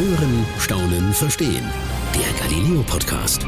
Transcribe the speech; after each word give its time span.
Hören, 0.00 0.46
Staunen, 0.58 1.12
Verstehen. 1.12 1.62
Der 2.14 2.32
Galileo 2.40 2.82
Podcast. 2.84 3.44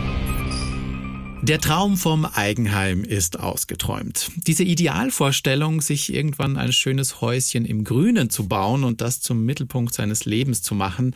Der 1.40 1.58
Traum 1.58 1.96
vom 1.96 2.26
Eigenheim 2.26 3.04
ist 3.04 3.40
ausgeträumt. 3.40 4.30
Diese 4.36 4.62
Idealvorstellung, 4.62 5.80
sich 5.80 6.12
irgendwann 6.12 6.58
ein 6.58 6.74
schönes 6.74 7.22
Häuschen 7.22 7.64
im 7.64 7.84
Grünen 7.84 8.28
zu 8.28 8.48
bauen 8.48 8.84
und 8.84 9.00
das 9.00 9.22
zum 9.22 9.46
Mittelpunkt 9.46 9.94
seines 9.94 10.26
Lebens 10.26 10.60
zu 10.60 10.74
machen, 10.74 11.14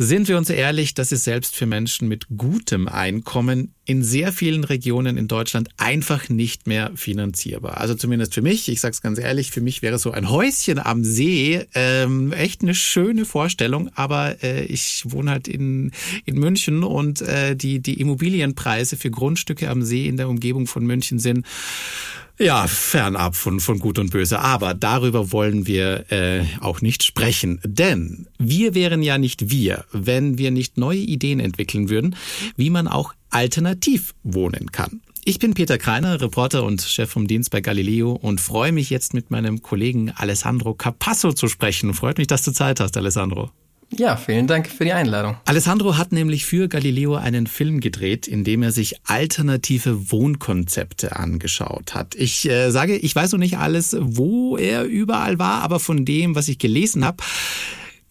sind 0.00 0.28
wir 0.28 0.38
uns 0.38 0.48
ehrlich, 0.48 0.94
das 0.94 1.10
ist 1.10 1.24
selbst 1.24 1.56
für 1.56 1.66
Menschen 1.66 2.06
mit 2.06 2.28
gutem 2.36 2.86
Einkommen 2.86 3.74
in 3.84 4.04
sehr 4.04 4.32
vielen 4.32 4.62
Regionen 4.62 5.16
in 5.16 5.26
Deutschland 5.26 5.70
einfach 5.76 6.28
nicht 6.28 6.68
mehr 6.68 6.92
finanzierbar. 6.94 7.78
Also 7.78 7.96
zumindest 7.96 8.32
für 8.32 8.42
mich, 8.42 8.68
ich 8.68 8.80
sage 8.80 8.92
es 8.92 9.02
ganz 9.02 9.18
ehrlich, 9.18 9.50
für 9.50 9.60
mich 9.60 9.82
wäre 9.82 9.98
so 9.98 10.12
ein 10.12 10.30
Häuschen 10.30 10.78
am 10.78 11.02
See 11.02 11.66
ähm, 11.74 12.32
echt 12.32 12.62
eine 12.62 12.76
schöne 12.76 13.24
Vorstellung, 13.24 13.90
aber 13.96 14.40
äh, 14.44 14.64
ich 14.66 15.02
wohne 15.06 15.32
halt 15.32 15.48
in, 15.48 15.90
in 16.24 16.38
München 16.38 16.84
und 16.84 17.20
äh, 17.22 17.56
die, 17.56 17.80
die 17.80 18.00
Immobilienpreise 18.00 18.96
für 18.96 19.10
Grundstücke 19.10 19.68
am 19.68 19.82
See 19.82 20.06
in 20.06 20.16
der 20.16 20.28
Umgebung 20.28 20.68
von 20.68 20.86
München 20.86 21.18
sind 21.18 21.44
ja, 22.38 22.66
fernab 22.66 23.34
von, 23.36 23.60
von 23.60 23.78
Gut 23.78 23.98
und 23.98 24.10
Böse. 24.10 24.40
Aber 24.40 24.74
darüber 24.74 25.32
wollen 25.32 25.66
wir 25.66 26.10
äh, 26.10 26.44
auch 26.60 26.80
nicht 26.80 27.02
sprechen. 27.02 27.60
Denn 27.64 28.26
wir 28.38 28.74
wären 28.74 29.02
ja 29.02 29.18
nicht 29.18 29.50
wir, 29.50 29.84
wenn 29.92 30.38
wir 30.38 30.50
nicht 30.50 30.78
neue 30.78 30.98
Ideen 30.98 31.40
entwickeln 31.40 31.88
würden, 31.88 32.16
wie 32.56 32.70
man 32.70 32.88
auch 32.88 33.14
alternativ 33.30 34.14
wohnen 34.22 34.72
kann. 34.72 35.00
Ich 35.24 35.38
bin 35.38 35.52
Peter 35.52 35.76
Kreiner, 35.76 36.20
Reporter 36.22 36.64
und 36.64 36.80
Chef 36.80 37.10
vom 37.10 37.26
Dienst 37.26 37.50
bei 37.50 37.60
Galileo 37.60 38.12
und 38.12 38.40
freue 38.40 38.72
mich 38.72 38.88
jetzt 38.88 39.12
mit 39.12 39.30
meinem 39.30 39.60
Kollegen 39.60 40.10
Alessandro 40.10 40.72
Capasso 40.74 41.32
zu 41.32 41.48
sprechen. 41.48 41.92
Freut 41.92 42.16
mich, 42.16 42.28
dass 42.28 42.44
du 42.44 42.52
Zeit 42.52 42.80
hast, 42.80 42.96
Alessandro. 42.96 43.50
Ja, 43.96 44.16
vielen 44.16 44.46
Dank 44.46 44.68
für 44.68 44.84
die 44.84 44.92
Einladung. 44.92 45.36
Alessandro 45.46 45.96
hat 45.96 46.12
nämlich 46.12 46.44
für 46.44 46.68
Galileo 46.68 47.14
einen 47.14 47.46
Film 47.46 47.80
gedreht, 47.80 48.28
in 48.28 48.44
dem 48.44 48.62
er 48.62 48.70
sich 48.70 49.00
alternative 49.06 50.10
Wohnkonzepte 50.10 51.16
angeschaut 51.16 51.94
hat. 51.94 52.14
Ich 52.14 52.48
äh, 52.48 52.70
sage, 52.70 52.96
ich 52.96 53.16
weiß 53.16 53.32
noch 53.32 53.38
nicht 53.38 53.56
alles, 53.56 53.96
wo 53.98 54.58
er 54.58 54.84
überall 54.84 55.38
war, 55.38 55.62
aber 55.62 55.80
von 55.80 56.04
dem, 56.04 56.34
was 56.34 56.48
ich 56.48 56.58
gelesen 56.58 57.04
habe, 57.04 57.22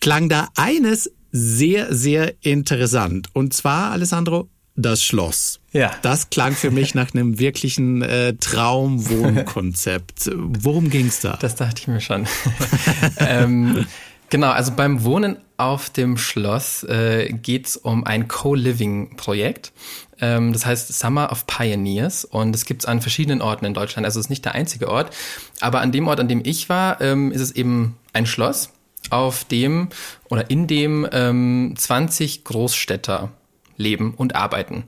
klang 0.02 0.30
da 0.30 0.48
eines 0.56 1.12
sehr, 1.32 1.94
sehr 1.94 2.34
interessant. 2.42 3.30
Und 3.34 3.54
zwar, 3.54 3.92
Alessandro, 3.92 4.50
das 4.76 5.04
Schloss. 5.04 5.60
Ja. 5.74 5.92
Das 6.02 6.30
klang 6.32 6.54
für 6.54 6.72
mich 6.72 6.96
nach 6.96 7.14
einem 7.14 7.40
wirklichen 7.40 8.02
äh, 8.02 8.36
Traumwohnkonzept. 8.36 10.32
Worum 10.34 10.90
ging's 10.90 11.20
da? 11.20 11.38
Das 11.40 11.56
dachte 11.56 11.82
ich 11.82 11.88
mir 11.88 12.02
schon. 12.02 12.28
ähm, 13.20 13.86
Genau, 14.30 14.50
also 14.52 14.74
beim 14.76 15.04
Wohnen 15.04 15.38
auf 15.58 15.90
dem 15.90 16.18
Schloss 16.18 16.84
äh, 16.84 17.34
geht 17.34 17.68
es 17.68 17.78
um 17.78 18.06
ein 18.06 18.28
Co-Living-Projekt. 18.28 19.74
Ähm, 20.20 20.54
das 20.54 20.66
heißt 20.66 20.94
Summer 20.98 21.32
of 21.32 21.48
Pioneers 21.48 22.26
und 22.26 22.56
es 22.56 22.66
gibt 22.66 22.84
es 22.84 22.86
an 22.88 23.02
verschiedenen 23.02 23.42
Orten 23.42 23.66
in 23.66 23.74
Deutschland. 23.74 24.06
Also 24.06 24.20
es 24.20 24.28
ist 24.28 24.30
nicht 24.30 24.46
der 24.46 24.54
einzige 24.54 24.90
Ort, 24.90 25.16
aber 25.60 25.82
an 25.82 25.92
dem 25.92 26.08
Ort, 26.08 26.20
an 26.20 26.28
dem 26.28 26.42
ich 26.46 26.70
war, 26.70 27.02
ähm, 27.02 27.32
ist 27.32 27.42
es 27.42 27.52
eben 27.52 27.98
ein 28.14 28.26
Schloss, 28.26 28.70
auf 29.10 29.46
dem 29.46 29.90
oder 30.30 30.50
in 30.50 30.68
dem 30.68 31.08
ähm, 31.12 31.74
20 31.76 32.44
Großstädter 32.44 33.32
leben 33.78 34.14
und 34.16 34.36
arbeiten. 34.36 34.84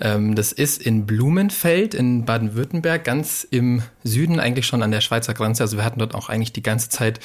Ähm, 0.00 0.34
das 0.34 0.52
ist 0.52 0.82
in 0.82 1.06
Blumenfeld 1.06 1.94
in 1.94 2.24
Baden-Württemberg, 2.24 3.04
ganz 3.04 3.46
im 3.48 3.82
Süden, 4.04 4.40
eigentlich 4.40 4.66
schon 4.66 4.82
an 4.82 4.90
der 4.90 5.00
Schweizer 5.00 5.34
Grenze. 5.34 5.62
Also 5.62 5.76
wir 5.76 5.84
hatten 5.84 5.98
dort 5.98 6.14
auch 6.14 6.28
eigentlich 6.28 6.52
die 6.52 6.62
ganze 6.62 6.88
Zeit 6.88 7.20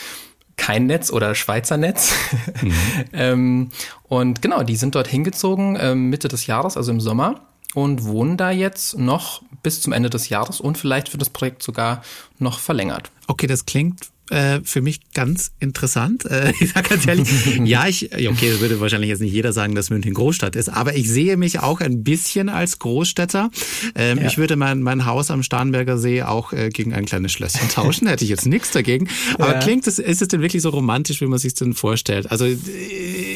kein 0.57 0.87
Netz 0.87 1.11
oder 1.11 1.35
Schweizer 1.35 1.77
Netz. 1.77 2.13
Mhm. 2.61 2.73
ähm, 3.13 3.69
und 4.07 4.41
genau, 4.41 4.63
die 4.63 4.75
sind 4.75 4.95
dort 4.95 5.07
hingezogen 5.07 5.77
ähm, 5.79 6.09
Mitte 6.09 6.27
des 6.27 6.47
Jahres, 6.47 6.75
also 6.75 6.91
im 6.91 6.99
Sommer, 6.99 7.41
und 7.75 8.03
wohnen 8.05 8.35
da 8.35 8.49
jetzt 8.49 8.97
noch 8.97 9.43
bis 9.63 9.81
zum 9.81 9.93
Ende 9.93 10.09
des 10.09 10.29
Jahres 10.29 10.59
und 10.59 10.77
vielleicht 10.77 11.13
wird 11.13 11.21
das 11.21 11.29
Projekt 11.29 11.63
sogar 11.63 12.01
noch 12.39 12.59
verlängert. 12.59 13.11
Okay, 13.27 13.47
das 13.47 13.65
klingt 13.65 14.09
äh, 14.29 14.59
für 14.63 14.81
mich 14.81 14.99
ganz 15.13 15.51
interessant. 15.59 16.25
Äh, 16.25 16.51
ich 16.59 16.71
sage 16.71 16.89
ganz 16.89 17.07
ehrlich, 17.07 17.29
ja, 17.63 17.87
ich, 17.87 18.11
okay, 18.13 18.51
das 18.51 18.59
würde 18.59 18.79
wahrscheinlich 18.79 19.09
jetzt 19.09 19.21
nicht 19.21 19.31
jeder 19.31 19.53
sagen, 19.53 19.75
dass 19.75 19.89
München 19.89 20.13
Großstadt 20.13 20.55
ist, 20.55 20.69
aber 20.69 20.95
ich 20.95 21.09
sehe 21.09 21.37
mich 21.37 21.59
auch 21.59 21.79
ein 21.79 22.03
bisschen 22.03 22.49
als 22.49 22.79
Großstädter. 22.79 23.49
Ähm, 23.95 24.17
ja. 24.17 24.27
Ich 24.27 24.37
würde 24.37 24.55
mein, 24.55 24.81
mein 24.81 25.05
Haus 25.05 25.31
am 25.31 25.43
Starnberger 25.43 25.97
See 25.97 26.23
auch 26.23 26.51
äh, 26.51 26.69
gegen 26.69 26.93
ein 26.93 27.05
kleines 27.05 27.31
Schlösschen 27.31 27.69
tauschen, 27.69 28.07
hätte 28.07 28.23
ich 28.25 28.29
jetzt 28.29 28.45
nichts 28.45 28.71
dagegen. 28.71 29.07
Aber 29.35 29.53
ja. 29.53 29.59
klingt 29.59 29.87
es, 29.87 29.99
ist 29.99 30.21
es 30.21 30.27
denn 30.27 30.41
wirklich 30.41 30.61
so 30.61 30.69
romantisch, 30.69 31.21
wie 31.21 31.27
man 31.27 31.39
sich 31.39 31.53
denn 31.53 31.73
vorstellt? 31.73 32.29
Also, 32.29 32.45
äh, 32.45 32.57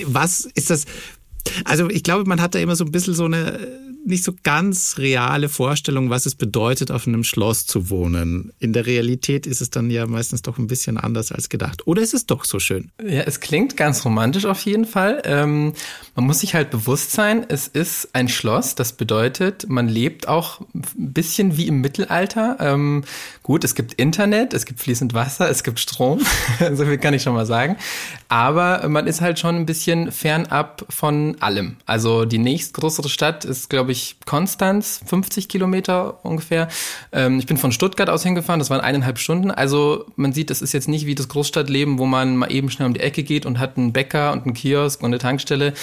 was 0.05 0.45
ist 0.55 0.69
das? 0.69 0.85
Also, 1.65 1.89
ich 1.89 2.03
glaube, 2.03 2.25
man 2.25 2.41
hat 2.41 2.53
da 2.53 2.59
immer 2.59 2.75
so 2.75 2.83
ein 2.83 2.91
bisschen 2.91 3.13
so 3.13 3.25
eine 3.25 3.59
nicht 4.05 4.23
so 4.23 4.33
ganz 4.43 4.95
reale 4.97 5.49
Vorstellung, 5.49 6.09
was 6.09 6.25
es 6.25 6.35
bedeutet, 6.35 6.91
auf 6.91 7.07
einem 7.07 7.23
Schloss 7.23 7.65
zu 7.65 7.89
wohnen. 7.89 8.51
In 8.59 8.73
der 8.73 8.85
Realität 8.85 9.45
ist 9.45 9.61
es 9.61 9.69
dann 9.69 9.89
ja 9.89 10.05
meistens 10.07 10.41
doch 10.41 10.57
ein 10.57 10.67
bisschen 10.67 10.97
anders 10.97 11.31
als 11.31 11.49
gedacht. 11.49 11.87
Oder 11.87 12.01
ist 12.01 12.13
es 12.13 12.25
doch 12.25 12.45
so 12.45 12.59
schön? 12.59 12.91
Ja, 13.01 13.21
es 13.21 13.39
klingt 13.39 13.77
ganz 13.77 14.03
romantisch 14.05 14.45
auf 14.45 14.61
jeden 14.65 14.85
Fall. 14.85 15.21
Ähm, 15.25 15.73
man 16.15 16.25
muss 16.25 16.39
sich 16.39 16.55
halt 16.55 16.71
bewusst 16.71 17.11
sein, 17.11 17.45
es 17.47 17.67
ist 17.67 18.09
ein 18.13 18.27
Schloss. 18.27 18.75
Das 18.75 18.93
bedeutet, 18.93 19.69
man 19.69 19.87
lebt 19.87 20.27
auch 20.27 20.61
ein 20.73 21.13
bisschen 21.13 21.57
wie 21.57 21.67
im 21.67 21.81
Mittelalter. 21.81 22.57
Ähm, 22.59 23.03
gut, 23.43 23.63
es 23.63 23.75
gibt 23.75 23.93
Internet, 23.93 24.53
es 24.53 24.65
gibt 24.65 24.79
fließend 24.79 25.13
Wasser, 25.13 25.49
es 25.49 25.63
gibt 25.63 25.79
Strom. 25.79 26.19
so 26.73 26.85
viel 26.85 26.97
kann 26.97 27.13
ich 27.13 27.23
schon 27.23 27.33
mal 27.33 27.45
sagen. 27.45 27.77
Aber 28.29 28.87
man 28.87 29.07
ist 29.07 29.21
halt 29.21 29.39
schon 29.39 29.55
ein 29.55 29.65
bisschen 29.65 30.11
fernab 30.11 30.85
von 30.89 31.37
allem. 31.39 31.77
Also 31.85 32.25
die 32.25 32.37
nächstgrößere 32.37 33.09
Stadt 33.09 33.45
ist, 33.45 33.69
glaube 33.69 33.90
ich, 33.90 33.90
glaube 33.91 33.97
ich, 33.97 34.15
Konstanz, 34.25 35.01
50 35.05 35.49
Kilometer 35.49 36.23
ungefähr. 36.23 36.69
Ähm, 37.11 37.39
ich 37.39 37.45
bin 37.45 37.57
von 37.57 37.71
Stuttgart 37.71 38.09
aus 38.09 38.23
hingefahren, 38.23 38.59
das 38.59 38.69
waren 38.69 38.79
eineinhalb 38.79 39.19
Stunden. 39.19 39.51
Also 39.51 40.05
man 40.15 40.33
sieht, 40.33 40.49
das 40.49 40.61
ist 40.61 40.73
jetzt 40.73 40.87
nicht 40.87 41.05
wie 41.05 41.15
das 41.15 41.27
Großstadtleben, 41.27 41.97
wo 41.97 42.05
man 42.05 42.37
mal 42.37 42.51
eben 42.51 42.69
schnell 42.69 42.87
um 42.87 42.93
die 42.93 43.01
Ecke 43.01 43.23
geht 43.23 43.45
und 43.45 43.59
hat 43.59 43.77
einen 43.77 43.91
Bäcker 43.91 44.31
und 44.31 44.45
einen 44.45 44.53
Kiosk 44.53 45.01
und 45.01 45.07
eine 45.07 45.17
Tankstelle, 45.17 45.73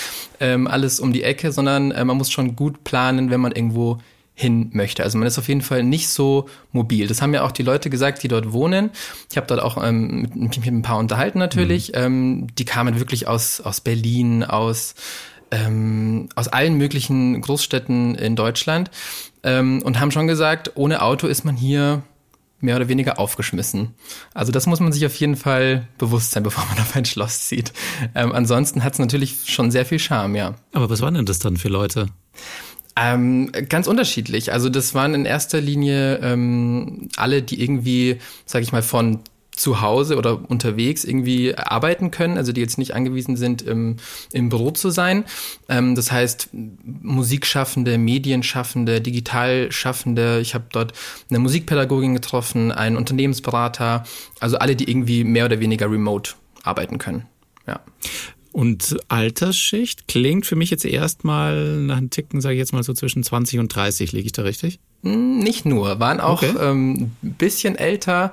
ähm, 0.40 0.66
alles 0.66 1.00
um 1.00 1.12
die 1.12 1.22
Ecke, 1.22 1.52
sondern 1.52 1.90
äh, 1.90 2.04
man 2.04 2.16
muss 2.16 2.30
schon 2.30 2.56
gut 2.56 2.84
planen, 2.84 3.30
wenn 3.30 3.40
man 3.40 3.52
irgendwo 3.52 3.98
hin 4.34 4.70
möchte. 4.72 5.02
Also 5.02 5.18
man 5.18 5.26
ist 5.26 5.38
auf 5.38 5.48
jeden 5.48 5.62
Fall 5.62 5.82
nicht 5.82 6.08
so 6.08 6.48
mobil. 6.72 7.08
Das 7.08 7.20
haben 7.20 7.34
ja 7.34 7.42
auch 7.42 7.50
die 7.50 7.64
Leute 7.64 7.90
gesagt, 7.90 8.22
die 8.22 8.28
dort 8.28 8.52
wohnen. 8.52 8.90
Ich 9.30 9.36
habe 9.36 9.48
dort 9.48 9.60
auch 9.60 9.82
ähm, 9.84 10.28
mit, 10.34 10.56
mit, 10.56 10.66
ein 10.66 10.82
paar 10.82 10.98
unterhalten 10.98 11.40
natürlich. 11.40 11.88
Mhm. 11.88 11.94
Ähm, 11.94 12.46
die 12.56 12.64
kamen 12.64 13.00
wirklich 13.00 13.26
aus, 13.26 13.60
aus 13.60 13.80
Berlin, 13.80 14.44
aus 14.44 14.94
ähm, 15.50 16.28
aus 16.34 16.48
allen 16.48 16.74
möglichen 16.74 17.40
Großstädten 17.40 18.14
in 18.14 18.36
Deutschland 18.36 18.90
ähm, 19.42 19.82
und 19.82 20.00
haben 20.00 20.10
schon 20.10 20.26
gesagt, 20.26 20.72
ohne 20.74 21.02
Auto 21.02 21.26
ist 21.26 21.44
man 21.44 21.56
hier 21.56 22.02
mehr 22.60 22.76
oder 22.76 22.88
weniger 22.88 23.18
aufgeschmissen. 23.18 23.94
Also 24.34 24.50
das 24.52 24.66
muss 24.66 24.80
man 24.80 24.92
sich 24.92 25.06
auf 25.06 25.14
jeden 25.14 25.36
Fall 25.36 25.86
bewusst 25.96 26.32
sein, 26.32 26.42
bevor 26.44 26.64
man 26.66 26.78
auf 26.78 26.94
ein 26.96 27.04
Schloss 27.04 27.48
zieht. 27.48 27.72
Ähm, 28.14 28.32
ansonsten 28.32 28.84
hat 28.84 28.94
es 28.94 28.98
natürlich 28.98 29.44
schon 29.46 29.70
sehr 29.70 29.86
viel 29.86 29.98
Charme, 29.98 30.36
ja. 30.36 30.54
Aber 30.72 30.90
was 30.90 31.00
waren 31.00 31.14
denn 31.14 31.26
das 31.26 31.38
dann 31.38 31.56
für 31.56 31.68
Leute? 31.68 32.08
Ähm, 32.96 33.52
ganz 33.68 33.86
unterschiedlich. 33.86 34.52
Also 34.52 34.68
das 34.68 34.92
waren 34.94 35.14
in 35.14 35.24
erster 35.24 35.60
Linie 35.60 36.16
ähm, 36.16 37.08
alle, 37.16 37.42
die 37.42 37.62
irgendwie, 37.62 38.18
sag 38.44 38.62
ich 38.62 38.72
mal, 38.72 38.82
von 38.82 39.20
zu 39.58 39.80
Hause 39.80 40.16
oder 40.16 40.48
unterwegs 40.48 41.04
irgendwie 41.04 41.54
arbeiten 41.56 42.10
können, 42.10 42.38
also 42.38 42.52
die 42.52 42.60
jetzt 42.60 42.78
nicht 42.78 42.94
angewiesen 42.94 43.36
sind, 43.36 43.62
im, 43.62 43.96
im 44.32 44.48
Büro 44.48 44.70
zu 44.70 44.90
sein. 44.90 45.24
Ähm, 45.68 45.94
das 45.94 46.12
heißt, 46.12 46.50
Musikschaffende, 47.02 47.98
Medienschaffende, 47.98 49.00
Digitalschaffende. 49.00 50.40
Ich 50.40 50.54
habe 50.54 50.66
dort 50.70 50.92
eine 51.28 51.40
Musikpädagogin 51.40 52.14
getroffen, 52.14 52.70
einen 52.72 52.96
Unternehmensberater, 52.96 54.04
also 54.40 54.58
alle, 54.58 54.76
die 54.76 54.88
irgendwie 54.88 55.24
mehr 55.24 55.44
oder 55.44 55.60
weniger 55.60 55.90
remote 55.90 56.34
arbeiten 56.62 56.98
können. 56.98 57.26
Ja. 57.66 57.80
Und 58.52 58.96
Altersschicht 59.08 60.08
klingt 60.08 60.46
für 60.46 60.56
mich 60.56 60.70
jetzt 60.70 60.84
erstmal 60.84 61.76
nach 61.76 61.98
einem 61.98 62.10
Ticken, 62.10 62.40
sage 62.40 62.54
ich 62.54 62.58
jetzt 62.58 62.72
mal 62.72 62.82
so 62.82 62.92
zwischen 62.94 63.22
20 63.22 63.58
und 63.58 63.74
30. 63.74 64.12
Liege 64.12 64.26
ich 64.26 64.32
da 64.32 64.42
richtig? 64.42 64.80
Hm, 65.02 65.38
nicht 65.38 65.66
nur, 65.66 66.00
waren 66.00 66.20
auch 66.20 66.42
okay. 66.42 66.54
ähm, 66.60 67.10
ein 67.22 67.34
bisschen 67.34 67.76
älter. 67.76 68.32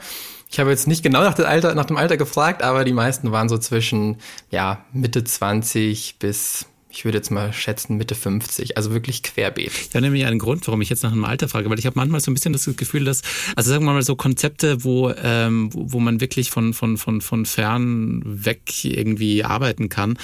Ich 0.49 0.59
habe 0.59 0.69
jetzt 0.69 0.87
nicht 0.87 1.03
genau 1.03 1.21
nach 1.21 1.33
dem, 1.33 1.45
Alter, 1.45 1.75
nach 1.75 1.85
dem 1.85 1.97
Alter 1.97 2.17
gefragt, 2.17 2.61
aber 2.63 2.85
die 2.85 2.93
meisten 2.93 3.31
waren 3.31 3.49
so 3.49 3.57
zwischen 3.57 4.17
ja, 4.51 4.85
Mitte 4.93 5.23
20 5.23 6.17
bis 6.19 6.67
ich 6.95 7.03
würde 7.03 7.17
jetzt 7.17 7.29
mal 7.29 7.51
schätzen, 7.51 7.97
Mitte 7.97 8.15
50, 8.15 8.77
also 8.77 8.91
wirklich 8.91 9.21
querbeet. 9.21 9.71
Ja, 9.93 9.99
nämlich 9.99 10.25
einen 10.25 10.39
Grund, 10.39 10.65
warum 10.65 10.81
ich 10.81 10.89
jetzt 10.89 11.03
nach 11.03 11.11
einem 11.11 11.25
Alter 11.25 11.49
frage, 11.49 11.69
weil 11.69 11.77
ich 11.77 11.85
habe 11.85 11.99
manchmal 11.99 12.21
so 12.21 12.31
ein 12.31 12.33
bisschen 12.33 12.53
das 12.53 12.69
Gefühl, 12.77 13.03
dass, 13.03 13.21
also 13.57 13.69
sagen 13.69 13.83
wir 13.83 13.91
mal 13.91 14.01
so 14.01 14.15
Konzepte, 14.15 14.85
wo, 14.85 15.11
ähm, 15.11 15.69
wo 15.73 15.99
man 15.99 16.21
wirklich 16.21 16.51
von, 16.51 16.73
von, 16.73 16.97
von, 16.97 17.19
von 17.19 17.45
fern 17.45 18.21
weg 18.23 18.85
irgendwie 18.85 19.43
arbeiten 19.43 19.89
kann, 19.89 20.17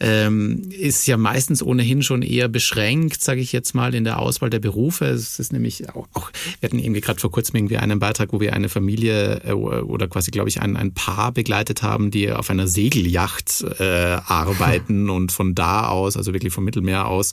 ähm, 0.00 0.68
ist 0.70 1.06
ja 1.06 1.16
meistens 1.16 1.62
ohnehin 1.62 2.02
schon 2.02 2.22
eher 2.22 2.48
beschränkt, 2.48 3.22
sage 3.22 3.40
ich 3.40 3.52
jetzt 3.52 3.74
mal, 3.76 3.94
in 3.94 4.02
der 4.02 4.18
Auswahl 4.18 4.50
der 4.50 4.58
Berufe. 4.58 5.04
Es 5.04 5.38
ist 5.38 5.52
nämlich 5.52 5.88
auch, 5.90 6.08
auch 6.12 6.32
wir 6.58 6.68
hatten 6.68 6.80
irgendwie 6.80 7.02
gerade 7.02 7.20
vor 7.20 7.30
kurzem 7.30 7.54
irgendwie 7.54 7.76
einen 7.76 8.00
Beitrag, 8.00 8.32
wo 8.32 8.40
wir 8.40 8.52
eine 8.52 8.68
Familie 8.68 9.42
äh, 9.44 9.52
oder 9.52 10.08
quasi, 10.08 10.32
glaube 10.32 10.48
ich, 10.48 10.60
ein, 10.60 10.76
ein 10.76 10.92
Paar 10.92 11.30
begleitet 11.30 11.84
haben, 11.84 12.10
die 12.10 12.32
auf 12.32 12.50
einer 12.50 12.66
Segelyacht 12.66 13.64
äh, 13.78 14.18
arbeiten 14.26 15.08
und 15.08 15.30
von 15.30 15.54
da 15.54 15.86
aus 15.86 16.15
also 16.16 16.32
wirklich 16.32 16.52
vom 16.52 16.64
Mittelmeer 16.64 17.06
aus, 17.06 17.32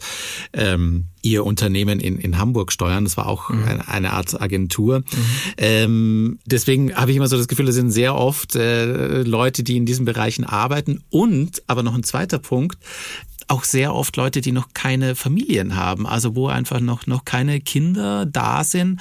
ähm, 0.54 1.06
ihr 1.22 1.46
Unternehmen 1.46 2.00
in, 2.00 2.18
in 2.18 2.38
Hamburg 2.38 2.72
steuern. 2.72 3.06
Das 3.06 3.18
war 3.18 3.28
auch 3.28 3.50
mhm. 3.50 3.64
eine, 3.64 3.88
eine, 3.88 4.14
Art 4.14 4.40
Agentur. 4.40 5.00
Mhm. 5.00 5.06
Ähm, 5.58 6.40
deswegen 6.46 6.96
habe 6.96 7.12
ich 7.12 7.18
immer 7.18 7.28
so 7.28 7.38
das 7.38 7.48
Gefühl, 7.48 7.66
das 7.66 7.76
sind 7.76 7.92
sehr 7.92 8.16
oft 8.16 8.56
äh, 8.56 9.24
Leute, 9.24 9.64
die 9.64 9.78
in 9.78 9.86
diesen 9.86 10.06
Bereichen 10.06 10.44
arbeiten. 10.44 11.04
Und, 11.10 11.64
aber 11.68 11.84
noch 11.84 11.96
ein 11.96 12.04
zweiter 12.04 12.40
Punkt, 12.40 12.78
auch 13.54 13.64
sehr 13.64 13.94
oft 13.94 14.18
Leute, 14.18 14.42
die 14.42 14.52
noch 14.52 14.70
keine 14.74 15.16
Familien 15.16 15.76
haben, 15.76 16.08
also 16.08 16.36
wo 16.36 16.48
einfach 16.48 16.80
noch, 16.80 17.06
noch 17.06 17.24
keine 17.24 17.62
Kinder 17.62 18.26
da 18.26 18.64
sind, 18.64 19.00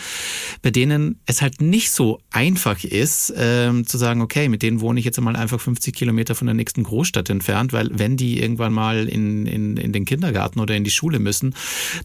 bei 0.61 0.71
denen 0.71 1.21
es 1.25 1.41
halt 1.41 1.63
nicht 1.63 1.91
so 1.91 2.21
einfach 2.31 2.85
ist, 2.85 3.33
ähm, 3.35 3.87
zu 3.87 3.97
sagen, 3.97 4.21
okay, 4.21 4.51
mit 4.51 4.63
denen 4.63 4.83
wohne 4.83 5.01
ich 5.01 5.07
jetzt 5.07 5.19
mal 5.23 5.37
einfach 5.37 5.59
50 5.59 5.95
Kilometer 5.95 6.35
von 6.35 6.47
der 6.47 6.55
nächsten 6.55 6.83
Großstadt 6.83 7.31
entfernt, 7.31 7.73
weil 7.73 7.89
wenn 7.93 8.19
die 8.19 8.43
irgendwann 8.43 8.75
mal 8.75 9.09
in, 9.09 9.47
in, 9.47 9.79
in 9.79 9.93
den 9.93 10.05
Kindergarten 10.05 10.61
oder 10.61 10.75
in 10.75 10.85
die 10.85 10.91
Schule 10.91 11.19
müssen, 11.19 11.55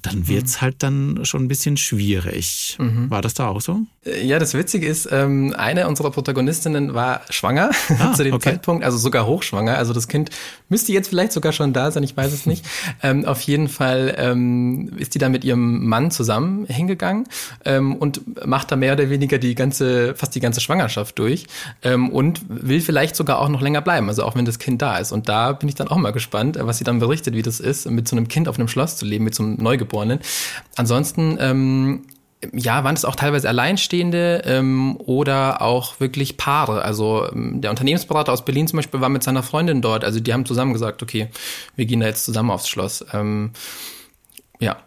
dann 0.02 0.20
mhm. 0.20 0.28
wird's 0.30 0.56
mhm. 0.56 0.62
halt 0.62 0.76
dann 0.84 1.20
schon 1.26 1.44
ein 1.44 1.48
bisschen 1.50 1.76
schwierig. 1.76 2.78
Mhm. 2.80 3.10
War 3.10 3.22
das 3.22 3.34
da 3.34 3.50
auch 3.50 3.60
so? 3.60 3.82
Ja, 4.24 4.40
das 4.40 4.54
Witzige 4.54 4.88
ist, 4.88 5.10
ähm, 5.12 5.54
eine 5.58 5.88
unserer 5.90 6.12
Protagonistinnen 6.12 6.94
war 6.94 7.22
schwanger 7.30 7.72
ah, 8.00 8.14
zu 8.14 8.24
dem 8.24 8.36
okay. 8.36 8.52
Zeitpunkt, 8.52 8.86
also 8.86 8.98
sogar 8.98 9.28
hochschwanger. 9.28 9.78
Also 9.78 9.92
das 9.92 10.08
Kind 10.08 10.30
müsste 10.70 10.94
jetzt 10.94 11.10
vielleicht 11.10 11.34
sogar 11.34 11.52
schon 11.52 11.74
da 11.74 11.92
sein, 11.92 12.04
ich 12.04 12.16
weiß 12.16 12.32
es 12.32 12.37
nicht. 12.46 12.66
Ähm, 13.02 13.26
auf 13.26 13.42
jeden 13.42 13.68
Fall 13.68 14.16
ähm, 14.18 14.92
ist 14.98 15.16
die 15.16 15.20
da 15.20 15.30
mit 15.30 15.44
ihrem 15.44 15.86
Mann 15.88 16.12
zusammen 16.12 16.66
hingegangen 16.66 17.28
ähm, 17.66 17.96
und 17.96 18.46
macht 18.46 18.72
da 18.72 18.76
mehr 18.76 18.94
oder 18.94 19.10
weniger 19.10 19.38
die 19.38 19.56
ganze, 19.56 20.16
fast 20.16 20.36
die 20.36 20.40
ganze 20.40 20.62
Schwangerschaft 20.62 21.18
durch 21.20 21.48
ähm, 21.82 22.10
und 22.10 22.42
will 22.48 22.82
vielleicht 22.82 23.16
sogar 23.16 23.40
auch 23.40 23.50
noch 23.50 23.62
länger 23.62 23.82
bleiben, 23.82 24.08
also 24.10 24.24
auch 24.24 24.36
wenn 24.36 24.46
das 24.46 24.60
Kind 24.60 24.82
da 24.82 24.98
ist. 24.98 25.12
Und 25.12 25.30
da 25.30 25.54
bin 25.54 25.70
ich 25.70 25.76
dann 25.76 25.88
auch 25.88 25.98
mal 25.98 26.12
gespannt, 26.12 26.58
was 26.62 26.78
sie 26.78 26.84
dann 26.84 27.00
berichtet, 27.00 27.34
wie 27.34 27.42
das 27.42 27.60
ist, 27.60 27.90
mit 27.90 28.08
so 28.08 28.16
einem 28.16 28.28
Kind 28.28 28.48
auf 28.48 28.58
einem 28.58 28.68
Schloss 28.68 28.98
zu 28.98 29.06
leben, 29.06 29.24
mit 29.24 29.36
so 29.36 29.44
einem 29.44 29.56
Neugeborenen. 29.56 30.20
Ansonsten 30.76 31.38
ähm, 31.40 32.04
ja, 32.54 32.84
waren 32.84 32.96
es 32.96 33.06
auch 33.06 33.16
teilweise 33.16 33.50
Alleinstehende 33.50 34.44
ähm, 34.46 34.96
oder 34.98 35.62
auch 35.62 36.00
wirklich 36.00 36.38
Paare. 36.38 36.84
Also 36.84 37.28
ähm, 37.32 37.62
der 37.62 37.72
Unternehmensberater 37.72 38.32
aus 38.32 38.46
Berlin 38.46 38.68
zum 38.68 38.78
Beispiel 38.78 39.02
war 39.02 39.10
mit 39.10 39.24
seiner 39.24 39.44
Freundin 39.44 39.82
dort. 39.82 40.04
Also 40.04 40.20
die 40.20 40.34
haben 40.34 40.46
zusammen 40.46 40.74
gesagt, 40.74 41.02
okay, 41.02 41.30
wir 41.76 41.86
gehen 41.86 42.00
da 42.00 42.06
jetzt 42.06 42.26
zusammen 42.26 42.52
aufs 42.52 42.70
Schloss. 42.70 43.04
Ähm, 43.12 43.52
ja. 44.60 44.78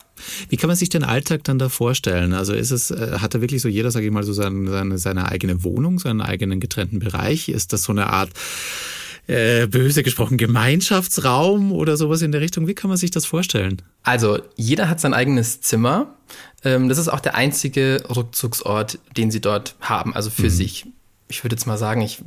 Wie 0.48 0.58
kann 0.58 0.68
man 0.68 0.76
sich 0.76 0.90
den 0.90 1.02
Alltag 1.02 1.44
dann 1.44 1.58
da 1.58 1.68
vorstellen? 1.68 2.34
Also 2.34 2.52
ist 2.52 2.70
es, 2.70 2.90
äh, 2.90 3.18
hat 3.20 3.34
da 3.34 3.40
wirklich 3.40 3.62
so 3.62 3.68
jeder, 3.68 3.90
sage 3.90 4.06
ich 4.06 4.12
mal, 4.12 4.22
so 4.22 4.32
seine, 4.32 4.70
seine, 4.70 4.98
seine 4.98 5.26
eigene 5.28 5.64
Wohnung, 5.64 5.98
seinen 5.98 6.20
eigenen 6.20 6.60
getrennten 6.60 6.98
Bereich? 6.98 7.48
Ist 7.48 7.72
das 7.72 7.84
so 7.84 7.92
eine 7.92 8.08
Art 8.08 8.30
äh, 9.30 9.66
böse 9.68 10.02
gesprochen 10.02 10.36
Gemeinschaftsraum 10.36 11.70
oder 11.72 11.96
sowas 11.96 12.20
in 12.22 12.32
der 12.32 12.40
Richtung? 12.40 12.66
Wie 12.66 12.74
kann 12.74 12.88
man 12.88 12.96
sich 12.96 13.12
das 13.12 13.26
vorstellen? 13.26 13.80
Also 14.02 14.40
jeder 14.56 14.88
hat 14.88 15.00
sein 15.00 15.14
eigenes 15.14 15.60
Zimmer. 15.60 16.14
Ähm, 16.64 16.88
das 16.88 16.98
ist 16.98 17.08
auch 17.08 17.20
der 17.20 17.36
einzige 17.36 18.02
Rückzugsort, 18.14 18.98
den 19.16 19.30
sie 19.30 19.40
dort 19.40 19.76
haben, 19.80 20.14
also 20.14 20.30
für 20.30 20.44
mhm. 20.44 20.50
sich 20.50 20.86
ich 21.30 21.44
würde 21.44 21.54
jetzt 21.54 21.66
mal 21.66 21.78
sagen, 21.78 22.02
ich, 22.02 22.22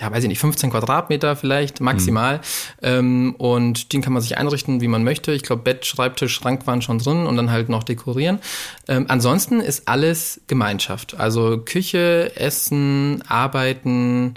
ja, 0.00 0.10
weiß 0.10 0.22
ich 0.22 0.28
nicht, 0.28 0.38
15 0.38 0.70
Quadratmeter 0.70 1.36
vielleicht 1.36 1.80
maximal. 1.80 2.38
Mhm. 2.38 2.42
Ähm, 2.82 3.34
und 3.36 3.92
den 3.92 4.00
kann 4.00 4.12
man 4.12 4.22
sich 4.22 4.38
einrichten, 4.38 4.80
wie 4.80 4.88
man 4.88 5.04
möchte. 5.04 5.32
Ich 5.32 5.42
glaube, 5.42 5.62
Bett, 5.62 5.84
Schreibtisch, 5.84 6.32
Schrank 6.32 6.66
waren 6.66 6.80
schon 6.80 6.98
drin 6.98 7.26
und 7.26 7.36
dann 7.36 7.50
halt 7.50 7.68
noch 7.68 7.82
dekorieren. 7.82 8.38
Ähm, 8.86 9.06
ansonsten 9.08 9.60
ist 9.60 9.88
alles 9.88 10.40
Gemeinschaft. 10.46 11.18
Also 11.18 11.58
Küche, 11.58 12.32
Essen, 12.36 13.22
Arbeiten, 13.26 14.34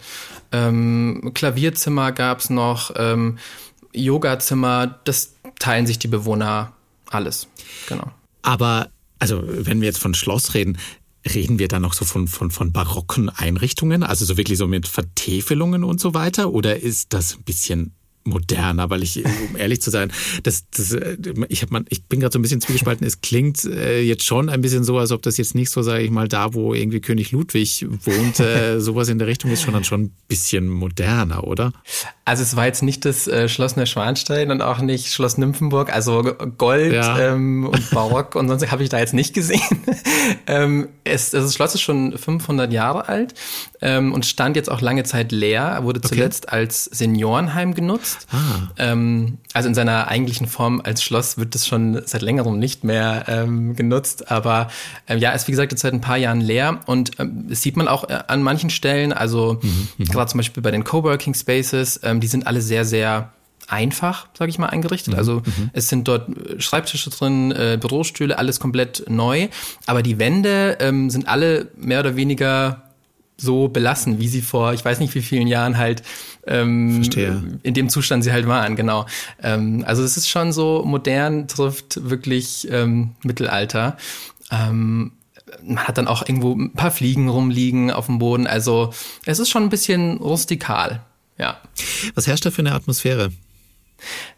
ähm, 0.52 1.32
Klavierzimmer 1.34 2.12
gab's 2.12 2.50
noch, 2.50 2.92
ähm, 2.98 3.38
Yogazimmer, 3.94 5.00
das 5.04 5.36
teilen 5.60 5.86
sich 5.86 6.00
die 6.00 6.08
Bewohner 6.08 6.74
alles. 7.10 7.48
Genau. 7.88 8.12
Aber 8.42 8.90
also 9.20 9.44
wenn 9.46 9.82
wir 9.82 9.88
jetzt 9.88 10.00
von 10.00 10.16
Schloss 10.16 10.56
reden, 10.56 10.80
Reden 11.26 11.60
wir 11.60 11.68
da 11.68 11.80
noch 11.80 11.94
so 11.94 12.06
von, 12.06 12.28
von, 12.28 12.50
von 12.52 12.72
barocken 12.72 13.30
Einrichtungen, 13.30 14.04
also 14.04 14.26
so 14.26 14.38
wirklich 14.38 14.58
so 14.58 14.68
mit 14.68 14.88
Vertäfelungen 14.88 15.84
und 15.84 16.00
so 16.00 16.14
weiter? 16.14 16.52
Oder 16.52 16.80
ist 16.80 17.14
das 17.14 17.36
ein 17.36 17.44
bisschen 17.44 17.94
moderner, 18.24 18.90
weil 18.90 19.04
ich, 19.04 19.24
um 19.26 19.58
ehrlich 19.58 19.82
zu 19.82 19.90
sein, 19.90 20.12
das, 20.44 20.66
das, 20.70 20.96
ich, 21.50 21.62
hab 21.62 21.72
man, 21.72 21.86
ich 21.90 22.04
bin 22.06 22.20
gerade 22.20 22.34
so 22.34 22.40
ein 22.40 22.42
bisschen 22.42 22.62
zwiegespalten. 22.62 23.06
Es 23.06 23.22
klingt 23.22 23.64
äh, 23.66 24.02
jetzt 24.02 24.26
schon 24.26 24.50
ein 24.50 24.62
bisschen 24.62 24.84
so, 24.84 24.98
als 24.98 25.12
ob 25.12 25.22
das 25.22 25.38
jetzt 25.38 25.56
nicht 25.56 25.70
so, 25.70 25.82
sage 25.82 26.04
ich 26.04 26.12
mal, 26.12 26.28
da, 26.28 26.54
wo 26.54 26.74
irgendwie 26.74 27.02
König 27.02 27.32
Ludwig 27.32 27.86
wohnte, 28.04 28.80
sowas 28.82 29.10
in 29.10 29.18
der 29.18 29.28
Richtung 29.28 29.52
ist, 29.52 29.62
schon 29.62 29.74
dann 29.74 29.84
schon 29.84 30.04
ein 30.04 30.12
bisschen 30.28 30.68
moderner, 30.68 31.46
oder? 31.46 31.74
Also 32.26 32.44
es 32.44 32.56
war 32.56 32.66
jetzt 32.66 32.84
nicht 32.84 33.06
das 33.06 33.28
äh, 33.28 33.50
Schloss 33.50 33.76
Neuschwanstein 33.76 34.52
und 34.52 34.62
auch 34.62 34.80
nicht 34.80 35.12
Schloss 35.12 35.38
Nymphenburg, 35.38 35.92
also 35.94 36.24
Gold 36.58 36.94
ja. 36.94 37.34
ähm, 37.34 37.68
und 37.68 37.90
Barock 37.92 38.36
und 38.36 38.48
sonst 38.48 38.72
habe 38.72 38.84
ich 38.84 38.90
da 38.90 39.00
jetzt 39.00 39.14
nicht 39.14 39.34
gesehen. 39.34 39.62
ähm, 40.48 40.90
es, 41.04 41.34
also 41.34 41.48
das 41.48 41.56
Schloss 41.56 41.76
ist 41.76 41.82
schon 41.82 42.18
500 42.18 42.72
Jahre 42.72 43.10
alt 43.10 43.34
ähm, 43.82 44.14
und 44.14 44.26
stand 44.26 44.56
jetzt 44.56 44.70
auch 44.70 44.82
lange 44.82 45.04
Zeit 45.04 45.32
leer, 45.32 45.80
wurde 45.82 46.02
zuletzt 46.02 46.46
okay. 46.46 46.56
als 46.56 46.86
Seniorenheim 46.86 47.74
genutzt. 47.74 48.11
Ah. 48.32 48.70
Ähm, 48.78 49.38
also 49.54 49.70
in 49.70 49.76
seiner 49.76 50.08
eigentlichen 50.08 50.48
Form 50.48 50.82
als 50.84 51.04
Schloss 51.04 51.38
wird 51.38 51.56
es 51.56 51.68
schon 51.68 52.02
seit 52.06 52.22
längerem 52.22 52.60
nicht 52.60 52.84
mehr 52.84 53.26
ähm, 53.28 53.76
genutzt, 53.76 54.32
aber 54.32 54.70
ähm, 55.08 55.20
ja, 55.20 55.32
ist 55.32 55.48
wie 55.48 55.52
gesagt 55.52 55.72
jetzt 55.72 55.82
seit 55.82 55.94
ein 55.94 56.02
paar 56.02 56.18
Jahren 56.18 56.42
leer 56.42 56.80
und 56.86 57.20
ähm, 57.20 57.46
das 57.50 57.62
sieht 57.62 57.78
man 57.78 57.88
auch 57.88 58.10
äh, 58.10 58.20
an 58.28 58.44
manchen 58.44 58.70
Stellen, 58.70 59.14
also 59.14 59.60
mhm, 59.62 59.88
mhm. 59.98 60.06
gerade 60.06 60.30
zum 60.30 60.40
Beispiel 60.40 60.64
bei 60.64 60.72
den 60.72 60.84
Coworking 60.84 61.34
Spaces, 61.34 62.00
ähm, 62.04 62.20
die 62.20 62.28
sind 62.28 62.48
alle 62.48 62.62
sehr, 62.62 62.86
sehr 62.86 63.32
einfach, 63.68 64.28
sage 64.38 64.50
ich 64.50 64.60
mal, 64.60 64.68
eingerichtet. 64.68 65.14
Mhm, 65.14 65.20
also 65.20 65.36
mhm. 65.46 65.70
es 65.74 65.88
sind 65.88 66.08
dort 66.08 66.30
äh, 66.30 66.60
Schreibtische 66.60 67.10
drin, 67.10 67.52
äh, 67.52 67.78
Bürostühle, 67.80 68.38
alles 68.38 68.60
komplett 68.60 69.06
neu. 69.10 69.48
Aber 69.86 70.04
die 70.04 70.20
Wände 70.20 70.78
ähm, 70.82 71.10
sind 71.10 71.28
alle 71.28 71.70
mehr 71.78 72.02
oder 72.02 72.16
weniger 72.16 72.91
so 73.42 73.68
belassen, 73.68 74.20
wie 74.20 74.28
sie 74.28 74.42
vor, 74.42 74.74
ich 74.74 74.86
weiß 74.86 75.00
nicht 75.00 75.16
wie 75.16 75.22
vielen 75.22 75.48
Jahren 75.48 75.78
halt 75.78 76.04
ähm, 76.46 77.04
in 77.64 77.74
dem 77.74 77.90
Zustand 77.90 78.24
sie 78.24 78.32
halt 78.32 78.48
waren, 78.48 78.76
genau. 78.76 79.06
Ähm, 79.42 79.84
also 79.86 80.04
es 80.04 80.18
ist 80.18 80.30
schon 80.30 80.52
so, 80.52 80.84
modern 80.86 81.48
trifft 81.48 82.10
wirklich 82.10 82.68
ähm, 82.72 83.16
Mittelalter. 83.24 83.98
Ähm, 84.52 85.14
man 85.64 85.84
hat 85.86 85.98
dann 85.98 86.08
auch 86.08 86.28
irgendwo 86.28 86.54
ein 86.54 86.74
paar 86.74 86.92
Fliegen 86.92 87.30
rumliegen 87.30 87.92
auf 87.92 88.06
dem 88.06 88.20
Boden. 88.20 88.48
Also 88.48 88.94
es 89.26 89.40
ist 89.40 89.50
schon 89.50 89.64
ein 89.64 89.70
bisschen 89.70 90.18
rustikal, 90.18 91.02
ja. 91.38 91.60
Was 92.16 92.28
herrscht 92.28 92.46
da 92.46 92.52
für 92.52 92.62
eine 92.62 92.74
Atmosphäre? 92.74 93.32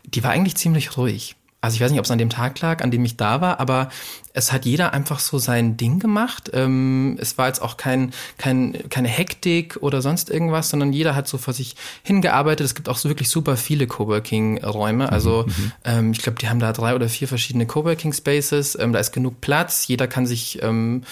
Die 0.06 0.24
war 0.24 0.32
eigentlich 0.32 0.56
ziemlich 0.56 0.98
ruhig. 0.98 1.36
Also 1.62 1.76
ich 1.76 1.82
weiß 1.82 1.92
nicht, 1.92 2.00
ob 2.00 2.06
es 2.06 2.12
an 2.12 2.18
dem 2.18 2.30
Tag 2.30 2.60
lag, 2.60 2.84
an 2.84 2.92
dem 2.92 3.06
ich 3.06 3.16
da 3.16 3.40
war, 3.40 3.60
aber 3.62 3.90
es 4.34 4.52
hat 4.52 4.66
jeder 4.66 4.94
einfach 4.94 5.20
so 5.20 5.38
sein 5.38 5.78
Ding 5.78 6.00
gemacht. 6.00 6.50
Ähm, 6.54 7.18
es 7.20 7.38
war 7.38 7.48
jetzt 7.48 7.62
auch 7.62 7.78
kein, 7.78 8.12
kein, 8.38 8.90
keine 8.90 9.08
Hektik 9.08 9.78
oder 9.82 10.02
sonst 10.02 10.32
irgendwas, 10.32 10.70
sondern 10.70 10.92
jeder 10.92 11.16
hat 11.16 11.28
so 11.28 11.38
vor 11.38 11.54
sich 11.54 11.76
hingearbeitet. 12.02 12.66
Es 12.66 12.74
gibt 12.74 12.90
auch 12.90 12.98
so 12.98 13.10
wirklich 13.10 13.30
super 13.30 13.58
viele 13.58 13.86
Coworking-Räume. 13.86 15.12
Also 15.12 15.46
mhm, 15.46 15.54
mhm. 15.64 15.72
ähm, 15.86 16.12
ich 16.14 16.20
glaube, 16.20 16.40
die 16.40 16.50
haben 16.50 16.60
da 16.60 16.74
drei 16.74 16.96
oder 16.96 17.10
vier 17.10 17.28
verschiedene 17.28 17.68
Coworking-Spaces. 17.68 18.78
Ähm, 18.80 18.92
da 18.92 19.00
ist 19.00 19.12
genug 19.12 19.40
Platz. 19.40 19.88
Jeder 19.88 20.08
kann 20.08 20.26
sich 20.26 20.62
ähm, 20.64 21.04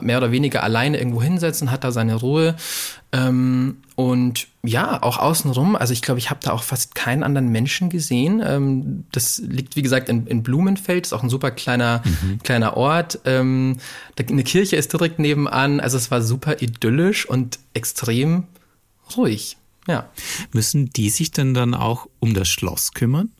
mehr 0.00 0.18
oder 0.18 0.30
weniger 0.30 0.62
alleine 0.62 0.98
irgendwo 0.98 1.22
hinsetzen, 1.22 1.70
hat 1.70 1.84
da 1.84 1.92
seine 1.92 2.14
Ruhe. 2.14 2.56
Ähm, 3.10 3.78
und 3.96 4.46
ja, 4.62 5.02
auch 5.02 5.18
außenrum, 5.18 5.74
also 5.74 5.92
ich 5.92 6.02
glaube, 6.02 6.18
ich 6.18 6.30
habe 6.30 6.40
da 6.42 6.52
auch 6.52 6.62
fast 6.62 6.94
keinen 6.94 7.22
anderen 7.22 7.48
Menschen 7.48 7.88
gesehen. 7.90 8.42
Ähm, 8.44 9.04
das 9.12 9.38
liegt, 9.38 9.76
wie 9.76 9.82
gesagt, 9.82 10.08
in, 10.08 10.26
in 10.26 10.42
Blumenfeld, 10.42 11.06
ist 11.06 11.12
auch 11.12 11.22
ein 11.22 11.30
super 11.30 11.50
kleiner, 11.50 12.02
mhm. 12.04 12.38
kleiner 12.42 12.76
Ort. 12.76 13.20
Ähm, 13.24 13.78
eine 14.18 14.44
Kirche 14.44 14.76
ist 14.76 14.92
direkt 14.92 15.18
nebenan, 15.18 15.80
also 15.80 15.96
es 15.96 16.10
war 16.10 16.22
super 16.22 16.60
idyllisch 16.62 17.28
und 17.28 17.58
extrem 17.74 18.44
ruhig. 19.16 19.56
Ja. 19.88 20.10
Müssen 20.52 20.90
die 20.90 21.08
sich 21.08 21.30
denn 21.30 21.54
dann 21.54 21.74
auch 21.74 22.08
um 22.20 22.34
das 22.34 22.48
Schloss 22.48 22.92
kümmern? 22.92 23.30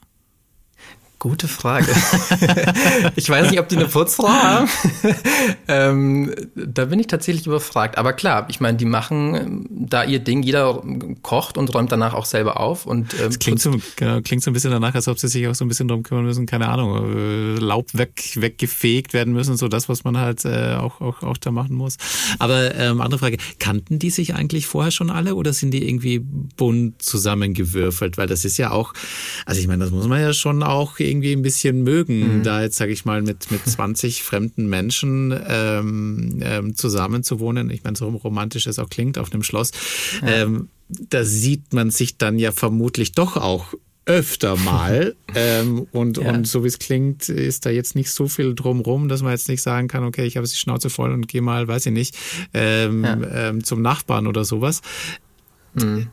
Gute 1.20 1.48
Frage. 1.48 1.88
ich 3.16 3.28
weiß 3.28 3.50
nicht, 3.50 3.58
ob 3.58 3.68
die 3.68 3.76
eine 3.76 3.86
Putzfrau 3.86 4.28
haben. 4.28 4.68
ähm, 5.66 6.32
da 6.54 6.84
bin 6.84 7.00
ich 7.00 7.08
tatsächlich 7.08 7.44
überfragt. 7.44 7.98
Aber 7.98 8.12
klar, 8.12 8.46
ich 8.48 8.60
meine, 8.60 8.76
die 8.76 8.84
machen 8.84 9.34
ähm, 9.34 9.66
da 9.68 10.04
ihr 10.04 10.20
Ding. 10.20 10.44
Jeder 10.44 10.80
kocht 11.22 11.58
und 11.58 11.74
räumt 11.74 11.90
danach 11.90 12.14
auch 12.14 12.24
selber 12.24 12.60
auf. 12.60 12.86
Und 12.86 13.14
ähm, 13.14 13.26
das 13.26 13.40
klingt 13.40 13.60
so, 13.60 13.74
genau, 13.96 14.20
klingt 14.20 14.44
so 14.44 14.50
ein 14.52 14.54
bisschen 14.54 14.70
danach, 14.70 14.94
als 14.94 15.08
ob 15.08 15.18
sie 15.18 15.26
sich 15.26 15.48
auch 15.48 15.56
so 15.56 15.64
ein 15.64 15.68
bisschen 15.68 15.88
drum 15.88 16.04
kümmern 16.04 16.24
müssen. 16.24 16.46
Keine 16.46 16.68
Ahnung, 16.68 17.16
äh, 17.16 17.58
Laub 17.58 17.86
weg, 17.94 18.34
weggefegt 18.36 19.12
werden 19.12 19.32
müssen. 19.32 19.56
So 19.56 19.66
das, 19.66 19.88
was 19.88 20.04
man 20.04 20.18
halt 20.18 20.44
äh, 20.44 20.76
auch, 20.76 21.00
auch, 21.00 21.24
auch 21.24 21.36
da 21.36 21.50
machen 21.50 21.74
muss. 21.74 21.96
Aber 22.38 22.76
ähm, 22.76 23.00
andere 23.00 23.18
Frage: 23.18 23.38
Kannten 23.58 23.98
die 23.98 24.10
sich 24.10 24.36
eigentlich 24.36 24.68
vorher 24.68 24.92
schon 24.92 25.10
alle 25.10 25.34
oder 25.34 25.52
sind 25.52 25.72
die 25.72 25.88
irgendwie 25.88 26.20
bunt 26.20 27.02
zusammengewürfelt? 27.02 28.18
Weil 28.18 28.28
das 28.28 28.44
ist 28.44 28.56
ja 28.56 28.70
auch, 28.70 28.94
also 29.46 29.60
ich 29.60 29.66
meine, 29.66 29.82
das 29.82 29.90
muss 29.90 30.06
man 30.06 30.20
ja 30.20 30.32
schon 30.32 30.62
auch 30.62 31.00
irgendwie 31.08 31.32
ein 31.32 31.42
bisschen 31.42 31.82
mögen, 31.82 32.38
mhm. 32.38 32.42
da 32.42 32.62
jetzt, 32.62 32.76
sage 32.76 32.92
ich 32.92 33.04
mal, 33.04 33.22
mit, 33.22 33.50
mit 33.50 33.64
20 33.66 34.22
fremden 34.22 34.68
Menschen 34.68 35.34
ähm, 35.48 36.40
ähm, 36.42 36.74
zusammen 36.74 37.22
zu 37.22 37.40
wohnen. 37.40 37.70
Ich 37.70 37.84
meine, 37.84 37.96
so 37.96 38.08
romantisch 38.08 38.66
es 38.66 38.78
auch 38.78 38.90
klingt 38.90 39.18
auf 39.18 39.32
einem 39.32 39.42
Schloss. 39.42 39.72
Ja. 40.22 40.28
Ähm, 40.28 40.68
da 40.88 41.24
sieht 41.24 41.72
man 41.72 41.90
sich 41.90 42.16
dann 42.16 42.38
ja 42.38 42.52
vermutlich 42.52 43.12
doch 43.12 43.36
auch 43.36 43.74
öfter 44.08 44.56
mal. 44.56 45.14
ähm, 45.34 45.86
und, 45.92 46.18
ja. 46.18 46.30
und 46.30 46.48
so 46.48 46.64
wie 46.64 46.68
es 46.68 46.78
klingt, 46.78 47.28
ist 47.28 47.66
da 47.66 47.70
jetzt 47.70 47.94
nicht 47.94 48.10
so 48.10 48.26
viel 48.26 48.54
drumrum, 48.54 49.08
dass 49.08 49.22
man 49.22 49.32
jetzt 49.32 49.48
nicht 49.48 49.62
sagen 49.62 49.86
kann, 49.86 50.02
okay, 50.02 50.24
ich 50.24 50.36
habe 50.36 50.46
die 50.46 50.54
Schnauze 50.54 50.90
voll 50.90 51.12
und 51.12 51.28
gehe 51.28 51.42
mal, 51.42 51.68
weiß 51.68 51.86
ich 51.86 51.92
nicht, 51.92 52.16
ähm, 52.54 53.04
ja. 53.04 53.48
ähm, 53.48 53.62
zum 53.62 53.82
Nachbarn 53.82 54.26
oder 54.26 54.44
sowas. 54.44 54.80
Mhm. 55.74 56.08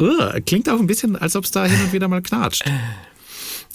Uh, 0.00 0.40
klingt 0.44 0.68
auch 0.68 0.80
ein 0.80 0.88
bisschen, 0.88 1.14
als 1.14 1.36
ob 1.36 1.44
es 1.44 1.52
da 1.52 1.66
hin 1.66 1.78
und 1.84 1.92
wieder 1.92 2.08
mal 2.08 2.22
knatscht. 2.22 2.64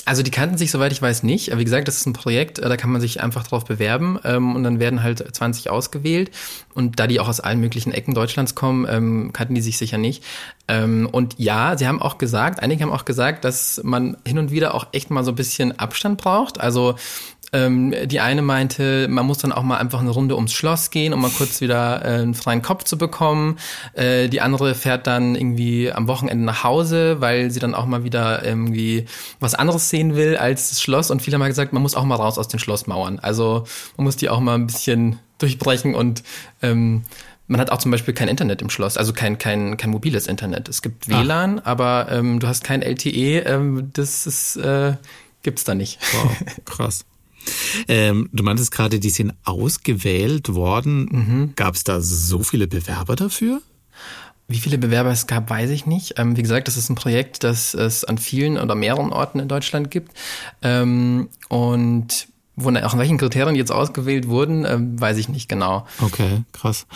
Also 0.10 0.24
die 0.24 0.32
kannten 0.32 0.58
sich, 0.58 0.72
soweit 0.72 0.92
ich 0.92 1.04
weiß, 1.04 1.22
nicht. 1.22 1.56
Wie 1.56 1.64
gesagt, 1.64 1.88
das 1.88 1.98
ist 1.98 2.08
ein 2.08 2.14
Projekt, 2.14 2.58
äh, 2.58 2.68
da 2.68 2.78
kann 2.78 2.90
man 2.90 3.00
sich 3.00 3.22
einfach 3.22 3.46
drauf 3.46 3.64
bewerben 3.64 4.18
ähm, 4.24 4.56
und 4.56 4.64
dann 4.64 4.80
werden 4.80 5.04
halt 5.04 5.24
20 5.36 5.70
ausgewählt. 5.70 6.32
Und 6.74 7.00
da 7.00 7.06
die 7.06 7.20
auch 7.20 7.28
aus 7.28 7.40
allen 7.40 7.60
möglichen 7.60 7.92
Ecken 7.92 8.16
Deutschlands 8.16 8.56
kommen, 8.56 8.88
ähm, 8.90 9.34
kannten 9.34 9.54
die 9.54 9.62
sich 9.62 9.78
sicher 9.78 10.00
nicht. 10.00 10.24
Ähm, 10.68 11.08
und 11.12 11.36
ja, 11.38 11.78
sie 11.78 11.88
haben 11.88 12.02
auch 12.02 12.18
gesagt, 12.18 12.60
einige 12.60 12.82
haben 12.82 12.92
auch 12.92 13.06
gesagt, 13.06 13.46
dass 13.46 13.82
man 13.84 14.18
hin 14.26 14.40
und 14.40 14.50
wieder 14.50 14.74
auch 14.74 14.88
echt 14.94 15.12
mal 15.12 15.24
so 15.24 15.32
ein 15.32 15.36
bisschen 15.36 15.78
Abstand 15.78 16.20
braucht. 16.20 16.60
Also 16.60 16.96
ähm, 17.54 17.94
die 18.06 18.20
eine 18.20 18.42
meinte, 18.42 19.08
man 19.08 19.26
muss 19.26 19.40
dann 19.40 19.52
auch 19.52 19.64
mal 19.64 19.78
einfach 19.78 20.00
eine 20.00 20.10
Runde 20.10 20.36
ums 20.36 20.54
Schloss 20.54 20.92
gehen, 20.92 21.14
um 21.14 21.22
mal 21.22 21.32
kurz 21.32 21.62
wieder 21.62 22.04
äh, 22.04 22.22
einen 22.22 22.34
freien 22.34 22.62
Kopf 22.62 22.84
zu 22.84 22.98
bekommen. 22.98 23.58
Äh, 23.94 24.30
die 24.30 24.42
andere 24.42 24.76
fährt 24.76 25.08
dann 25.08 25.36
irgendwie 25.36 25.92
am 25.92 26.08
Wochenende 26.08 26.44
nach 26.44 26.64
Hause, 26.64 27.22
weil 27.22 27.52
sie 27.52 27.60
dann 27.60 27.76
auch 27.76 27.86
mal 27.86 28.04
wieder 28.04 28.44
irgendwie 28.44 29.06
was 29.40 29.56
anderes 29.56 29.90
sehen 29.90 30.16
will 30.16 30.38
als 30.38 30.70
das 30.70 30.82
Schloss. 30.82 31.12
Und 31.12 31.22
viele 31.22 31.38
haben 31.38 31.48
gesagt, 31.48 31.74
man 31.74 31.82
muss 31.82 31.96
auch 31.96 32.06
mal 32.06 32.16
raus 32.16 32.38
aus 32.38 32.48
den 32.48 32.60
Schlossmauern. 32.60 33.20
Also 33.20 33.66
man 33.98 34.06
muss 34.06 34.16
die 34.16 34.30
auch 34.30 34.40
mal 34.40 34.56
ein 34.56 34.68
bisschen 34.68 35.20
durchbrechen 35.38 35.96
und 35.96 36.24
ähm, 36.62 37.04
man 37.50 37.60
hat 37.60 37.72
auch 37.72 37.80
zum 37.80 37.92
Beispiel 37.92 38.14
kein 38.14 38.28
Internet 38.28 38.62
im 38.62 38.70
Schloss, 38.70 38.96
also 38.96 39.12
kein, 39.12 39.40
kein, 39.40 39.76
kein 39.76 39.90
mobiles 39.90 40.28
Internet. 40.28 40.70
Es 40.70 40.84
gibt 40.84 41.10
WLAN, 41.10 41.60
ah. 41.60 41.62
aber 41.66 42.08
ähm, 42.12 42.40
du 42.40 42.48
hast 42.48 42.64
kein 42.64 42.84
LTE, 42.84 43.40
ähm, 43.40 43.90
das 43.94 44.28
ist, 44.28 44.56
äh, 44.58 44.94
gibt's 45.42 45.64
da 45.64 45.74
nicht. 45.74 46.00
Wow, 46.14 46.32
krass. 46.66 47.06
Ähm, 47.88 48.30
du 48.34 48.44
meintest 48.44 48.72
gerade, 48.72 49.00
die 49.00 49.10
sind 49.10 49.34
ausgewählt 49.44 50.54
worden. 50.54 51.10
Mhm. 51.12 51.54
Gab 51.56 51.76
es 51.76 51.84
da 51.84 52.02
so 52.02 52.44
viele 52.44 52.68
Bewerber 52.68 53.16
dafür? 53.16 53.62
Wie 54.48 54.58
viele 54.58 54.80
Bewerber 54.80 55.12
es 55.12 55.28
gab, 55.28 55.50
weiß 55.50 55.70
ich 55.70 55.86
nicht. 55.86 56.16
Ähm, 56.18 56.36
wie 56.36 56.42
gesagt, 56.42 56.68
das 56.68 56.76
ist 56.76 56.90
ein 56.90 56.96
Projekt, 56.96 57.44
das 57.44 57.76
es 57.76 58.04
an 58.04 58.18
vielen 58.18 58.58
oder 58.58 58.74
mehreren 58.74 59.14
Orten 59.14 59.40
in 59.40 59.48
Deutschland 59.48 59.92
gibt. 59.92 60.12
Ähm, 60.64 61.30
und 61.50 62.28
wo 62.56 62.70
auch 62.70 62.94
in 62.94 63.00
welchen 63.00 63.18
Kriterien 63.18 63.56
jetzt 63.56 63.72
ausgewählt 63.72 64.28
wurden, 64.28 64.66
ähm, 64.66 65.00
weiß 65.00 65.18
ich 65.18 65.30
nicht 65.30 65.48
genau. 65.48 65.86
Okay, 66.02 66.44
krass. 66.52 66.88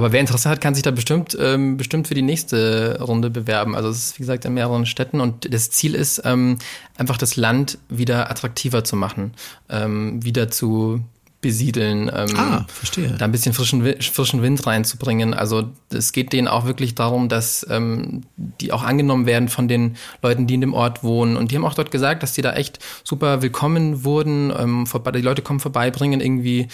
Aber 0.00 0.12
wer 0.12 0.20
Interesse 0.20 0.48
hat, 0.48 0.62
kann 0.62 0.72
sich 0.72 0.82
da 0.82 0.92
bestimmt, 0.92 1.36
ähm, 1.38 1.76
bestimmt 1.76 2.08
für 2.08 2.14
die 2.14 2.22
nächste 2.22 2.98
Runde 3.02 3.28
bewerben. 3.28 3.76
Also 3.76 3.90
es 3.90 3.98
ist, 3.98 4.18
wie 4.18 4.22
gesagt, 4.22 4.46
in 4.46 4.54
mehreren 4.54 4.86
Städten 4.86 5.20
und 5.20 5.52
das 5.52 5.70
Ziel 5.70 5.94
ist, 5.94 6.22
ähm, 6.24 6.56
einfach 6.96 7.18
das 7.18 7.36
Land 7.36 7.76
wieder 7.90 8.30
attraktiver 8.30 8.82
zu 8.82 8.96
machen, 8.96 9.34
ähm, 9.68 10.24
wieder 10.24 10.50
zu 10.50 11.04
besiedeln, 11.42 12.10
ähm, 12.14 12.36
ah, 12.36 12.66
verstehe. 12.68 13.14
da 13.18 13.26
ein 13.26 13.32
bisschen 13.32 13.52
frischen, 13.52 13.84
frischen 14.00 14.42
Wind 14.42 14.66
reinzubringen. 14.66 15.34
Also 15.34 15.70
es 15.92 16.12
geht 16.12 16.32
denen 16.32 16.48
auch 16.48 16.64
wirklich 16.64 16.94
darum, 16.94 17.28
dass 17.28 17.66
ähm, 17.68 18.22
die 18.36 18.72
auch 18.72 18.82
angenommen 18.82 19.26
werden 19.26 19.48
von 19.50 19.68
den 19.68 19.96
Leuten, 20.22 20.46
die 20.46 20.54
in 20.54 20.62
dem 20.62 20.72
Ort 20.72 21.02
wohnen. 21.02 21.36
Und 21.36 21.50
die 21.50 21.56
haben 21.56 21.64
auch 21.66 21.74
dort 21.74 21.90
gesagt, 21.90 22.22
dass 22.22 22.32
die 22.32 22.42
da 22.42 22.54
echt 22.54 22.78
super 23.04 23.42
willkommen 23.42 24.04
wurden. 24.04 24.50
Ähm, 24.58 24.86
vorbei, 24.86 25.12
die 25.12 25.20
Leute 25.20 25.42
kommen 25.42 25.60
vorbei, 25.60 25.90
bringen 25.90 26.20
irgendwie 26.20 26.68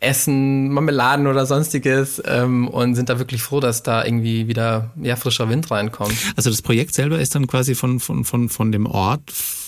Essen, 0.00 0.70
Marmeladen 0.70 1.26
oder 1.26 1.44
sonstiges 1.44 2.22
ähm, 2.26 2.68
und 2.68 2.94
sind 2.94 3.10
da 3.10 3.18
wirklich 3.18 3.42
froh, 3.42 3.60
dass 3.60 3.82
da 3.82 4.02
irgendwie 4.02 4.48
wieder 4.48 4.90
ja, 5.00 5.14
frischer 5.14 5.48
Wind 5.50 5.70
reinkommt. 5.70 6.14
Also 6.36 6.48
das 6.48 6.62
Projekt 6.62 6.94
selber 6.94 7.18
ist 7.18 7.34
dann 7.34 7.46
quasi 7.46 7.74
von, 7.74 8.00
von, 8.00 8.24
von, 8.24 8.48
von 8.48 8.72
dem 8.72 8.86
Ort 8.86 9.20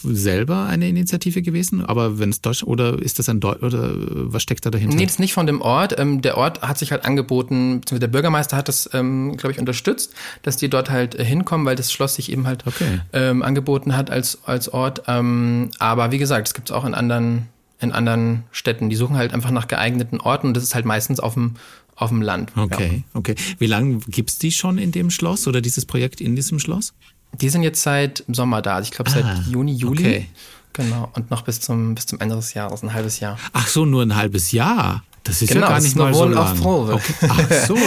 selber 0.02 0.64
eine 0.64 0.88
Initiative 0.88 1.42
gewesen, 1.42 1.84
aber 1.84 2.18
wenn 2.18 2.30
es 2.30 2.40
Deutsch 2.40 2.62
oder 2.62 2.98
ist 3.00 3.18
das 3.18 3.28
ein 3.28 3.40
Deutsch 3.40 3.62
oder 3.62 3.90
was 3.94 4.42
steckt 4.42 4.64
da 4.64 4.70
dahinter? 4.70 4.96
Nee, 4.96 5.04
das 5.04 5.14
ist 5.14 5.20
nicht 5.20 5.34
von 5.34 5.46
dem 5.46 5.60
Ort. 5.60 5.98
Ähm, 5.98 6.22
der 6.22 6.38
Ort 6.38 6.62
hat 6.62 6.78
sich 6.78 6.92
halt 6.92 7.04
angeboten, 7.04 7.80
beziehungsweise 7.80 8.00
der 8.00 8.08
Bürgermeister 8.08 8.56
hat 8.56 8.68
das, 8.68 8.88
ähm, 8.94 9.36
glaube 9.36 9.52
ich, 9.52 9.58
unterstützt, 9.58 10.14
dass 10.42 10.56
die 10.56 10.70
dort 10.70 10.90
halt 10.90 11.14
äh, 11.14 11.24
hinkommen, 11.24 11.66
weil 11.66 11.76
das 11.76 11.92
Schloss 11.92 12.14
sich 12.14 12.32
eben 12.32 12.46
halt 12.46 12.66
okay. 12.66 13.00
ähm, 13.12 13.42
angeboten 13.42 13.94
hat 13.94 14.10
als, 14.10 14.38
als 14.44 14.70
Ort. 14.70 15.02
Ähm, 15.08 15.70
aber 15.78 16.10
wie 16.10 16.18
gesagt, 16.18 16.48
es 16.48 16.54
gibt 16.54 16.70
es 16.70 16.74
auch 16.74 16.86
in 16.86 16.94
anderen 16.94 17.48
in 17.82 17.92
anderen 17.92 18.44
Städten. 18.50 18.90
Die 18.90 18.96
suchen 18.96 19.16
halt 19.16 19.34
einfach 19.34 19.50
nach 19.50 19.68
geeigneten 19.68 20.20
Orten 20.20 20.48
und 20.48 20.54
das 20.54 20.64
ist 20.64 20.74
halt 20.74 20.84
meistens 20.84 21.20
auf 21.20 21.34
dem, 21.34 21.54
auf 21.96 22.10
dem 22.10 22.22
Land. 22.22 22.52
Okay, 22.56 23.04
ja. 23.04 23.18
okay. 23.18 23.34
Wie 23.58 23.66
lange 23.66 23.98
gibt's 24.08 24.38
die 24.38 24.52
schon 24.52 24.78
in 24.78 24.92
dem 24.92 25.10
Schloss 25.10 25.46
oder 25.46 25.60
dieses 25.60 25.86
Projekt 25.86 26.20
in 26.20 26.36
diesem 26.36 26.58
Schloss? 26.58 26.94
Die 27.40 27.48
sind 27.48 27.62
jetzt 27.62 27.82
seit 27.82 28.24
Sommer 28.28 28.62
da. 28.62 28.76
Also 28.76 28.88
ich 28.88 28.92
glaube 28.92 29.10
seit 29.10 29.24
ah, 29.24 29.42
Juni, 29.48 29.72
Juli. 29.74 30.02
Okay. 30.02 30.26
Genau. 30.74 31.10
Und 31.14 31.30
noch 31.30 31.42
bis 31.42 31.60
zum, 31.60 31.94
bis 31.94 32.06
zum 32.06 32.20
Ende 32.20 32.36
des 32.36 32.54
Jahres, 32.54 32.82
ein 32.82 32.94
halbes 32.94 33.20
Jahr. 33.20 33.38
Ach 33.52 33.66
so, 33.66 33.84
nur 33.84 34.02
ein 34.02 34.16
halbes 34.16 34.52
Jahr. 34.52 35.02
Das 35.24 35.40
ist 35.40 35.48
genau, 35.48 35.66
ja 35.66 35.72
gar 35.72 35.80
nicht 35.80 35.96
mal 35.96 36.12
so 36.12 36.24
lang. 36.24 36.60
Auf 36.60 36.94
okay. 36.94 37.14
Ach 37.28 37.52
so. 37.66 37.76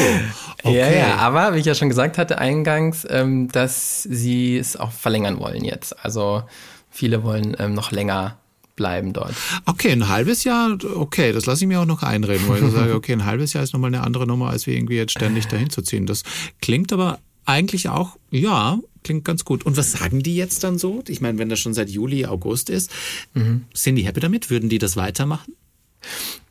Okay. 0.63 0.79
ja, 0.79 0.89
ja, 0.89 1.15
aber 1.17 1.53
wie 1.53 1.59
ich 1.59 1.65
ja 1.67 1.75
schon 1.75 1.89
gesagt 1.89 2.17
hatte 2.17 2.39
eingangs, 2.39 3.05
ähm, 3.07 3.51
dass 3.51 4.01
sie 4.01 4.57
es 4.57 4.75
auch 4.75 4.91
verlängern 4.91 5.37
wollen 5.37 5.63
jetzt. 5.63 6.03
Also 6.03 6.41
viele 6.89 7.21
wollen 7.21 7.55
ähm, 7.59 7.75
noch 7.75 7.91
länger 7.91 8.37
bleiben 8.75 9.13
dort. 9.13 9.33
Okay, 9.65 9.91
ein 9.91 10.07
halbes 10.07 10.43
Jahr, 10.43 10.77
okay, 10.95 11.31
das 11.31 11.45
lasse 11.45 11.63
ich 11.63 11.67
mir 11.67 11.81
auch 11.81 11.85
noch 11.85 12.03
einreden, 12.03 12.47
weil 12.47 12.63
ich 12.63 12.71
sage, 12.71 12.93
okay, 12.95 13.13
ein 13.13 13.25
halbes 13.25 13.53
Jahr 13.53 13.63
ist 13.63 13.73
nochmal 13.73 13.93
eine 13.93 14.03
andere 14.03 14.27
Nummer, 14.27 14.49
als 14.49 14.67
wir 14.67 14.75
irgendwie 14.75 14.97
jetzt 14.97 15.11
ständig 15.11 15.47
dahin 15.47 15.69
zu 15.69 15.81
ziehen. 15.81 16.05
Das 16.05 16.23
klingt 16.61 16.91
aber 16.93 17.19
eigentlich 17.45 17.89
auch, 17.89 18.17
ja, 18.31 18.79
klingt 19.03 19.23
ganz 19.23 19.45
gut. 19.45 19.65
Und 19.65 19.77
was 19.77 19.93
sagen 19.93 20.23
die 20.23 20.35
jetzt 20.35 20.63
dann 20.63 20.77
so? 20.77 21.03
Ich 21.07 21.21
meine, 21.21 21.37
wenn 21.37 21.49
das 21.49 21.59
schon 21.59 21.73
seit 21.73 21.89
Juli, 21.89 22.25
August 22.25 22.69
ist, 22.69 22.91
mhm. 23.33 23.65
sind 23.73 23.95
die 23.95 24.05
happy 24.05 24.19
damit? 24.19 24.49
Würden 24.49 24.69
die 24.69 24.79
das 24.79 24.97
weitermachen? 24.97 25.53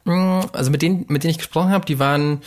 Also 0.04 0.71
mit 0.71 0.83
denen, 0.83 1.07
mit 1.09 1.25
denen 1.25 1.33
ich 1.33 1.38
gesprochen 1.38 1.71
habe, 1.71 1.87
die 1.87 1.99
waren 1.99 2.40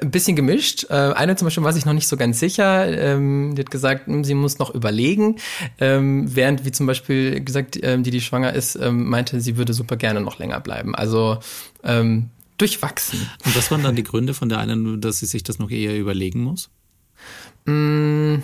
ein 0.00 0.10
bisschen 0.10 0.36
gemischt. 0.36 0.86
Äh, 0.90 0.94
eine 0.94 1.36
zum 1.36 1.46
Beispiel 1.46 1.64
war 1.64 1.72
sich 1.72 1.84
noch 1.84 1.92
nicht 1.92 2.08
so 2.08 2.16
ganz 2.16 2.38
sicher. 2.38 2.86
Ähm, 2.86 3.54
die 3.54 3.62
hat 3.62 3.70
gesagt, 3.70 4.06
hm, 4.06 4.24
sie 4.24 4.34
muss 4.34 4.58
noch 4.58 4.74
überlegen. 4.74 5.36
Ähm, 5.78 6.34
während, 6.34 6.64
wie 6.64 6.72
zum 6.72 6.86
Beispiel 6.86 7.42
gesagt, 7.42 7.78
ähm, 7.82 8.02
die, 8.02 8.10
die 8.10 8.20
schwanger 8.20 8.52
ist, 8.52 8.78
meinte, 8.80 9.40
sie 9.40 9.56
würde 9.56 9.72
super 9.74 9.96
gerne 9.96 10.20
noch 10.20 10.38
länger 10.38 10.60
bleiben. 10.60 10.94
Also 10.94 11.38
durchwachsen. 12.62 13.28
Und 13.44 13.56
was 13.56 13.70
waren 13.72 13.82
dann 13.82 13.96
die 13.96 14.04
Gründe 14.04 14.34
von 14.34 14.48
der 14.48 14.58
einen, 14.58 15.00
dass 15.00 15.18
sie 15.18 15.26
sich 15.26 15.42
das 15.42 15.58
noch 15.58 15.70
eher 15.70 15.98
überlegen 15.98 16.42
muss? 16.42 16.70
Mm, 17.64 18.36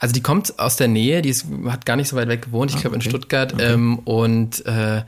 also 0.00 0.14
die 0.14 0.22
kommt 0.22 0.58
aus 0.58 0.76
der 0.76 0.88
Nähe, 0.88 1.22
die 1.22 1.28
ist, 1.28 1.46
hat 1.66 1.86
gar 1.86 1.96
nicht 1.96 2.08
so 2.08 2.16
weit 2.16 2.28
weg 2.28 2.42
gewohnt, 2.42 2.70
ich 2.70 2.78
ah, 2.78 2.80
glaube 2.80 2.96
okay. 2.96 3.04
in 3.04 3.10
Stuttgart. 3.10 3.54
Okay. 3.54 3.98
Und 4.04 4.64
äh, 4.66 5.02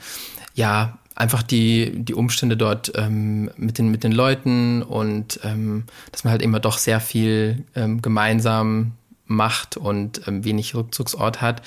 ja, 0.54 0.98
einfach 1.20 1.42
die, 1.42 1.92
die 2.02 2.14
Umstände 2.14 2.56
dort 2.56 2.92
ähm, 2.96 3.50
mit, 3.56 3.76
den, 3.78 3.90
mit 3.90 4.04
den 4.04 4.12
Leuten 4.12 4.82
und 4.82 5.38
ähm, 5.44 5.84
dass 6.10 6.24
man 6.24 6.32
halt 6.32 6.42
immer 6.42 6.60
doch 6.60 6.78
sehr 6.78 6.98
viel 6.98 7.64
ähm, 7.76 8.00
gemeinsam 8.00 8.92
macht 9.26 9.76
und 9.76 10.26
ähm, 10.26 10.44
wenig 10.44 10.74
Rückzugsort 10.74 11.42
hat. 11.42 11.62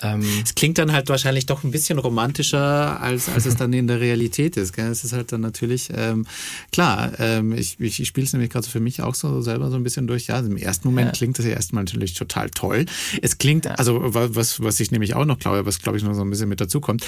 Ähm, 0.00 0.24
es 0.44 0.54
klingt 0.54 0.78
dann 0.78 0.92
halt 0.92 1.08
wahrscheinlich 1.08 1.46
doch 1.46 1.64
ein 1.64 1.72
bisschen 1.72 1.98
romantischer, 1.98 3.00
als, 3.00 3.28
als 3.28 3.46
es 3.46 3.56
dann 3.56 3.72
in 3.72 3.88
der 3.88 4.00
Realität 4.00 4.56
ist. 4.56 4.72
Gell? 4.72 4.86
Es 4.86 5.02
ist 5.02 5.12
halt 5.12 5.32
dann 5.32 5.40
natürlich, 5.40 5.90
ähm, 5.94 6.26
klar, 6.70 7.12
ähm, 7.18 7.52
ich, 7.52 7.80
ich, 7.80 8.00
ich 8.00 8.08
spiele 8.08 8.26
es 8.26 8.32
nämlich 8.32 8.50
gerade 8.50 8.64
so 8.64 8.70
für 8.70 8.80
mich 8.80 9.02
auch 9.02 9.14
so 9.14 9.40
selber 9.40 9.70
so 9.70 9.76
ein 9.76 9.82
bisschen 9.82 10.06
durch. 10.06 10.28
Ja, 10.28 10.38
im 10.38 10.56
ersten 10.56 10.88
Moment 10.88 11.08
ja. 11.08 11.12
klingt 11.12 11.38
das 11.38 11.46
ja 11.46 11.52
erstmal 11.52 11.84
natürlich 11.84 12.14
total 12.14 12.50
toll. 12.50 12.86
Es 13.22 13.38
klingt, 13.38 13.64
ja. 13.64 13.72
also 13.72 14.00
was, 14.02 14.62
was 14.62 14.78
ich 14.78 14.92
nämlich 14.92 15.14
auch 15.14 15.24
noch 15.24 15.38
glaube, 15.38 15.66
was 15.66 15.80
glaube 15.80 15.98
ich 15.98 16.04
noch 16.04 16.14
so 16.14 16.22
ein 16.22 16.30
bisschen 16.30 16.48
mit 16.48 16.60
dazu 16.60 16.80
kommt, 16.80 17.04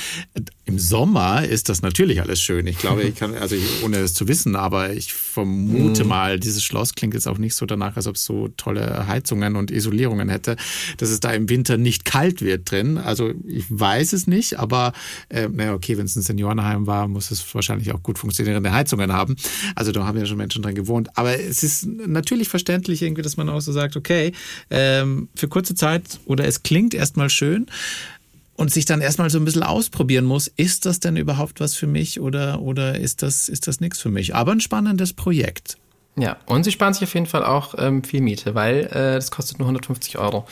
Im 0.65 0.79
Sommer 0.79 1.45
ist 1.45 1.69
das 1.69 1.83
natürlich 1.83 2.21
alles 2.21 2.41
schön. 2.41 2.67
Ich 2.67 2.79
glaube, 2.79 3.03
ich 3.03 3.15
kann, 3.15 3.35
also 3.35 3.55
ohne 3.85 3.99
es 3.99 4.15
zu 4.15 4.27
wissen, 4.27 4.57
aber 4.57 4.93
ich 4.93 5.13
vermute 5.13 6.03
mhm. 6.03 6.09
mal, 6.09 6.41
dieses 6.41 6.65
Schloss 6.65 6.95
klingt 6.95 7.15
jetzt 7.15 7.29
auch 7.29 7.39
nicht 7.39 7.55
so 7.55 7.67
danach, 7.67 7.97
als 7.97 8.07
ob 8.07 8.17
es 8.17 8.25
so 8.25 8.49
tolle 8.57 9.07
Heizungen 9.07 9.55
und 9.55 9.71
Isolierungen 9.71 10.29
hätte, 10.29 10.57
dass 10.97 11.11
es 11.11 11.21
da 11.21 11.31
im 11.33 11.49
Winter 11.49 11.77
nicht 11.77 12.05
kalt 12.05 12.43
wird 12.43 12.71
drin. 12.71 12.80
Also 12.99 13.33
ich 13.47 13.67
weiß 13.69 14.13
es 14.13 14.27
nicht, 14.27 14.59
aber 14.59 14.93
äh, 15.29 15.49
naja, 15.49 15.75
okay, 15.75 15.99
wenn 15.99 16.07
es 16.07 16.17
ein 16.17 16.23
Seniorenheim 16.23 16.87
war, 16.87 17.09
muss 17.09 17.31
es 17.31 17.55
wahrscheinlich 17.55 17.93
auch 17.93 18.03
gut 18.03 18.19
funktionierende 18.19 18.73
Heizungen 18.73 19.13
haben. 19.13 19.37
Also 19.75 19.93
da 19.93 20.07
haben 20.07 20.19
ja 20.19 20.27
schon 20.27 20.37
Menschen 20.37 20.63
drin 20.63 20.75
gewohnt. 20.75 21.09
Aber 21.17 21.39
es 21.39 21.63
ist 21.63 21.87
natürlich 21.87 22.49
verständlich 22.49 23.03
irgendwie, 23.03 23.23
dass 23.23 23.37
man 23.37 23.49
auch 23.49 23.61
so 23.61 23.73
sagt, 23.73 23.97
okay, 23.97 24.33
ähm, 24.71 25.29
für 25.35 25.49
kurze 25.49 25.75
Zeit 25.75 26.21
oder 26.27 26.45
es 26.45 26.63
klingt 26.63 26.95
erstmal 26.95 27.31
schön, 27.31 27.67
und 28.61 28.71
sich 28.71 28.85
dann 28.85 29.01
erstmal 29.01 29.31
so 29.31 29.39
ein 29.39 29.47
bisschen 29.47 29.63
ausprobieren 29.63 30.27
muss, 30.27 30.47
ist 30.47 30.85
das 30.85 31.01
denn 31.01 31.17
überhaupt 31.17 31.61
was 31.61 31.75
für 31.75 31.87
mich 31.87 32.21
oder, 32.21 32.61
oder 32.61 32.99
ist 32.99 33.23
das, 33.23 33.49
ist 33.49 33.67
das 33.67 33.81
nichts 33.81 34.01
für 34.01 34.11
mich? 34.11 34.35
Aber 34.35 34.53
ein 34.53 34.61
spannendes 34.61 35.15
Projekt. 35.15 35.79
Ja, 36.17 36.37
und 36.45 36.65
sie 36.65 36.73
sparen 36.73 36.93
sich 36.93 37.05
auf 37.05 37.15
jeden 37.15 37.25
Fall 37.25 37.43
auch 37.43 37.75
ähm, 37.79 38.05
viel 38.05 38.21
Miete, 38.21 38.55
weil 38.55 38.81
äh, 38.81 39.15
das 39.15 39.31
kostet 39.31 39.59
nur 39.59 39.67
150 39.67 40.19
Euro 40.19 40.47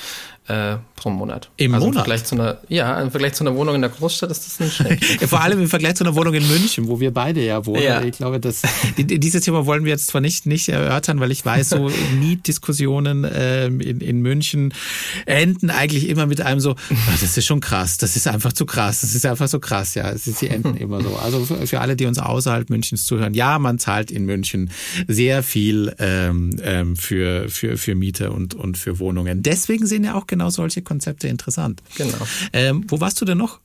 äh, 0.48 0.78
pro 0.96 1.10
Monat. 1.10 1.50
Im 1.56 1.74
also 1.74 1.86
Monat? 1.86 2.00
Im 2.00 2.04
Vergleich 2.04 2.24
zu 2.24 2.34
einer, 2.34 2.58
ja, 2.68 3.00
im 3.00 3.10
Vergleich 3.10 3.34
zu 3.34 3.44
einer 3.44 3.54
Wohnung 3.54 3.74
in 3.74 3.82
der 3.82 3.90
Großstadt 3.90 4.30
ist 4.30 4.46
das 4.46 4.60
nicht 4.60 4.74
schlecht. 4.74 5.04
Vor 5.28 5.42
allem 5.42 5.60
im 5.60 5.68
Vergleich 5.68 5.94
zu 5.94 6.04
einer 6.04 6.14
Wohnung 6.14 6.34
in 6.34 6.46
München, 6.48 6.88
wo 6.88 7.00
wir 7.00 7.12
beide 7.12 7.44
ja 7.44 7.64
wohnen. 7.66 7.82
Ja. 7.82 8.02
Ich 8.02 8.16
glaube, 8.16 8.40
das, 8.40 8.62
dieses 8.96 9.42
Thema 9.44 9.66
wollen 9.66 9.84
wir 9.84 9.92
jetzt 9.92 10.08
zwar 10.08 10.20
nicht, 10.20 10.46
nicht 10.46 10.68
erörtern, 10.70 11.20
weil 11.20 11.30
ich 11.30 11.44
weiß, 11.44 11.70
so 11.70 11.90
Mietdiskussionen 12.18 13.26
ähm, 13.30 13.80
in, 13.80 14.00
in 14.00 14.20
München 14.22 14.72
enden 15.26 15.70
eigentlich 15.70 16.08
immer 16.08 16.26
mit 16.26 16.40
einem 16.40 16.60
so, 16.60 16.72
oh, 16.72 16.94
das 17.20 17.36
ist 17.36 17.46
schon 17.46 17.60
krass, 17.60 17.98
das 17.98 18.16
ist 18.16 18.26
einfach 18.26 18.52
zu 18.52 18.64
krass, 18.64 19.02
das 19.02 19.14
ist 19.14 19.26
einfach 19.26 19.48
so 19.48 19.60
krass, 19.60 19.94
ja. 19.94 20.16
Sie 20.16 20.48
enden 20.48 20.76
immer 20.78 21.02
so. 21.02 21.16
Also 21.16 21.44
für, 21.44 21.66
für 21.66 21.80
alle, 21.80 21.94
die 21.94 22.06
uns 22.06 22.18
außerhalb 22.18 22.70
Münchens 22.70 23.04
zuhören, 23.04 23.34
ja, 23.34 23.58
man 23.58 23.78
zahlt 23.78 24.10
in 24.10 24.24
München 24.24 24.70
sehr 25.06 25.42
viel 25.42 25.94
ähm, 25.98 26.56
ähm, 26.62 26.96
für, 26.96 27.48
für, 27.50 27.76
für 27.76 27.94
Miete 27.94 28.32
und, 28.32 28.54
und 28.54 28.78
für 28.78 28.98
Wohnungen. 28.98 29.42
Deswegen 29.42 29.86
sind 29.86 30.04
ja 30.04 30.14
auch 30.14 30.26
genau 30.26 30.37
genau 30.38 30.50
solche 30.50 30.82
Konzepte 30.82 31.26
interessant. 31.26 31.82
Genau. 31.96 32.16
Ähm, 32.52 32.84
wo 32.86 33.00
warst 33.00 33.20
du 33.20 33.24
denn 33.24 33.38
noch? 33.38 33.58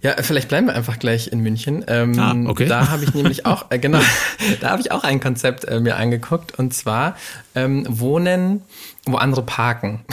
Ja, 0.00 0.14
vielleicht 0.20 0.48
bleiben 0.48 0.68
wir 0.68 0.74
einfach 0.74 0.98
gleich 0.98 1.32
in 1.32 1.40
München. 1.40 1.84
Ähm, 1.88 2.18
ah, 2.18 2.34
okay. 2.48 2.66
Da 2.66 2.88
habe 2.88 3.04
ich 3.04 3.14
nämlich 3.14 3.46
auch, 3.46 3.70
äh, 3.70 3.78
genau, 3.78 4.00
da 4.60 4.70
habe 4.70 4.80
ich 4.80 4.90
auch 4.90 5.04
ein 5.04 5.20
Konzept 5.20 5.64
äh, 5.64 5.80
mir 5.80 5.96
angeguckt 5.96 6.58
und 6.58 6.72
zwar 6.72 7.16
ähm, 7.54 7.84
Wohnen, 7.88 8.62
wo 9.04 9.16
andere 9.16 9.42
parken. 9.42 10.04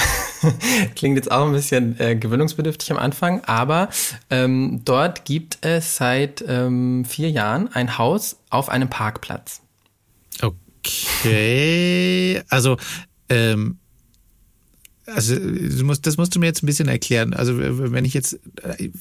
Klingt 0.96 1.16
jetzt 1.16 1.32
auch 1.32 1.46
ein 1.46 1.54
bisschen 1.54 2.00
äh, 2.00 2.16
gewöhnungsbedürftig 2.16 2.92
am 2.92 2.98
Anfang, 2.98 3.44
aber 3.46 3.90
ähm, 4.30 4.82
dort 4.84 5.24
gibt 5.24 5.60
es 5.62 5.96
seit 5.96 6.44
ähm, 6.48 7.06
vier 7.06 7.30
Jahren 7.30 7.74
ein 7.74 7.98
Haus 7.98 8.38
auf 8.50 8.70
einem 8.70 8.90
Parkplatz. 8.90 9.62
Okay, 10.42 12.42
also 12.50 12.78
ähm, 13.30 13.78
also 15.08 15.36
das 15.38 16.18
musst 16.18 16.36
du 16.36 16.40
mir 16.40 16.48
jetzt 16.48 16.64
ein 16.64 16.66
bisschen 16.66 16.88
erklären. 16.88 17.34
Also 17.34 17.54
wenn 17.58 18.06
ich 18.06 18.14
jetzt, 18.14 18.40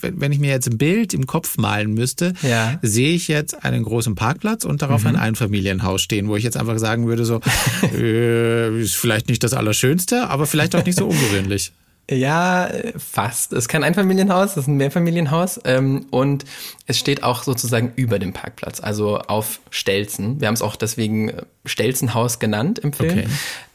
wenn 0.01 0.33
ich 0.33 0.39
mir 0.39 0.51
jetzt 0.51 0.69
ein 0.69 0.77
Bild 0.77 1.15
im 1.15 1.27
Kopf 1.27 1.57
malen 1.57 1.95
müsste, 1.95 2.35
ja. 2.43 2.79
sehe 2.83 3.15
ich 3.15 3.29
jetzt 3.29 3.65
einen 3.65 3.85
großen 3.85 4.15
Parkplatz 4.15 4.65
und 4.65 4.83
darauf 4.83 5.03
mhm. 5.03 5.11
ein 5.11 5.17
Einfamilienhaus 5.17 6.03
stehen, 6.03 6.29
wo 6.29 6.37
ich 6.37 6.45
jetzt 6.45 6.57
einfach 6.57 6.79
sagen 6.79 7.07
würde, 7.07 7.25
so 7.25 7.41
äh, 7.95 8.83
ist 8.83 8.97
vielleicht 8.97 9.29
nicht 9.29 9.43
das 9.43 9.55
Allerschönste, 9.55 10.29
aber 10.29 10.47
vielleicht 10.47 10.75
auch 10.75 10.85
nicht 10.85 10.99
so 10.99 11.07
ungewöhnlich. 11.09 11.73
Ja, 12.11 12.69
fast. 12.99 13.53
Es 13.55 13.61
ist 13.61 13.69
kein 13.69 13.83
Einfamilienhaus, 13.83 14.53
es 14.53 14.57
ist 14.59 14.67
ein 14.67 14.77
Mehrfamilienhaus 14.77 15.59
ähm, 15.65 16.07
und 16.11 16.45
es 16.87 16.99
steht 16.99 17.23
auch 17.23 17.45
sozusagen 17.45 17.93
über 17.97 18.19
dem 18.19 18.35
Parkplatz, 18.35 18.81
also 18.81 19.19
auf 19.19 19.61
Stelzen. 19.71 20.39
Wir 20.39 20.49
haben 20.49 20.55
es 20.55 20.61
auch 20.61 20.77
deswegen 20.77 21.31
äh, 21.31 21.43
Stelzenhaus 21.65 22.39
genannt 22.39 22.79
im 22.79 22.93
Film, 22.93 23.19
okay. 23.19 23.29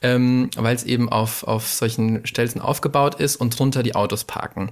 ähm, 0.04 0.52
weil 0.56 0.76
es 0.76 0.84
eben 0.84 1.10
auf, 1.10 1.44
auf 1.44 1.68
solchen 1.68 2.24
Stelzen 2.28 2.62
aufgebaut 2.62 3.16
ist 3.16 3.36
und 3.36 3.58
drunter 3.58 3.82
die 3.82 3.96
Autos 3.96 4.26
parken. 4.26 4.70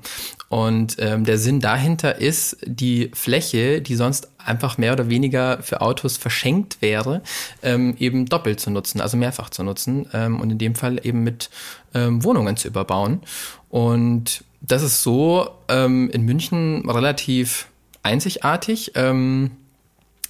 Und 0.49 0.97
ähm, 0.99 1.23
der 1.23 1.39
Sinn 1.39 1.59
dahinter 1.59 2.21
ist, 2.21 2.57
die 2.63 3.09
Fläche, 3.15 3.81
die 3.81 3.95
sonst 3.95 4.29
einfach 4.47 4.77
mehr 4.77 4.93
oder 4.93 5.09
weniger 5.09 5.61
für 5.61 5.81
Autos 5.81 6.17
verschenkt 6.17 6.81
wäre, 6.81 7.21
ähm, 7.61 7.95
eben 7.99 8.25
doppelt 8.25 8.59
zu 8.59 8.71
nutzen, 8.71 9.01
also 9.01 9.17
mehrfach 9.17 9.49
zu 9.49 9.63
nutzen 9.63 10.07
ähm, 10.13 10.39
und 10.39 10.51
in 10.51 10.57
dem 10.57 10.75
Fall 10.75 10.99
eben 11.05 11.23
mit 11.23 11.49
ähm, 11.93 12.23
Wohnungen 12.23 12.57
zu 12.57 12.67
überbauen. 12.67 13.21
Und 13.69 14.43
das 14.61 14.83
ist 14.83 15.03
so 15.03 15.49
ähm, 15.67 16.09
in 16.09 16.23
München 16.23 16.89
relativ 16.89 17.67
einzigartig. 18.03 18.93
Ähm, 18.95 19.51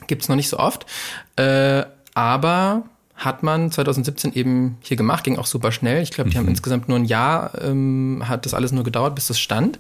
Gibt 0.07 0.23
es 0.23 0.29
noch 0.29 0.35
nicht 0.35 0.49
so 0.49 0.59
oft. 0.59 0.85
Äh, 1.35 1.83
aber 2.13 2.83
hat 3.15 3.41
man 3.41 3.71
2017 3.71 4.33
eben 4.33 4.77
hier 4.81 4.95
gemacht, 4.95 5.23
ging 5.23 5.37
auch 5.37 5.47
super 5.47 5.71
schnell. 5.71 6.03
Ich 6.03 6.11
glaube, 6.11 6.29
die 6.29 6.37
mhm. 6.37 6.41
haben 6.41 6.47
insgesamt 6.49 6.87
nur 6.87 6.99
ein 6.99 7.05
Jahr, 7.05 7.51
ähm, 7.61 8.23
hat 8.27 8.45
das 8.45 8.53
alles 8.53 8.71
nur 8.71 8.83
gedauert, 8.83 9.15
bis 9.15 9.27
das 9.27 9.39
stand. 9.39 9.79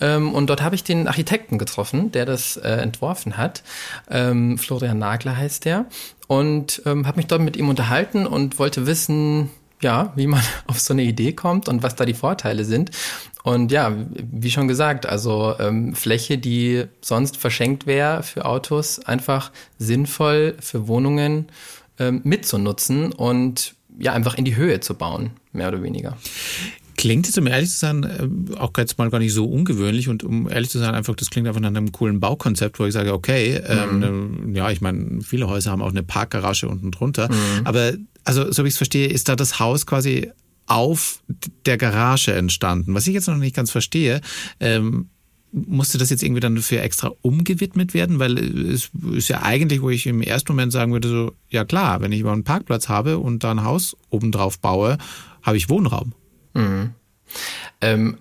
Ähm, 0.00 0.32
und 0.34 0.48
dort 0.48 0.62
habe 0.62 0.74
ich 0.74 0.84
den 0.84 1.06
Architekten 1.08 1.58
getroffen, 1.58 2.12
der 2.12 2.26
das 2.26 2.56
äh, 2.56 2.68
entworfen 2.68 3.36
hat. 3.36 3.62
Ähm, 4.10 4.58
Florian 4.58 4.98
Nagler 4.98 5.36
heißt 5.36 5.64
der. 5.64 5.86
Und 6.26 6.82
ähm, 6.86 7.06
habe 7.06 7.18
mich 7.18 7.26
dort 7.26 7.42
mit 7.42 7.56
ihm 7.56 7.68
unterhalten 7.68 8.26
und 8.26 8.58
wollte 8.58 8.86
wissen, 8.86 9.50
ja, 9.80 10.12
wie 10.16 10.26
man 10.26 10.42
auf 10.66 10.80
so 10.80 10.92
eine 10.94 11.02
Idee 11.02 11.32
kommt 11.32 11.68
und 11.68 11.82
was 11.82 11.94
da 11.94 12.04
die 12.04 12.14
Vorteile 12.14 12.64
sind. 12.64 12.90
Und 13.44 13.70
ja, 13.70 13.92
wie 14.10 14.50
schon 14.50 14.68
gesagt, 14.68 15.04
also 15.04 15.54
ähm, 15.58 15.94
Fläche, 15.94 16.38
die 16.38 16.84
sonst 17.02 17.36
verschenkt 17.36 17.86
wäre 17.86 18.22
für 18.22 18.46
Autos, 18.46 19.00
einfach 19.00 19.52
sinnvoll 19.78 20.56
für 20.60 20.88
Wohnungen 20.88 21.48
ähm, 21.98 22.22
mitzunutzen 22.24 23.12
und 23.12 23.74
ja, 23.98 24.12
einfach 24.12 24.36
in 24.36 24.44
die 24.44 24.56
Höhe 24.56 24.80
zu 24.80 24.94
bauen, 24.94 25.30
mehr 25.52 25.68
oder 25.68 25.82
weniger. 25.82 26.16
Klingt 27.04 27.26
jetzt, 27.26 27.36
um 27.36 27.46
ehrlich 27.46 27.68
zu 27.68 27.76
sein, 27.76 28.02
äh, 28.02 28.56
auch 28.56 28.70
jetzt 28.78 28.96
mal 28.96 29.10
gar 29.10 29.18
nicht 29.18 29.34
so 29.34 29.44
ungewöhnlich 29.44 30.08
und 30.08 30.24
um 30.24 30.48
ehrlich 30.48 30.70
zu 30.70 30.78
sein, 30.78 30.94
einfach, 30.94 31.14
das 31.14 31.28
klingt 31.28 31.46
einfach 31.46 31.60
nach 31.60 31.68
einem 31.68 31.92
coolen 31.92 32.18
Baukonzept, 32.18 32.78
wo 32.78 32.86
ich 32.86 32.94
sage, 32.94 33.12
okay, 33.12 33.60
ähm, 33.66 33.96
mhm. 33.96 34.02
ähm, 34.02 34.54
ja, 34.56 34.70
ich 34.70 34.80
meine, 34.80 35.20
viele 35.20 35.46
Häuser 35.46 35.70
haben 35.70 35.82
auch 35.82 35.90
eine 35.90 36.02
Parkgarage 36.02 36.66
unten 36.66 36.92
drunter, 36.92 37.28
mhm. 37.30 37.66
aber 37.66 37.92
also, 38.24 38.50
so 38.50 38.64
wie 38.64 38.68
ich 38.68 38.72
es 38.72 38.78
verstehe, 38.78 39.08
ist 39.08 39.28
da 39.28 39.36
das 39.36 39.58
Haus 39.60 39.84
quasi 39.84 40.30
auf 40.64 41.20
der 41.66 41.76
Garage 41.76 42.32
entstanden. 42.32 42.94
Was 42.94 43.06
ich 43.06 43.12
jetzt 43.12 43.28
noch 43.28 43.36
nicht 43.36 43.54
ganz 43.54 43.70
verstehe, 43.70 44.22
ähm, 44.58 45.10
musste 45.52 45.98
das 45.98 46.08
jetzt 46.08 46.22
irgendwie 46.22 46.40
dann 46.40 46.56
für 46.56 46.80
extra 46.80 47.12
umgewidmet 47.20 47.92
werden? 47.92 48.18
Weil 48.18 48.38
es 48.38 48.92
ist 49.12 49.28
ja 49.28 49.42
eigentlich, 49.42 49.82
wo 49.82 49.90
ich 49.90 50.06
im 50.06 50.22
ersten 50.22 50.52
Moment 50.52 50.72
sagen 50.72 50.94
würde, 50.94 51.08
so, 51.08 51.32
ja 51.50 51.66
klar, 51.66 52.00
wenn 52.00 52.12
ich 52.12 52.20
über 52.20 52.32
einen 52.32 52.44
Parkplatz 52.44 52.88
habe 52.88 53.18
und 53.18 53.44
da 53.44 53.50
ein 53.50 53.62
Haus 53.62 53.94
obendrauf 54.08 54.58
baue, 54.58 54.96
habe 55.42 55.58
ich 55.58 55.68
Wohnraum. 55.68 56.14
Mhm. 56.54 56.94
Ähm, 57.80 58.18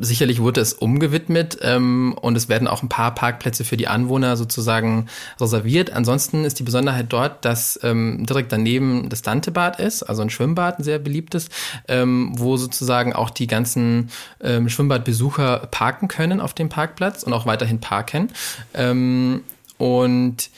sicherlich 0.00 0.40
wurde 0.40 0.60
es 0.60 0.72
umgewidmet 0.72 1.58
ähm, 1.62 2.14
und 2.20 2.36
es 2.36 2.48
werden 2.48 2.66
auch 2.68 2.82
ein 2.82 2.88
paar 2.88 3.14
Parkplätze 3.14 3.64
für 3.64 3.76
die 3.76 3.88
Anwohner 3.88 4.36
sozusagen 4.36 5.06
reserviert. 5.40 5.92
Ansonsten 5.92 6.44
ist 6.44 6.58
die 6.58 6.62
Besonderheit 6.62 7.06
dort, 7.10 7.44
dass 7.44 7.78
ähm, 7.82 8.24
direkt 8.24 8.52
daneben 8.52 9.08
das 9.08 9.22
Dantebad 9.22 9.78
ist, 9.78 10.02
also 10.02 10.22
ein 10.22 10.30
Schwimmbad, 10.30 10.78
ein 10.78 10.84
sehr 10.84 10.98
beliebtes, 10.98 11.48
ähm, 11.88 12.32
wo 12.36 12.56
sozusagen 12.56 13.12
auch 13.12 13.30
die 13.30 13.46
ganzen 13.46 14.10
ähm, 14.40 14.68
Schwimmbadbesucher 14.68 15.68
parken 15.70 16.08
können 16.08 16.40
auf 16.40 16.54
dem 16.54 16.68
Parkplatz 16.68 17.22
und 17.22 17.32
auch 17.32 17.46
weiterhin 17.46 17.80
parken. 17.80 18.30
Ähm, 18.74 19.42
und 19.78 20.50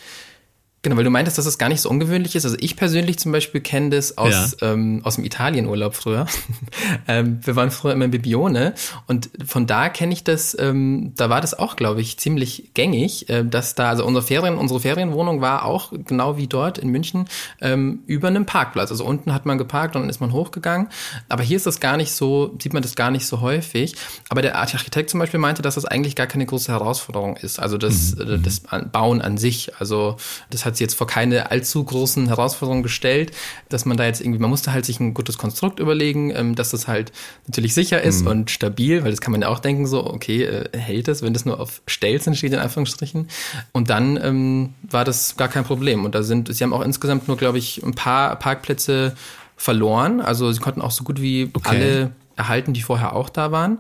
Genau, 0.85 0.99
weil 0.99 1.05
du 1.05 1.11
meintest, 1.11 1.39
dass 1.39 1.47
das 1.47 1.57
gar 1.57 1.71
nicht 1.71 1.81
so 1.81 1.89
ungewöhnlich 1.89 2.37
ist. 2.37 2.45
Also 2.45 2.59
ich 2.61 2.77
persönlich 2.77 3.19
zum 3.19 3.33
Beispiel 3.33 3.63
kenne 3.63 3.89
das 3.89 4.19
aus, 4.19 4.55
ja. 4.61 4.73
ähm, 4.73 5.01
aus 5.03 5.15
dem 5.15 5.25
Italienurlaub 5.25 5.95
früher. 5.95 6.27
ähm, 7.09 7.41
wir 7.43 7.57
waren 7.57 7.71
früher 7.71 7.95
immer 7.95 8.05
in 8.05 8.11
Bibione 8.11 8.75
und 9.07 9.31
von 9.47 9.67
da 9.67 9.89
kenne 9.89 10.13
ich 10.13 10.25
das, 10.25 10.55
ähm, 10.61 11.13
da 11.17 11.31
war 11.31 11.41
das 11.41 11.59
auch, 11.59 11.77
glaube 11.77 12.03
ich, 12.03 12.19
ziemlich 12.19 12.73
gängig, 12.75 13.31
äh, 13.31 13.45
dass 13.45 13.75
da, 13.75 13.89
also 13.89 14.05
unsere 14.05 14.27
Ferien, 14.27 14.59
unsere 14.59 14.79
Ferienwohnung 14.79 15.41
war 15.41 15.65
auch 15.65 15.91
genau 16.05 16.37
wie 16.37 16.49
dort 16.49 16.77
in 16.77 16.91
München 16.91 17.29
ähm, 17.63 18.01
über 18.07 18.29
einem 18.29 18.45
Parkplatz. 18.45 18.91
Also 18.91 19.07
unten 19.07 19.33
hat 19.33 19.47
man 19.47 19.57
geparkt 19.57 19.97
und 19.97 20.03
dann 20.03 20.11
ist 20.11 20.21
man 20.21 20.33
hochgegangen. 20.33 20.89
Aber 21.31 21.43
hier 21.43 21.57
ist 21.57 21.65
das 21.65 21.81
gar 21.81 21.97
nicht 21.97 22.13
so, 22.13 22.55
sieht 22.61 22.75
man 22.75 22.83
das 22.83 22.95
gar 22.95 23.11
nicht 23.11 23.27
so 23.27 23.41
häufig. 23.41 23.97
Aber 24.29 24.43
der 24.43 24.59
Architekt 24.59 25.09
zum 25.09 25.19
Beispiel 25.19 25.41
meinte, 25.41 25.63
dass 25.63 25.77
das 25.77 25.87
eigentlich 25.87 26.15
gar 26.15 26.27
keine 26.27 26.45
große 26.45 26.71
Herausforderung 26.71 27.39
ist. 27.39 27.59
Also 27.59 27.79
das, 27.79 28.17
mhm. 28.17 28.43
das 28.43 28.61
Bauen 28.93 29.23
an 29.23 29.39
sich. 29.39 29.73
Also 29.79 30.19
das 30.51 30.67
hat 30.67 30.74
hat 30.75 30.79
sie 30.79 30.85
jetzt 30.85 30.95
vor 30.95 31.07
keine 31.07 31.51
allzu 31.51 31.85
großen 31.85 32.27
Herausforderungen 32.27 32.83
gestellt, 32.83 33.33
dass 33.69 33.85
man 33.85 33.97
da 33.97 34.05
jetzt 34.05 34.21
irgendwie, 34.21 34.41
man 34.41 34.51
musste 34.51 34.73
halt 34.73 34.85
sich 34.85 34.99
ein 34.99 35.15
gutes 35.15 35.39
Konstrukt 35.39 35.79
überlegen, 35.79 36.31
ähm, 36.35 36.55
dass 36.57 36.71
das 36.71 36.89
halt 36.89 37.13
natürlich 37.47 37.75
sicher 37.75 38.03
ist 38.03 38.23
mhm. 38.23 38.27
und 38.27 38.51
stabil, 38.51 39.05
weil 39.05 39.11
das 39.11 39.21
kann 39.21 39.33
man 39.33 39.43
ja 39.43 39.49
auch 39.49 39.61
denken, 39.61 39.87
so, 39.87 40.05
okay, 40.05 40.43
äh, 40.43 40.77
hält 40.77 41.09
es, 41.09 41.23
wenn 41.23 41.33
das 41.33 41.45
nur 41.45 41.61
auf 41.61 41.81
Stelzen 41.87 42.35
steht, 42.35 42.53
in 42.53 42.59
Anführungsstrichen. 42.59 43.29
Und 43.73 43.89
dann 43.89 44.19
ähm, 44.23 44.75
war 44.83 45.05
das 45.05 45.37
gar 45.37 45.49
kein 45.49 45.65
Problem. 45.65 46.05
Und 46.05 46.15
da 46.15 46.23
sind, 46.23 46.53
sie 46.53 46.65
haben 46.65 46.73
auch 46.73 46.83
insgesamt 46.83 47.29
nur, 47.29 47.37
glaube 47.37 47.59
ich, 47.59 47.83
ein 47.83 47.95
paar 47.95 48.37
Parkplätze 48.37 49.15
verloren. 49.57 50.21
Also 50.21 50.51
sie 50.51 50.61
konnten 50.61 50.83
auch 50.83 50.91
so 50.91 51.05
gut 51.05 51.21
wie 51.21 51.51
okay. 51.55 51.69
alle 51.69 52.11
erhalten, 52.37 52.73
die 52.73 52.83
vorher 52.83 53.15
auch 53.15 53.29
da 53.29 53.53
waren. 53.53 53.79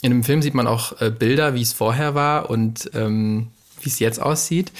In 0.00 0.10
dem 0.10 0.24
Film 0.24 0.40
sieht 0.40 0.54
man 0.54 0.66
auch 0.66 0.98
äh, 1.02 1.10
Bilder, 1.10 1.54
wie 1.54 1.60
es 1.60 1.74
vorher 1.74 2.14
war 2.14 2.48
und 2.48 2.90
ähm, 2.94 3.48
wie 3.82 3.90
es 3.90 3.98
jetzt 3.98 4.20
aussieht. 4.20 4.72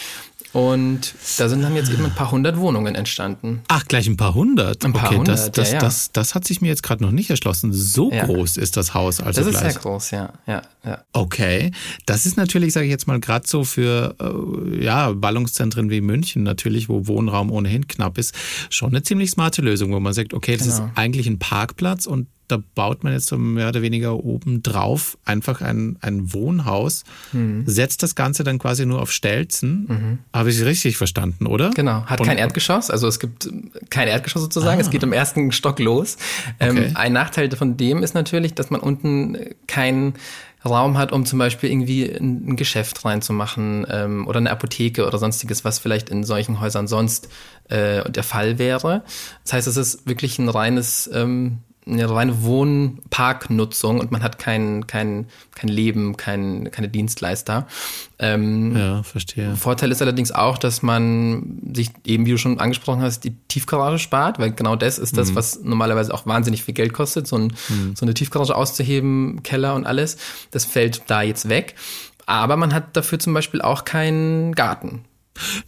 Und 0.52 1.14
da 1.38 1.48
sind 1.48 1.62
dann 1.62 1.76
jetzt 1.76 1.92
eben 1.92 2.04
ein 2.04 2.14
paar 2.14 2.32
hundert 2.32 2.56
Wohnungen 2.58 2.96
entstanden. 2.96 3.60
Ach, 3.68 3.84
gleich 3.86 4.08
ein 4.08 4.16
paar 4.16 4.34
hundert. 4.34 4.84
Ein 4.84 4.92
paar 4.92 5.06
okay, 5.10 5.18
hundert, 5.18 5.38
das, 5.38 5.52
das, 5.52 5.68
ja, 5.68 5.74
ja. 5.74 5.80
Das, 5.80 6.10
das 6.12 6.34
hat 6.34 6.44
sich 6.44 6.60
mir 6.60 6.66
jetzt 6.68 6.82
gerade 6.82 7.04
noch 7.04 7.12
nicht 7.12 7.30
erschlossen. 7.30 7.72
So 7.72 8.10
Ja. 8.10 8.24
groß 8.26 8.56
ist 8.56 8.76
das 8.76 8.92
Haus 8.92 9.20
also 9.20 9.40
Das 9.40 9.46
ist 9.52 9.60
gleich. 9.60 9.72
sehr 9.74 9.82
groß, 9.82 10.10
ja, 10.10 10.32
ja, 10.48 10.62
ja. 10.84 11.04
Okay, 11.12 11.70
das 12.06 12.26
ist 12.26 12.36
natürlich, 12.36 12.72
sage 12.72 12.86
ich 12.86 12.90
jetzt 12.90 13.06
mal, 13.06 13.20
gerade 13.20 13.46
so 13.46 13.62
für 13.62 14.16
äh, 14.18 14.84
ja, 14.84 15.12
Ballungszentren 15.12 15.88
wie 15.88 16.00
München 16.00 16.42
natürlich, 16.42 16.88
wo 16.88 17.06
Wohnraum 17.06 17.52
ohnehin 17.52 17.86
knapp 17.86 18.18
ist, 18.18 18.34
schon 18.70 18.88
eine 18.90 19.04
ziemlich 19.04 19.30
smarte 19.30 19.62
Lösung, 19.62 19.92
wo 19.92 20.00
man 20.00 20.14
sagt, 20.14 20.34
okay, 20.34 20.56
das 20.56 20.66
Genau. 20.66 20.86
ist 20.86 20.92
eigentlich 20.96 21.28
ein 21.28 21.38
Parkplatz 21.38 22.06
und 22.06 22.26
da 22.50 22.62
baut 22.74 23.04
man 23.04 23.12
jetzt 23.12 23.26
so 23.26 23.38
mehr 23.38 23.68
oder 23.68 23.82
weniger 23.82 24.14
oben 24.24 24.62
drauf 24.62 25.18
einfach 25.24 25.60
ein, 25.60 25.96
ein 26.00 26.32
Wohnhaus, 26.32 27.04
Hm. 27.32 27.64
setzt 27.66 28.02
das 28.02 28.14
Ganze 28.14 28.44
dann 28.44 28.58
quasi 28.58 28.86
nur 28.86 29.00
auf 29.02 29.12
Stelzen. 29.12 30.18
Habe 30.32 30.50
ich 30.50 30.64
richtig 30.64 30.96
verstanden, 30.96 31.46
oder? 31.46 31.68
Mhm. 31.68 31.74
Genau, 31.74 32.04
hat 32.06 32.20
Und- 32.20 32.26
kein 32.26 32.38
Erdgeschoss, 32.38 32.90
also 32.90 33.06
es 33.08 33.18
gibt 33.18 33.46
ähm, 33.46 33.70
kein 33.90 34.08
Erdgeschoss 34.08 34.42
sozusagen, 34.42 34.80
es 34.80 34.90
geht 34.90 35.02
im 35.02 35.12
ersten 35.12 35.52
Stock 35.52 35.78
los. 35.78 36.16
Okay. 36.58 36.86
Ähm, 36.86 36.96
ein 36.96 37.12
Nachteil 37.12 37.50
von 37.56 37.76
dem 37.76 38.02
ist 38.02 38.14
natürlich, 38.14 38.54
dass 38.54 38.70
man 38.70 38.80
unten 38.80 39.36
keinen 39.66 40.14
Raum 40.64 40.98
hat, 40.98 41.10
um 41.12 41.24
zum 41.24 41.38
Beispiel 41.38 41.70
irgendwie 41.70 42.04
ein, 42.04 42.48
ein 42.50 42.56
Geschäft 42.56 43.02
reinzumachen 43.04 43.86
ähm, 43.90 44.26
oder 44.26 44.38
eine 44.38 44.50
Apotheke 44.50 45.06
oder 45.06 45.16
sonstiges, 45.18 45.64
was 45.64 45.78
vielleicht 45.78 46.10
in 46.10 46.22
solchen 46.22 46.60
Häusern 46.60 46.86
sonst 46.86 47.28
äh, 47.70 48.10
der 48.10 48.22
Fall 48.22 48.58
wäre. 48.58 49.02
Das 49.44 49.54
heißt, 49.54 49.66
es 49.68 49.76
ist 49.78 50.06
wirklich 50.06 50.38
ein 50.38 50.50
reines 50.50 51.08
ähm, 51.14 51.58
eine 51.90 52.08
reine 52.08 52.42
Wohnparknutzung 52.42 54.00
und 54.00 54.10
man 54.10 54.22
hat 54.22 54.38
kein, 54.38 54.86
kein, 54.86 55.26
kein 55.54 55.68
Leben, 55.68 56.16
kein, 56.16 56.70
keine 56.70 56.88
Dienstleister. 56.88 57.66
Ähm, 58.18 58.76
Ja, 58.76 59.02
verstehe. 59.02 59.56
Vorteil 59.56 59.90
ist 59.90 60.02
allerdings 60.02 60.32
auch, 60.32 60.58
dass 60.58 60.82
man 60.82 61.60
sich 61.74 61.90
eben, 62.04 62.26
wie 62.26 62.32
du 62.32 62.38
schon 62.38 62.60
angesprochen 62.60 63.02
hast, 63.02 63.24
die 63.24 63.34
Tiefgarage 63.48 63.98
spart, 63.98 64.38
weil 64.38 64.52
genau 64.52 64.76
das 64.76 64.98
ist 64.98 65.16
das, 65.16 65.34
was 65.34 65.60
normalerweise 65.62 66.12
auch 66.14 66.26
wahnsinnig 66.26 66.64
viel 66.64 66.74
Geld 66.74 66.92
kostet, 66.92 67.26
so, 67.26 67.36
ein, 67.36 67.52
so 67.94 68.04
eine 68.04 68.14
Tiefgarage 68.14 68.54
auszuheben, 68.54 69.42
Keller 69.42 69.74
und 69.74 69.86
alles. 69.86 70.16
Das 70.50 70.64
fällt 70.64 71.02
da 71.08 71.22
jetzt 71.22 71.48
weg. 71.48 71.74
Aber 72.26 72.56
man 72.56 72.72
hat 72.72 72.96
dafür 72.96 73.18
zum 73.18 73.34
Beispiel 73.34 73.60
auch 73.60 73.84
keinen 73.84 74.54
Garten. 74.54 75.04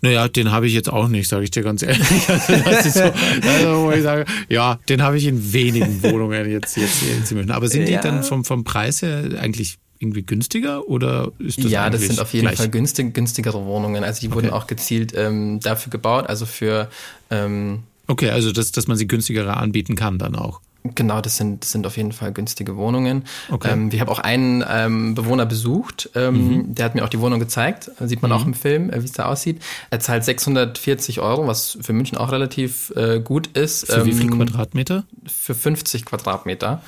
Naja, 0.00 0.28
den 0.28 0.50
habe 0.52 0.66
ich 0.66 0.74
jetzt 0.74 0.90
auch 0.92 1.08
nicht, 1.08 1.28
sage 1.28 1.44
ich 1.44 1.50
dir 1.50 1.62
ganz 1.62 1.82
ehrlich. 1.82 2.28
Also, 2.28 2.52
das 2.64 2.87
ist 2.87 2.94
so, 2.96 3.02
also, 3.02 3.85
wo 3.85 3.90
ich 3.92 4.02
sage, 4.02 4.24
ja, 4.48 4.78
den 4.88 5.02
habe 5.02 5.16
ich 5.18 5.26
in 5.26 5.52
wenigen 5.52 6.02
Wohnungen 6.02 6.50
jetzt, 6.50 6.76
jetzt, 6.76 7.02
jetzt 7.02 7.30
in 7.30 7.38
München. 7.38 7.52
Aber 7.54 7.68
sind 7.68 7.88
die 7.88 7.92
Ja. 7.92 8.00
dann 8.00 8.22
vom, 8.22 8.44
vom 8.44 8.64
Preis 8.64 9.02
her 9.02 9.24
eigentlich 9.40 9.78
irgendwie 9.98 10.22
günstiger 10.22 10.88
oder 10.88 11.30
ist 11.38 11.62
das 11.62 11.70
ja, 11.70 11.88
das 11.88 12.02
sind 12.02 12.18
auf 12.18 12.32
jeden 12.32 12.46
gleich? 12.46 12.56
Fall 12.56 12.68
günstig, 12.70 13.14
günstigere 13.14 13.64
Wohnungen. 13.66 14.02
Also 14.02 14.20
die 14.20 14.32
wurden 14.35 14.50
auch 14.50 14.66
gezielt 14.66 15.12
ähm, 15.16 15.61
dafür 15.61 15.90
gebaut, 15.90 16.26
also 16.28 16.44
für 16.44 16.90
ähm, 17.30 17.85
Okay, 18.08 18.30
also 18.30 18.50
dass, 18.50 18.72
dass 18.72 18.88
man 18.88 18.96
sie 18.96 19.06
günstiger 19.06 19.56
anbieten 19.56 19.94
kann 19.94 20.18
dann 20.18 20.35
auch. 20.35 20.61
Genau, 20.85 21.21
das 21.21 21.37
sind, 21.37 21.62
das 21.62 21.71
sind 21.71 21.87
auf 21.87 21.97
jeden 21.97 22.11
Fall 22.11 22.33
günstige 22.33 22.77
Wohnungen. 22.77 23.25
Okay. 23.51 23.71
Ähm, 23.73 23.92
wir 23.92 24.01
haben 24.01 24.09
auch 24.09 24.18
einen 24.18 24.64
ähm, 24.68 25.14
Bewohner 25.14 25.47
besucht, 25.47 26.11
ähm, 26.16 26.75
der 26.75 26.87
hat 26.87 26.95
mir 26.97 27.05
auch 27.05 27.09
die 27.09 27.21
Wohnung 27.21 27.38
gezeigt. 27.38 27.90
Sieht 28.01 28.21
man 28.21 28.33
auch 28.33 28.45
im 28.45 28.53
Film, 28.55 28.90
äh, 28.90 29.01
wie 29.01 29.05
es 29.05 29.12
da 29.12 29.27
aussieht. 29.27 29.62
Er 29.90 30.01
zahlt 30.01 30.25
640 30.25 31.21
Euro, 31.21 31.47
was 31.47 31.79
für 31.81 31.92
München 31.92 32.18
auch 32.18 32.33
relativ 32.33 32.92
äh, 32.97 33.21
gut 33.21 33.47
ist. 33.57 33.87
Für 33.87 34.05
wie 34.05 34.12
viel 34.12 34.25
ähm, 34.25 34.37
Quadratmeter? 34.38 35.05
Für 35.27 35.55
50 35.55 36.05
Quadratmeter. 36.05 36.83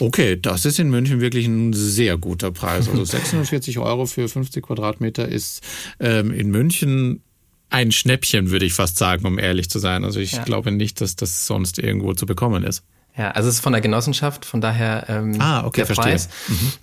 Okay, 0.00 0.36
das 0.40 0.64
ist 0.64 0.80
in 0.80 0.90
München 0.90 1.20
wirklich 1.20 1.46
ein 1.46 1.72
sehr 1.72 2.16
guter 2.18 2.50
Preis. 2.50 2.88
Also 2.88 3.04
640 3.04 3.78
Euro 3.78 4.06
für 4.06 4.28
50 4.28 4.64
Quadratmeter 4.64 5.28
ist 5.28 5.62
ähm, 6.00 6.32
in 6.32 6.50
München 6.50 7.22
ein 7.70 7.92
Schnäppchen, 7.92 8.50
würde 8.50 8.64
ich 8.64 8.72
fast 8.74 8.96
sagen, 8.96 9.26
um 9.26 9.38
ehrlich 9.38 9.70
zu 9.70 9.78
sein. 9.78 10.04
Also 10.04 10.18
ich 10.20 10.32
Ja. 10.32 10.44
glaube 10.44 10.72
nicht, 10.72 11.00
dass 11.00 11.16
das 11.16 11.46
sonst 11.46 11.78
irgendwo 11.78 12.12
zu 12.14 12.26
bekommen 12.26 12.64
ist. 12.64 12.82
Ja, 13.18 13.30
also 13.30 13.48
es 13.48 13.56
ist 13.56 13.60
von 13.62 13.72
der 13.72 13.80
Genossenschaft, 13.80 14.44
von 14.44 14.60
daher 14.60 15.06
ähm, 15.08 15.40
Ah, 15.40 15.64
okay, 15.64 15.78
der 15.78 15.86
verstehe. 15.86 16.04
Preis. 16.12 16.28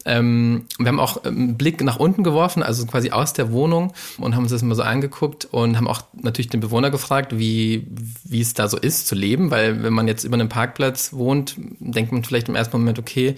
Ähm, 0.05 0.65
wir 0.79 0.87
haben 0.87 0.99
auch 0.99 1.23
einen 1.23 1.57
Blick 1.57 1.83
nach 1.83 1.97
unten 1.97 2.23
geworfen, 2.23 2.63
also 2.63 2.85
quasi 2.87 3.11
aus 3.11 3.33
der 3.33 3.51
Wohnung 3.51 3.93
und 4.17 4.35
haben 4.35 4.41
uns 4.43 4.51
das 4.51 4.63
mal 4.63 4.73
so 4.73 4.81
angeguckt 4.81 5.45
und 5.45 5.77
haben 5.77 5.87
auch 5.87 6.01
natürlich 6.13 6.49
den 6.49 6.59
Bewohner 6.59 6.89
gefragt, 6.89 7.37
wie, 7.37 7.85
wie 8.23 8.41
es 8.41 8.55
da 8.55 8.67
so 8.67 8.77
ist 8.77 9.07
zu 9.07 9.13
leben, 9.13 9.51
weil 9.51 9.83
wenn 9.83 9.93
man 9.93 10.07
jetzt 10.07 10.23
über 10.23 10.33
einem 10.33 10.49
Parkplatz 10.49 11.13
wohnt, 11.13 11.55
denkt 11.79 12.11
man 12.11 12.23
vielleicht 12.23 12.49
im 12.49 12.55
ersten 12.55 12.77
Moment, 12.77 12.97
okay, 12.97 13.35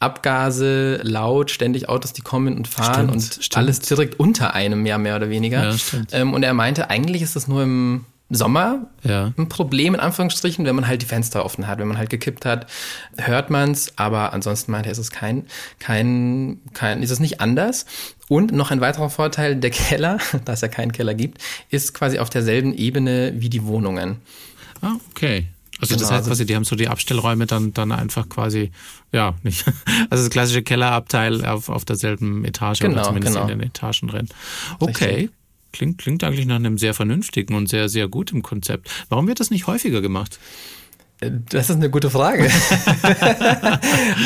Abgase, 0.00 1.00
laut, 1.02 1.50
ständig 1.50 1.88
Autos, 1.88 2.12
die 2.12 2.22
kommen 2.22 2.56
und 2.56 2.68
fahren 2.68 2.94
Stimmt, 2.94 3.12
und 3.12 3.22
stimmt. 3.22 3.56
alles 3.56 3.80
direkt 3.80 4.18
unter 4.20 4.54
einem, 4.54 4.84
ja, 4.86 4.98
mehr 4.98 5.16
oder 5.16 5.30
weniger. 5.30 5.70
Ja. 5.70 5.76
Ähm, 6.12 6.34
und 6.34 6.42
er 6.42 6.52
meinte, 6.52 6.90
eigentlich 6.90 7.22
ist 7.22 7.36
das 7.36 7.48
nur 7.48 7.62
im 7.62 8.04
Sommer 8.34 8.86
Ja. 9.02 9.32
ein 9.36 9.48
Problem 9.48 9.94
in 9.94 10.00
Anführungsstrichen, 10.00 10.64
wenn 10.64 10.74
man 10.76 10.86
halt 10.86 11.02
die 11.02 11.06
Fenster 11.06 11.44
offen 11.44 11.66
hat, 11.66 11.78
wenn 11.78 11.88
man 11.88 11.98
halt 11.98 12.10
gekippt 12.10 12.44
hat, 12.44 12.66
hört 13.18 13.50
man's, 13.50 13.92
aber 13.96 14.32
ansonsten 14.32 14.72
meinte 14.72 14.88
er, 14.88 14.92
ist 14.92 14.98
es 14.98 15.10
kein, 15.10 15.46
kein, 15.78 16.60
kein, 16.72 17.02
ist 17.02 17.10
es 17.10 17.20
nicht 17.20 17.40
anders. 17.40 17.86
Und 18.28 18.52
noch 18.52 18.70
ein 18.70 18.80
weiterer 18.80 19.10
Vorteil, 19.10 19.56
der 19.56 19.70
Keller, 19.70 20.18
da 20.44 20.52
es 20.54 20.60
ja 20.60 20.68
keinen 20.68 20.92
Keller 20.92 21.14
gibt, 21.14 21.38
ist 21.70 21.94
quasi 21.94 22.18
auf 22.18 22.30
derselben 22.30 22.74
Ebene 22.74 23.34
wie 23.36 23.48
die 23.50 23.64
Wohnungen. 23.64 24.16
Ah, 24.80 24.92
okay. 25.10 25.46
Also 25.80 25.94
das 25.94 26.02
Genau, 26.02 26.10
heißt 26.12 26.18
also- 26.20 26.30
quasi, 26.30 26.46
die 26.46 26.54
haben 26.54 26.64
so 26.64 26.76
die 26.76 26.88
Abstellräume 26.88 27.46
dann, 27.46 27.72
dann 27.74 27.90
einfach 27.92 28.28
quasi, 28.28 28.70
ja, 29.12 29.34
nicht. 29.42 29.64
Also 30.10 30.22
das 30.24 30.30
klassische 30.30 30.62
Kellerabteil 30.62 31.44
auf, 31.44 31.68
auf 31.68 31.84
derselben 31.84 32.44
Etage 32.44 32.80
oder 32.82 32.90
Genau, 32.90 33.02
zumindest 33.04 33.34
genau. 33.34 33.48
in 33.48 33.58
den 33.58 33.68
Etagen 33.68 34.08
drin. 34.08 34.28
Okay. 34.78 35.04
Richtig. 35.04 35.30
Klingt, 35.74 35.98
klingt 35.98 36.22
eigentlich 36.22 36.46
nach 36.46 36.54
einem 36.54 36.78
sehr 36.78 36.94
vernünftigen 36.94 37.56
und 37.56 37.68
sehr, 37.68 37.88
sehr 37.88 38.06
gutem 38.06 38.42
Konzept. 38.42 38.88
Warum 39.08 39.26
wird 39.26 39.40
das 39.40 39.50
nicht 39.50 39.66
häufiger 39.66 40.00
gemacht? 40.00 40.38
Das 41.20 41.70
ist 41.70 41.76
eine 41.76 41.88
gute 41.90 42.10
Frage. 42.10 42.50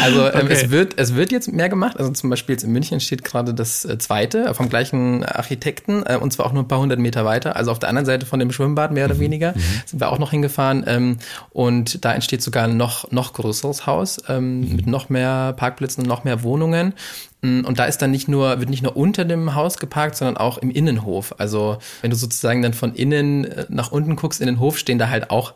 also 0.03 0.27
ähm, 0.27 0.39
Okay. 0.49 0.53
es 0.53 0.71
wird 0.71 0.95
es 0.99 1.15
wird 1.15 1.31
jetzt 1.33 1.53
mehr 1.53 1.69
gemacht. 1.69 1.99
Also 1.99 2.11
zum 2.13 2.31
Beispiel 2.31 2.55
jetzt 2.55 2.63
in 2.65 2.73
München 2.73 2.99
steht 3.01 3.25
gerade 3.25 3.55
das 3.55 3.85
äh, 3.85 3.99
zweite 3.99 4.53
vom 4.55 4.69
gleichen 4.69 5.23
Architekten 5.25 6.03
äh, 6.07 6.17
und 6.17 6.33
zwar 6.33 6.47
auch 6.47 6.53
nur 6.53 6.63
ein 6.63 6.69
paar 6.69 6.81
hundert 6.81 6.99
Meter 6.99 7.25
weiter. 7.25 7.57
Also 7.57 7.71
auf 7.71 7.79
der 7.79 7.89
anderen 7.89 8.07
Seite 8.07 8.27
von 8.27 8.39
dem 8.41 8.51
Schwimmbad 8.51 8.91
mehr 8.93 9.05
oder 9.05 9.19
weniger 9.19 9.55
sind 9.87 10.01
wir 10.01 10.11
auch 10.11 10.19
noch 10.19 10.31
hingefahren 10.31 10.85
ähm, 10.87 11.19
und 11.51 12.05
da 12.05 12.15
entsteht 12.15 12.43
sogar 12.43 12.65
ein 12.65 12.77
noch 12.77 13.11
noch 13.13 13.33
größeres 13.33 13.87
Haus 13.87 14.19
ähm, 14.29 14.61
mit 14.75 14.87
noch 14.87 15.09
mehr 15.09 15.53
Parkplätzen 15.57 16.03
und 16.03 16.09
noch 16.09 16.25
mehr 16.25 16.43
Wohnungen. 16.43 16.95
Mm, 17.43 17.61
Und 17.65 17.79
da 17.79 17.85
ist 17.85 17.99
dann 17.99 18.11
nicht 18.11 18.29
nur, 18.29 18.59
wird 18.59 18.71
nicht 18.71 18.83
nur 18.83 18.97
unter 18.97 19.25
dem 19.25 19.55
Haus 19.55 19.79
geparkt, 19.79 20.17
sondern 20.17 20.37
auch 20.37 20.59
im 20.59 20.71
Innenhof. 20.71 21.35
Also 21.39 21.79
wenn 22.01 22.11
du 22.11 22.17
sozusagen 22.17 22.63
dann 22.63 22.75
von 22.75 22.95
innen 22.95 23.45
äh, 23.45 23.67
nach 23.69 23.93
unten 23.93 24.17
guckst 24.17 24.41
in 24.41 24.47
den 24.47 24.59
Hof, 24.59 24.79
stehen 24.79 24.99
da 24.99 25.09
halt 25.09 25.31
auch 25.31 25.53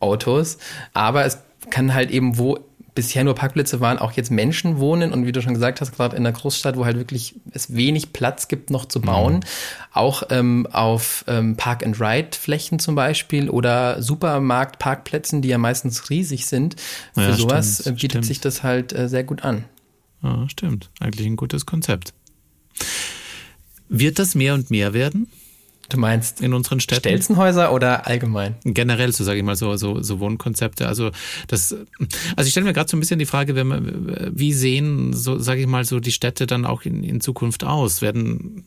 Autos. 0.00 0.58
Aber 0.92 1.24
es 1.24 1.38
kann 1.70 1.94
halt 1.94 2.10
eben, 2.10 2.38
wo 2.38 2.58
bisher 2.96 3.22
nur 3.24 3.34
Parkplätze 3.34 3.78
waren, 3.80 3.98
auch 3.98 4.12
jetzt 4.12 4.30
Menschen 4.30 4.78
wohnen 4.78 5.12
und 5.12 5.26
wie 5.26 5.32
du 5.32 5.42
schon 5.42 5.52
gesagt 5.54 5.80
hast, 5.80 5.92
gerade 5.94 6.16
in 6.16 6.24
der 6.24 6.32
Großstadt, 6.32 6.76
wo 6.76 6.84
halt 6.86 6.96
wirklich 6.96 7.34
es 7.52 7.76
wenig 7.76 8.12
Platz 8.14 8.48
gibt, 8.48 8.70
noch 8.70 8.86
zu 8.86 9.00
bauen, 9.02 9.44
auch 9.92 10.22
ähm, 10.30 10.66
auf 10.72 11.24
ähm, 11.28 11.56
Park-and-Ride-Flächen 11.56 12.78
zum 12.78 12.94
Beispiel 12.94 13.50
oder 13.50 14.02
Supermarkt-Parkplätzen, 14.02 15.42
die 15.42 15.48
ja 15.48 15.58
meistens 15.58 16.08
riesig 16.10 16.46
sind. 16.46 16.76
Für 17.14 17.20
Ja, 17.20 17.32
sowas 17.34 17.80
stimmt, 17.80 17.86
äh, 17.86 17.90
bietet 18.00 18.10
stimmt. 18.12 18.24
sich 18.24 18.40
das 18.40 18.62
halt 18.62 18.92
äh, 18.94 19.08
sehr 19.08 19.24
gut 19.24 19.44
an. 19.44 19.64
Ja, 20.22 20.48
stimmt. 20.48 20.90
Eigentlich 20.98 21.26
ein 21.26 21.36
gutes 21.36 21.66
Konzept. 21.66 22.14
Wird 23.88 24.18
das 24.18 24.34
mehr 24.34 24.54
und 24.54 24.70
mehr 24.70 24.94
werden 24.94 25.28
Du 25.88 25.98
meinst 25.98 26.40
in 26.40 26.52
unseren 26.52 26.80
Städten? 26.80 27.00
Stelzenhäuser 27.00 27.72
oder 27.72 28.06
allgemein? 28.06 28.56
generell, 28.64 29.12
so 29.12 29.24
sage 29.24 29.38
ich 29.38 29.44
mal, 29.44 29.56
so, 29.56 29.76
so, 29.76 30.02
so 30.02 30.20
Wohnkonzepte. 30.20 30.88
Also 30.88 31.10
das, 31.46 31.74
also 32.36 32.46
ich 32.46 32.50
stelle 32.50 32.66
mir 32.66 32.72
gerade 32.72 32.90
so 32.90 32.96
ein 32.96 33.00
bisschen 33.00 33.18
die 33.18 33.26
Frage, 33.26 33.54
wenn 33.54 33.66
man, 33.66 34.32
wie 34.34 34.52
sehen, 34.52 35.12
so 35.12 35.38
sage 35.38 35.60
ich 35.60 35.66
mal, 35.66 35.84
so 35.84 36.00
die 36.00 36.12
Städte 36.12 36.46
dann 36.46 36.64
auch 36.64 36.82
in, 36.82 37.02
in 37.02 37.20
Zukunft 37.20 37.64
aus? 37.64 38.02
Werden 38.02 38.64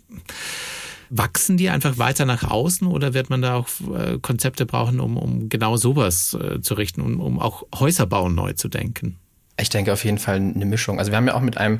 wachsen 1.09 1.57
die 1.57 1.69
einfach 1.69 1.97
weiter 1.97 2.25
nach 2.25 2.43
außen 2.43 2.87
oder 2.87 3.13
wird 3.13 3.29
man 3.29 3.41
da 3.41 3.55
auch 3.55 3.67
äh, 3.95 4.19
Konzepte 4.21 4.65
brauchen, 4.65 4.99
um, 4.99 5.17
um 5.17 5.49
genau 5.49 5.75
sowas 5.75 6.37
äh, 6.39 6.61
zu 6.61 6.75
richten, 6.75 7.01
um, 7.01 7.19
um 7.19 7.39
auch 7.39 7.63
Häuserbau 7.73 8.29
neu 8.29 8.53
zu 8.53 8.69
denken? 8.69 9.17
Ich 9.59 9.69
denke 9.69 9.91
auf 9.91 10.05
jeden 10.05 10.19
Fall 10.19 10.37
eine 10.37 10.65
Mischung. 10.65 10.99
Also 10.99 11.11
wir 11.11 11.17
haben 11.17 11.27
ja 11.27 11.33
auch 11.33 11.41
mit 11.41 11.57
einem 11.57 11.79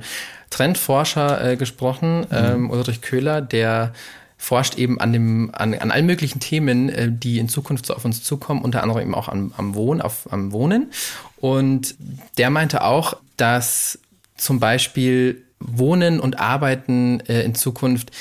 Trendforscher 0.49 1.52
äh, 1.52 1.56
gesprochen, 1.56 2.25
ähm, 2.32 2.69
Ulrich 2.69 3.02
Köhler, 3.02 3.41
der 3.41 3.93
forscht 4.41 4.78
eben 4.78 4.99
an 5.02 5.12
dem 5.12 5.52
an, 5.54 5.73
an 5.73 5.91
allen 5.91 6.06
möglichen 6.06 6.39
Themen, 6.39 6.88
äh, 6.88 7.12
die 7.12 7.38
in 7.39 7.49
Zukunft 7.49 7.86
so 7.86 7.93
auf 7.93 8.06
uns 8.06 8.23
zukommen, 8.23 8.62
unter 8.62 8.82
anderem 8.82 9.02
eben 9.02 9.13
auch 9.13 9.28
am, 9.28 9.54
am 9.58 9.75
Wohnen, 9.75 10.02
auf, 10.02 10.32
am 10.32 10.54
Wohnen. 10.54 10.91
Und 11.38 11.95
der 12.38 12.49
meinte 12.49 12.84
auch, 12.84 13.17
dass 13.36 13.99
zum 14.38 14.62
Beispiel 14.62 15.43
Wohnen 15.60 16.21
und 16.21 16.39
Arbeiten 16.39 17.19
äh, 17.28 17.41
in 17.41 17.54
Zukunft, 17.54 18.12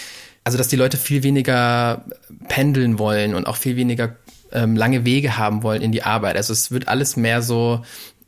also 0.42 0.58
dass 0.58 0.66
die 0.66 0.76
Leute 0.76 0.96
viel 0.96 1.22
weniger 1.22 2.04
pendeln 2.48 2.98
wollen 2.98 3.36
und 3.36 3.46
auch 3.46 3.56
viel 3.56 3.76
weniger 3.76 4.16
ähm, 4.50 4.74
lange 4.74 5.04
Wege 5.04 5.38
haben 5.38 5.62
wollen 5.62 5.82
in 5.82 5.92
die 5.92 6.02
Arbeit. 6.02 6.36
Also 6.36 6.52
es 6.52 6.72
wird 6.72 6.88
alles 6.88 7.16
mehr 7.16 7.42
so 7.42 7.84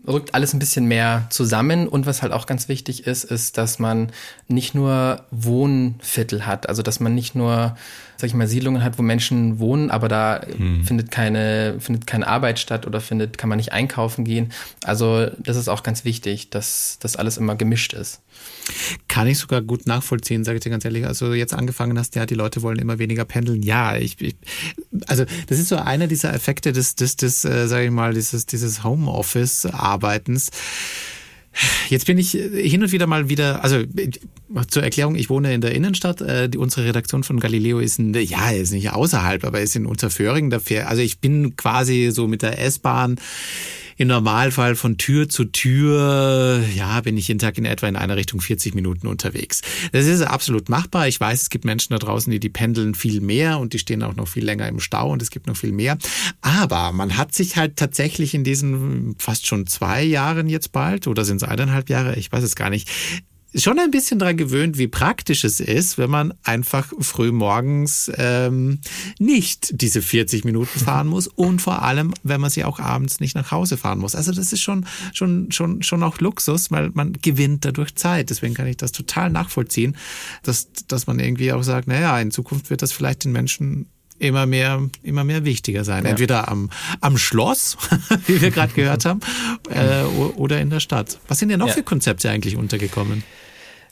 rückt 0.07 0.35
alles 0.35 0.53
ein 0.53 0.59
bisschen 0.59 0.87
mehr 0.87 1.27
zusammen. 1.31 1.89
Und 1.89 2.07
was 2.07 2.23
halt 2.23 2.33
auch 2.33 2.47
ganz 2.47 2.69
wichtig 2.69 3.07
ist, 3.07 3.25
ist, 3.25 3.59
dass 3.59 3.79
man 3.79 4.11
nicht 4.49 4.75
nur 4.75 5.25
Wohnviertel 5.31 6.47
hat, 6.47 6.69
also 6.69 6.83
dass 6.83 7.01
man 7.01 7.15
nicht 7.15 7.35
nur, 7.35 7.77
sag 8.21 8.29
ich 8.29 8.35
mal, 8.35 8.47
Siedlungen 8.47 8.85
hat, 8.85 8.99
wo 8.99 9.03
Menschen 9.03 9.59
wohnen, 9.59 9.91
aber 9.91 10.09
da 10.09 10.43
hm. 10.57 10.85
findet 10.85 11.11
keine, 11.11 11.77
findet 11.81 12.07
keine 12.07 12.27
Arbeit 12.27 12.59
statt 12.59 12.87
oder 12.87 13.01
findet, 13.01 13.39
kann 13.39 13.49
man 13.49 13.57
nicht 13.57 13.73
einkaufen 13.73 14.25
gehen. 14.25 14.53
Also 14.85 15.27
das 15.39 15.57
ist 15.57 15.69
auch 15.69 15.83
ganz 15.83 16.05
wichtig, 16.05 16.51
dass 16.51 16.99
das 17.01 17.17
alles 17.17 17.37
immer 17.37 17.57
gemischt 17.57 17.93
ist. 17.93 18.21
Kann 19.09 19.27
ich 19.27 19.39
sogar 19.39 19.63
gut 19.63 19.87
nachvollziehen, 19.87 20.45
sage 20.45 20.59
ich 20.59 20.63
dir 20.63 20.71
ganz 20.71 20.85
ehrlich. 20.85 21.07
Also 21.07 21.33
jetzt 21.35 21.55
angefangen 21.55 21.99
hast, 21.99 22.15
ja, 22.15 22.27
die 22.27 22.35
Leute 22.35 22.63
wollen 22.63 22.79
immer 22.79 22.99
weniger 22.99 23.25
pendeln. 23.25 23.63
Ja, 23.63 23.97
ich, 23.97 24.21
ich 24.21 24.37
also 25.07 25.25
das 25.49 25.59
ist 25.59 25.69
so 25.69 25.77
einer 25.77 26.07
dieser 26.07 26.33
Effekte 26.33 26.73
des, 26.73 26.95
des, 26.95 27.17
des, 27.17 27.45
äh, 27.45 27.67
sage 27.67 27.87
ich 27.87 27.91
mal, 27.91 28.15
dieses, 28.15 28.47
dieses 28.47 28.85
Homeoffice-Arbeitens. 28.85 30.51
Jetzt 31.89 32.07
bin 32.07 32.19
ich 32.19 32.31
hin 32.31 32.83
und 32.83 32.93
wieder 32.93 33.07
mal 33.07 33.29
wieder, 33.29 33.65
also 33.65 33.83
zur 34.69 34.83
Erklärung, 34.83 35.17
ich 35.17 35.31
wohne 35.31 35.53
in 35.53 35.61
der 35.61 35.75
Innenstadt. 35.75 36.21
Äh, 36.21 36.49
die, 36.49 36.59
unsere 36.59 36.87
Redaktion 36.87 37.25
von 37.25 37.41
Galileo 37.41 37.81
ist 37.81 37.99
in, 37.99 38.15
ja, 38.15 38.51
ist 38.51 38.73
nicht 38.73 38.91
außerhalb, 38.91 39.45
aber 39.45 39.61
ist 39.61 39.77
in 39.77 39.87
Unterföhring. 39.87 40.51
Dafür, 40.51 40.89
also 40.89 41.03
ich 41.03 41.19
bin 41.19 41.57
quasi 41.57 42.11
so 42.13 42.29
mit 42.29 42.43
der 42.43 42.61
S-Bahn 42.61 43.17
im 44.01 44.09
Normalfall 44.09 44.77
von 44.77 44.97
Tür 44.97 45.29
zu 45.29 45.45
Tür, 45.45 46.65
ja, 46.75 47.03
bin 47.03 47.19
ich 47.19 47.29
jeden 47.29 47.39
Tag 47.39 47.59
in 47.59 47.67
etwa 47.67 47.87
in 47.87 47.97
einer 47.97 48.17
Richtung 48.17 48.41
40 48.41 48.75
Minuten 48.75 49.07
unterwegs. 49.07 49.61
Das 49.93 50.07
ist 50.07 50.23
absolut 50.23 50.71
machbar. 50.71 51.07
Ich 51.07 51.21
weiß, 51.21 51.43
es 51.43 51.51
gibt 51.51 51.67
Menschen 51.67 51.93
da 51.93 51.99
draußen, 51.99 52.31
die 52.31 52.41
die 52.41 52.49
pendeln 52.49 52.95
viel 52.95 53.21
mehr 53.21 53.59
und 53.59 53.75
die 53.75 53.79
stehen 53.79 54.03
auch 54.03 54.17
noch 54.17 54.27
viel 54.27 54.43
länger 54.43 54.67
im 54.69 54.81
Stau 54.81 55.13
und 55.13 55.21
es 55.21 55.31
gibt 55.31 55.49
noch 55.49 55.57
viel 55.57 55.73
mehr. 55.73 55.99
Aber 56.41 56.93
man 56.93 57.19
hat 57.19 57.35
sich 57.35 57.59
halt 57.59 57.77
tatsächlich 57.77 58.33
in 58.33 58.43
diesen 58.43 59.17
fast 59.19 59.47
schon 59.47 59.67
zwei 59.67 60.03
Jahren 60.03 60.49
jetzt 60.49 60.73
bald 60.73 61.07
oder 61.07 61.27
sind 61.27 61.43
es 61.43 61.47
eineinhalb 61.47 61.91
Jahre, 61.91 62.17
ich 62.17 62.33
weiß 62.33 62.43
es 62.43 62.57
gar 62.57 62.71
nicht, 62.71 62.89
schon 63.55 63.79
ein 63.79 63.91
bisschen 63.91 64.19
daran 64.19 64.37
gewöhnt, 64.37 64.79
wie 64.79 64.89
praktisch 64.89 65.45
es 65.45 65.61
ist, 65.61 65.99
wenn 65.99 66.11
man 66.11 66.35
einfach 66.45 66.93
früh 67.01 67.33
morgens 67.33 68.11
ähm, 68.17 68.79
nicht 69.19 69.81
diese 69.81 70.03
40 70.03 70.45
Minuten 70.45 70.79
fahren 70.85 71.09
muss 71.09 71.27
und 71.27 71.61
vor 71.61 71.83
allem, 71.83 72.15
wenn 72.23 72.41
man 72.41 72.51
sie 72.51 72.65
auch 72.65 72.79
abends 72.79 73.21
nicht 73.21 73.35
nach 73.35 73.51
Hause 73.51 73.77
fahren 73.77 73.99
muss. 73.99 74.15
Also 74.15 74.33
das 74.33 74.53
ist 74.53 74.61
schon 74.61 74.87
schon 75.13 75.51
schon 75.51 75.83
schon 75.83 76.03
auch 76.03 76.19
Luxus, 76.21 76.71
weil 76.71 76.91
man 76.95 77.13
gewinnt 77.15 77.65
dadurch 77.65 77.95
Zeit. 77.97 78.31
Deswegen 78.31 78.55
kann 78.55 78.67
ich 78.67 78.77
das 78.77 78.93
total 78.93 79.31
nachvollziehen, 79.31 79.97
dass 80.43 80.69
dass 80.89 81.07
man 81.07 81.19
irgendwie 81.19 81.53
auch 81.53 81.63
sagt, 81.63 81.89
naja, 81.89 82.19
in 82.21 82.31
Zukunft 82.31 82.71
wird 82.71 82.83
das 82.83 82.93
vielleicht 82.93 83.25
den 83.25 83.33
Menschen 83.33 83.87
immer 84.21 84.47
mehr, 84.47 84.81
immer 85.03 85.25
mehr 85.25 85.45
wichtiger 85.45 85.85
sein. 85.85 86.05
Ja. 86.05 86.11
Entweder 86.11 86.49
am, 86.49 86.71
am 87.01 87.19
Schloss, 87.19 87.77
wie 88.27 88.41
wir 88.41 88.51
gerade 88.51 88.73
gehört 88.73 89.05
haben, 89.05 89.21
äh, 89.71 90.05
oder 90.37 90.61
in 90.61 90.71
der 90.71 90.81
Stadt. 90.81 91.19
Was 91.27 91.39
sind 91.39 91.49
denn 91.49 91.59
noch 91.59 91.69
ja. 91.69 91.75
für 91.75 91.83
Konzepte 91.83 92.31
eigentlich 92.31 92.57
untergekommen? 92.57 93.25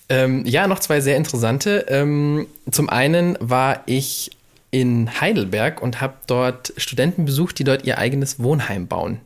Ähm, 0.08 0.44
ja, 0.46 0.66
noch 0.66 0.78
zwei 0.78 1.00
sehr 1.00 1.16
interessante. 1.16 1.86
Ähm, 1.88 2.46
zum 2.70 2.88
einen 2.88 3.36
war 3.40 3.82
ich 3.86 4.30
in 4.70 5.20
Heidelberg 5.20 5.82
und 5.82 6.00
habe 6.00 6.14
dort 6.26 6.72
Studenten 6.76 7.24
besucht, 7.24 7.58
die 7.58 7.64
dort 7.64 7.84
ihr 7.84 7.98
eigenes 7.98 8.38
Wohnheim 8.38 8.86
bauen. 8.86 9.20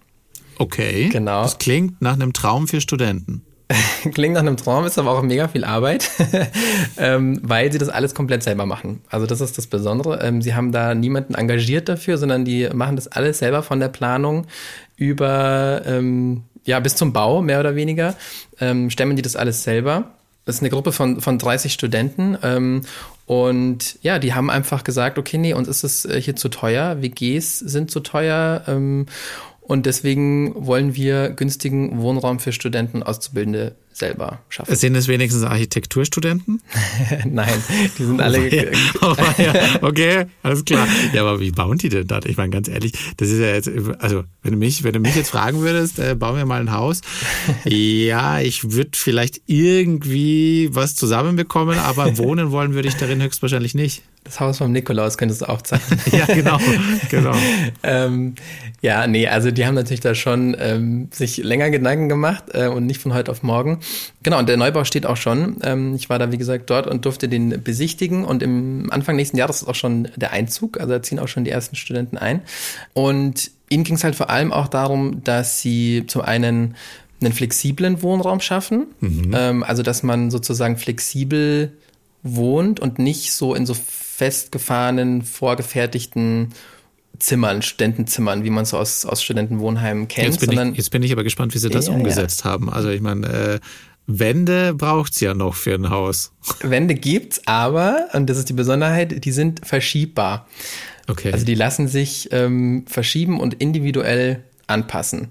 Okay. 0.59 1.09
Genau. 1.09 1.43
Das 1.43 1.59
klingt 1.59 2.01
nach 2.01 2.15
einem 2.15 2.33
Traum 2.33 2.69
für 2.69 2.81
Studenten. 2.81 3.43
Klingt 4.13 4.35
nach 4.35 4.41
einem 4.41 4.57
Traum, 4.57 4.85
ist 4.85 4.99
aber 4.99 5.11
auch 5.13 5.23
mega 5.23 5.49
viel 5.49 5.65
Arbeit, 5.65 6.11
ähm, 6.97 7.41
weil 7.43 7.73
sie 7.73 7.79
das 7.79 7.89
alles 7.89 8.15
komplett 8.15 8.43
selber 8.43 8.67
machen. 8.67 9.03
Also 9.09 9.27
das 9.27 9.41
ist 9.41 9.59
das 9.59 9.67
Besondere. 9.67 10.21
Ähm, 10.23 10.43
sie 10.43 10.55
haben 10.55 10.73
da 10.73 10.95
niemanden 10.95 11.35
engagiert 11.35 11.89
dafür, 11.89 12.19
sondern 12.19 12.45
die 12.45 12.69
machen 12.73 12.97
das 12.97 13.09
alles 13.09 13.39
selber 13.39 13.63
von 13.63 13.81
der 13.81 13.89
Planung 13.89 14.47
über, 14.97 15.83
ähm, 15.87 16.43
ja, 16.65 16.81
bis 16.81 16.97
zum 16.97 17.13
Bau, 17.13 17.43
mehr 17.43 17.61
oder 17.61 17.75
weniger, 17.75 18.15
ähm, 18.61 18.91
stemmen 18.91 19.17
die 19.17 19.23
das 19.23 19.37
alles 19.37 19.63
selber. 19.63 20.13
Das 20.45 20.57
ist 20.57 20.63
eine 20.63 20.71
Gruppe 20.71 20.93
von, 20.93 21.21
von 21.21 21.39
30 21.39 21.73
Studenten. 21.73 22.37
Ähm, 22.43 22.83
und 23.27 23.99
ja, 24.03 24.19
die 24.19 24.35
haben 24.35 24.51
einfach 24.51 24.83
gesagt, 24.85 25.19
okay, 25.19 25.39
nee, 25.39 25.55
uns 25.55 25.69
ist 25.69 25.85
es 25.85 26.05
äh, 26.05 26.21
hier 26.21 26.37
zu 26.37 26.49
teuer, 26.49 27.01
WGs 27.01 27.61
sind 27.61 27.91
zu 27.91 28.01
teuer. 28.01 28.65
Und 29.73 29.87
deswegen 29.87 30.67
wollen 30.67 30.97
wir 30.97 31.31
günstigen 31.31 32.03
Wohnraum 32.03 32.41
für 32.41 32.53
Studenten, 32.53 33.03
Auszubildende 33.03 33.75
selber 33.93 34.41
schaffen. 34.49 34.75
Sind 34.75 34.95
es 34.95 35.09
wenigstens 35.09 35.45
Architekturstudenten? 35.45 36.63
Nein, 37.25 37.63
die 37.99 38.05
sind 38.05 38.21
alle. 38.21 38.43
Oh, 39.01 39.15
ja. 39.39 39.55
Okay, 39.83 40.27
alles 40.43 40.65
klar. 40.65 40.87
Ja, 41.13 41.23
aber 41.23 41.41
wie 41.41 41.51
bauen 41.51 41.79
die 41.79 41.89
denn 41.89 42.07
das? 42.07 42.25
Ich 42.27 42.37
meine, 42.37 42.51
ganz 42.51 42.69
ehrlich, 42.69 42.93
das 43.17 43.29
ist 43.29 43.41
ja 43.41 43.49
jetzt, 43.49 43.71
also 43.99 44.25
wenn 44.43 44.53
du 44.53 44.59
mich, 44.59 44.85
wenn 44.85 44.93
du 44.93 45.01
mich 45.01 45.17
jetzt 45.17 45.31
fragen 45.31 45.61
würdest, 45.61 45.99
äh, 45.99 46.15
bauen 46.15 46.37
wir 46.37 46.45
mal 46.45 46.61
ein 46.61 46.73
Haus. 46.73 47.01
Ja, 47.65 48.41
ich 48.41 48.73
würde 48.73 48.91
vielleicht 48.95 49.43
irgendwie 49.47 50.71
was 50.73 50.95
zusammenbekommen, 50.95 51.79
aber 51.79 52.19
wohnen 52.19 52.51
wollen 52.51 52.75
würde 52.75 52.89
ich 52.89 52.97
darin 52.97 53.23
höchstwahrscheinlich 53.23 53.75
nicht. 53.75 54.03
Das 54.25 54.39
Haus 54.39 54.59
vom 54.59 54.71
Nikolaus 54.71 55.19
könntest 55.19 55.43
du 55.43 55.49
auch 55.49 55.63
zeigen. 55.63 55.83
ja, 56.13 56.27
genau, 56.27 56.59
genau. 57.11 57.35
ähm, 57.83 58.37
ja, 58.81 59.07
nee, 59.07 59.27
also 59.27 59.51
die 59.51 59.67
haben 59.67 59.75
natürlich 59.75 60.01
da 60.01 60.15
schon 60.15 60.57
ähm, 60.59 61.09
sich 61.13 61.39
länger 61.39 61.71
Gedanken 61.71 62.09
gemacht 62.09 62.45
äh, 62.53 62.69
und 62.69 62.87
nicht 62.87 63.01
von 63.01 63.15
heute 63.15 63.31
auf 63.33 63.43
morgen. 63.43 63.81
Genau, 64.23 64.39
und 64.39 64.49
der 64.49 64.57
Neubau 64.57 64.85
steht 64.85 65.07
auch 65.07 65.17
schon. 65.17 65.59
Ähm, 65.63 65.95
ich 65.95 66.09
war 66.09 66.19
da, 66.19 66.33
wie 66.33 66.39
gesagt, 66.39 66.71
dort 66.71 66.87
und 66.87 67.05
durfte 67.05 67.29
den 67.29 67.63
besichtigen. 67.63 68.25
Und 68.25 68.43
im 68.43 68.91
Anfang 68.93 69.17
nächsten 69.17 69.37
Jahres 69.37 69.63
ist 69.63 69.69
auch 69.69 69.75
schon 69.75 70.09
der 70.17 70.33
Einzug. 70.33 70.79
Also 70.81 70.93
da 70.93 71.03
ziehen 71.03 71.19
auch 71.19 71.29
schon 71.29 71.45
die 71.45 71.51
ersten 71.51 71.77
Studenten 71.77 72.19
ein. 72.19 72.43
Und 72.93 73.51
ihnen 73.69 73.85
ging 73.85 73.97
es 73.97 74.05
halt 74.05 74.15
vor 74.15 74.31
allem 74.31 74.53
auch 74.53 74.69
darum, 74.69 75.25
dass 75.25 75.61
sie 75.61 76.05
zum 76.07 76.23
einen 76.23 76.75
einen 77.21 77.33
flexiblen 77.33 78.03
Wohnraum 78.03 78.41
schaffen. 78.41 78.87
Mhm. 79.01 79.33
Ähm, 79.35 79.63
also, 79.63 79.83
dass 79.83 80.03
man 80.03 80.31
sozusagen 80.31 80.77
flexibel 80.77 81.73
wohnt 82.23 82.81
und 82.81 82.99
nicht 82.99 83.33
so 83.33 83.55
in 83.55 83.67
so 83.67 83.75
festgefahrenen, 83.75 85.23
vorgefertigten 85.23 86.51
Zimmern, 87.23 87.63
Studentenzimmern, 87.63 88.45
wie 88.45 88.51
man 88.51 88.65
es 88.65 88.75
aus, 88.75 89.05
aus 89.05 89.23
Studentenwohnheimen 89.23 90.09
kennt. 90.09 90.29
Jetzt 90.29 90.41
bin, 90.41 90.73
ich, 90.73 90.77
jetzt 90.77 90.91
bin 90.91 91.03
ich 91.03 91.13
aber 91.13 91.23
gespannt, 91.23 91.55
wie 91.55 91.59
sie 91.59 91.71
das 91.71 91.87
ja, 91.87 91.95
umgesetzt 91.95 92.45
ja. 92.45 92.51
haben. 92.51 92.69
Also 92.69 92.91
ich 92.91 93.01
meine, 93.01 93.27
äh, 93.27 93.61
Wände 94.07 94.75
braucht's 94.75 95.21
ja 95.21 95.33
noch 95.33 95.55
für 95.55 95.75
ein 95.75 95.89
Haus. 95.89 96.33
Wände 96.63 96.95
gibt's, 96.95 97.41
aber, 97.47 98.09
und 98.13 98.29
das 98.29 98.39
ist 98.39 98.49
die 98.49 98.55
Besonderheit, 98.55 99.25
die 99.25 99.33
sind 99.33 99.65
verschiebbar. 99.65 100.49
Okay. 101.09 101.33
Also 101.33 101.45
die 101.45 101.55
lassen 101.55 101.87
sich 101.87 102.29
ähm, 102.33 102.85
verschieben 102.89 103.41
und 103.41 103.55
individuell 103.55 104.43
anpassen. 104.67 105.29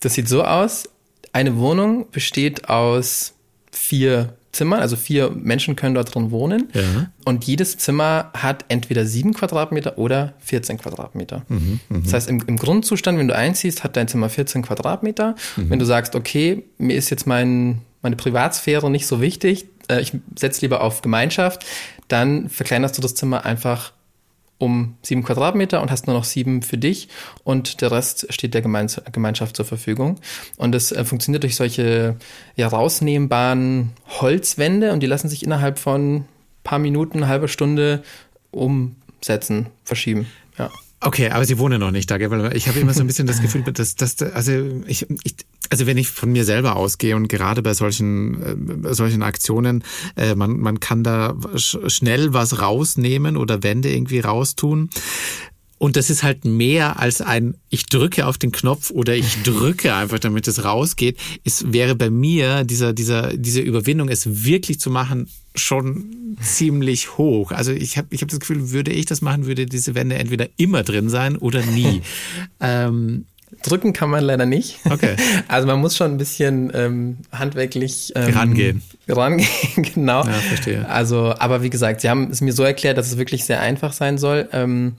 Das 0.00 0.14
sieht 0.14 0.28
so 0.28 0.42
aus, 0.42 0.88
eine 1.32 1.56
Wohnung 1.56 2.10
besteht 2.10 2.68
aus 2.68 3.34
vier 3.70 4.34
Zimmern, 4.52 4.80
also 4.80 4.96
vier 4.96 5.30
Menschen 5.30 5.76
können 5.76 5.94
dort 5.94 6.14
drin 6.14 6.30
wohnen. 6.30 6.68
Ja. 6.74 7.10
Und 7.24 7.44
jedes 7.44 7.78
Zimmer 7.78 8.30
hat 8.34 8.64
entweder 8.68 9.06
sieben 9.06 9.32
Quadratmeter 9.32 9.96
oder 9.96 10.34
14 10.40 10.78
Quadratmeter. 10.78 11.44
Mhm, 11.48 11.80
mh. 11.88 12.00
Das 12.04 12.12
heißt, 12.12 12.28
im, 12.28 12.42
im, 12.46 12.56
Grundzustand, 12.56 13.18
wenn 13.18 13.28
du 13.28 13.36
einziehst, 13.36 13.84
hat 13.84 13.96
dein 13.96 14.08
Zimmer 14.08 14.28
14 14.28 14.62
Quadratmeter. 14.62 15.36
Mhm. 15.56 15.70
Wenn 15.70 15.78
du 15.78 15.84
sagst, 15.84 16.16
okay, 16.16 16.64
mir 16.78 16.96
ist 16.96 17.10
jetzt 17.10 17.26
mein, 17.26 17.82
meine 18.02 18.16
Privatsphäre 18.16 18.90
nicht 18.90 19.06
so 19.06 19.20
wichtig, 19.20 19.66
äh, 19.88 20.00
ich 20.00 20.12
setze 20.36 20.62
lieber 20.62 20.80
auf 20.80 21.02
Gemeinschaft, 21.02 21.64
dann 22.08 22.48
verkleinerst 22.48 22.98
du 22.98 23.02
das 23.02 23.14
Zimmer 23.14 23.44
einfach 23.44 23.92
um 24.60 24.94
sieben 25.02 25.24
Quadratmeter 25.24 25.80
und 25.80 25.90
hast 25.90 26.06
nur 26.06 26.14
noch 26.14 26.24
sieben 26.24 26.62
für 26.62 26.76
dich 26.76 27.08
und 27.44 27.80
der 27.80 27.90
Rest 27.90 28.32
steht 28.32 28.52
der 28.52 28.60
Gemeins 28.60 29.00
Gemeinschaft 29.10 29.56
zur 29.56 29.64
Verfügung. 29.64 30.20
Und 30.58 30.72
das 30.72 30.92
äh, 30.92 31.04
funktioniert 31.04 31.42
durch 31.42 31.56
solche 31.56 32.16
ja, 32.56 32.68
rausnehmbaren 32.68 33.92
Holzwände 34.20 34.92
und 34.92 35.00
die 35.02 35.06
lassen 35.06 35.28
sich 35.28 35.42
innerhalb 35.42 35.78
von 35.78 36.26
paar 36.62 36.78
Minuten, 36.78 37.26
halbe 37.26 37.48
Stunde 37.48 38.02
umsetzen, 38.50 39.66
verschieben. 39.84 40.26
Ja. 40.58 40.70
Okay, 41.00 41.30
aber 41.30 41.46
Sie 41.46 41.58
wohnen 41.58 41.80
noch 41.80 41.90
nicht 41.90 42.10
da, 42.10 42.18
gell? 42.18 42.30
Weil 42.30 42.54
ich 42.54 42.68
habe 42.68 42.78
immer 42.78 42.92
so 42.92 43.00
ein 43.00 43.06
bisschen 43.06 43.26
das 43.26 43.40
Gefühl, 43.40 43.62
dass, 43.62 43.94
dass 43.94 44.20
also 44.20 44.52
ich, 44.86 45.06
ich 45.24 45.36
also 45.70 45.86
wenn 45.86 45.96
ich 45.96 46.08
von 46.08 46.32
mir 46.32 46.44
selber 46.44 46.76
ausgehe 46.76 47.16
und 47.16 47.28
gerade 47.28 47.62
bei 47.62 47.74
solchen 47.74 48.84
äh, 48.84 48.94
solchen 48.94 49.22
Aktionen, 49.22 49.84
äh, 50.16 50.34
man 50.34 50.58
man 50.58 50.80
kann 50.80 51.02
da 51.04 51.36
sch 51.56 51.78
schnell 51.86 52.34
was 52.34 52.60
rausnehmen 52.60 53.36
oder 53.36 53.62
Wände 53.62 53.90
irgendwie 53.90 54.20
raustun. 54.20 54.90
Und 55.78 55.96
das 55.96 56.10
ist 56.10 56.22
halt 56.22 56.44
mehr 56.44 57.00
als 57.00 57.22
ein, 57.22 57.54
ich 57.70 57.86
drücke 57.86 58.26
auf 58.26 58.36
den 58.36 58.52
Knopf 58.52 58.90
oder 58.90 59.16
ich 59.16 59.42
drücke 59.44 59.94
einfach, 59.94 60.18
damit 60.18 60.46
es 60.46 60.62
rausgeht. 60.62 61.18
Es 61.42 61.72
wäre 61.72 61.94
bei 61.94 62.10
mir 62.10 62.64
dieser, 62.64 62.92
dieser, 62.92 63.34
diese 63.34 63.62
Überwindung, 63.62 64.10
es 64.10 64.44
wirklich 64.44 64.78
zu 64.78 64.90
machen, 64.90 65.30
schon 65.54 66.36
ziemlich 66.42 67.16
hoch. 67.16 67.50
Also 67.50 67.72
ich 67.72 67.96
habe 67.96 68.08
ich 68.10 68.20
hab 68.20 68.28
das 68.28 68.40
Gefühl, 68.40 68.72
würde 68.72 68.90
ich 68.90 69.06
das 69.06 69.22
machen, 69.22 69.46
würde 69.46 69.64
diese 69.64 69.94
Wände 69.94 70.16
entweder 70.16 70.48
immer 70.58 70.82
drin 70.82 71.08
sein 71.08 71.38
oder 71.38 71.64
nie. 71.64 72.02
ähm, 72.60 73.24
Drücken 73.62 73.92
kann 73.92 74.10
man 74.10 74.24
leider 74.24 74.46
nicht. 74.46 74.78
Okay. 74.88 75.16
Also 75.48 75.66
man 75.66 75.80
muss 75.80 75.96
schon 75.96 76.12
ein 76.12 76.18
bisschen 76.18 76.70
ähm, 76.74 77.18
handwerklich 77.32 78.12
ähm, 78.14 78.32
rangehen. 78.32 78.82
Rangehen, 79.08 79.48
genau. 79.94 80.24
Ja, 80.24 80.32
verstehe. 80.32 80.88
Also, 80.88 81.34
aber 81.38 81.62
wie 81.62 81.70
gesagt, 81.70 82.00
sie 82.00 82.08
haben 82.08 82.30
es 82.30 82.40
mir 82.40 82.52
so 82.52 82.62
erklärt, 82.62 82.98
dass 82.98 83.08
es 83.08 83.18
wirklich 83.18 83.44
sehr 83.44 83.60
einfach 83.60 83.92
sein 83.92 84.18
soll. 84.18 84.48
Ähm, 84.52 84.94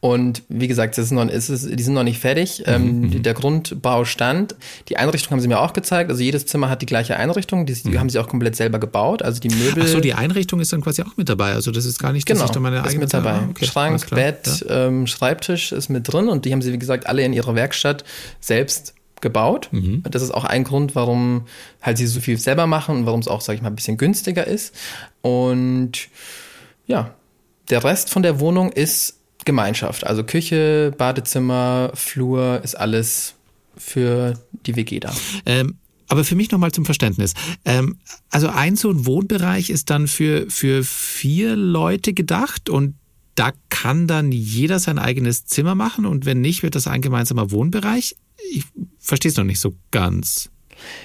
Und 0.00 0.42
wie 0.48 0.68
gesagt, 0.68 0.96
das 0.96 1.06
ist 1.06 1.10
noch, 1.10 1.28
ist 1.28 1.48
es, 1.48 1.66
die 1.66 1.82
sind 1.82 1.94
noch 1.94 2.02
nicht 2.04 2.18
fertig. 2.18 2.62
Ähm, 2.66 3.00
Mhm, 3.00 3.22
der 3.22 3.34
Grundbau 3.34 4.04
stand. 4.04 4.54
Die 4.88 4.96
Einrichtung 4.96 5.32
haben 5.32 5.40
sie 5.40 5.48
mir 5.48 5.60
auch 5.60 5.72
gezeigt. 5.72 6.10
Also 6.10 6.22
jedes 6.22 6.46
Zimmer 6.46 6.70
hat 6.70 6.82
die 6.82 6.86
gleiche 6.86 7.16
Einrichtung. 7.16 7.66
Die, 7.66 7.74
die 7.74 7.98
haben 7.98 8.08
sie 8.10 8.18
auch 8.18 8.28
komplett 8.28 8.56
selber 8.56 8.78
gebaut. 8.78 9.22
Also 9.22 9.40
die 9.40 9.48
Möbel. 9.48 9.82
Mhm. 9.82 9.82
Ach 9.82 9.88
so, 9.88 10.00
die 10.00 10.14
Einrichtung 10.14 10.60
ist 10.60 10.72
dann 10.72 10.80
quasi 10.80 11.02
auch 11.02 11.16
mit 11.16 11.28
dabei. 11.28 11.52
Also 11.52 11.70
das 11.70 11.84
ist 11.84 11.98
gar 11.98 12.12
nicht, 12.12 12.28
dass 12.28 12.36
Genau, 12.38 12.46
ich 12.46 12.50
da 12.52 12.60
meine 12.60 12.76
ist 12.78 12.84
eigene 12.86 13.00
mit 13.00 13.12
dabei. 13.14 13.32
Ah, 13.32 13.48
okay, 13.50 13.66
Schrank. 13.66 14.10
Bett, 14.10 14.64
ähm, 14.68 15.06
Schreibtisch 15.06 15.72
ist 15.72 15.88
mit 15.88 16.10
drin 16.12 16.28
und 16.28 16.44
die 16.44 16.52
haben 16.52 16.62
sie, 16.62 16.72
wie 16.72 16.78
gesagt, 16.78 17.06
alle 17.06 17.22
in 17.24 17.32
ihrer 17.32 17.54
Werkstatt 17.54 18.04
selbst 18.40 18.94
gebaut. 19.20 19.68
Mhm. 19.72 20.02
Das 20.08 20.22
ist 20.22 20.30
auch 20.32 20.44
ein 20.44 20.62
Grund, 20.64 20.94
warum 20.94 21.42
halt 21.82 21.98
sie 21.98 22.06
so 22.06 22.20
viel 22.20 22.38
selber 22.38 22.66
machen 22.66 22.96
und 22.98 23.06
warum 23.06 23.20
es 23.20 23.28
auch, 23.28 23.40
sage 23.40 23.56
ich 23.56 23.62
mal, 23.62 23.68
ein 23.70 23.76
bisschen 23.76 23.96
günstiger 23.96 24.46
ist. 24.46 24.74
Und 25.22 26.08
ja, 26.86 27.14
der 27.70 27.84
Rest 27.84 28.10
von 28.10 28.22
der 28.22 28.40
Wohnung 28.40 28.70
ist 28.72 29.17
Gemeinschaft. 29.48 30.06
Also 30.06 30.24
Küche, 30.24 30.92
Badezimmer, 30.98 31.90
Flur 31.94 32.60
ist 32.62 32.74
alles 32.74 33.34
für 33.78 34.34
die 34.66 34.76
WG 34.76 35.00
da. 35.00 35.10
Ähm, 35.46 35.78
aber 36.06 36.22
für 36.22 36.34
mich 36.34 36.50
nochmal 36.50 36.70
zum 36.70 36.84
Verständnis. 36.84 37.32
Ähm, 37.64 37.96
also 38.28 38.48
ein 38.48 38.76
so 38.76 38.90
ein 38.90 39.06
Wohnbereich 39.06 39.70
ist 39.70 39.88
dann 39.88 40.06
für, 40.06 40.50
für 40.50 40.84
vier 40.84 41.56
Leute 41.56 42.12
gedacht 42.12 42.68
und 42.68 42.94
da 43.36 43.52
kann 43.70 44.06
dann 44.06 44.32
jeder 44.32 44.78
sein 44.80 44.98
eigenes 44.98 45.46
Zimmer 45.46 45.74
machen 45.74 46.04
und 46.04 46.26
wenn 46.26 46.42
nicht, 46.42 46.62
wird 46.62 46.74
das 46.74 46.86
ein 46.86 47.00
gemeinsamer 47.00 47.50
Wohnbereich. 47.50 48.16
Ich 48.52 48.64
verstehe 48.98 49.30
es 49.30 49.36
noch 49.38 49.44
nicht 49.44 49.60
so 49.60 49.74
ganz. 49.90 50.50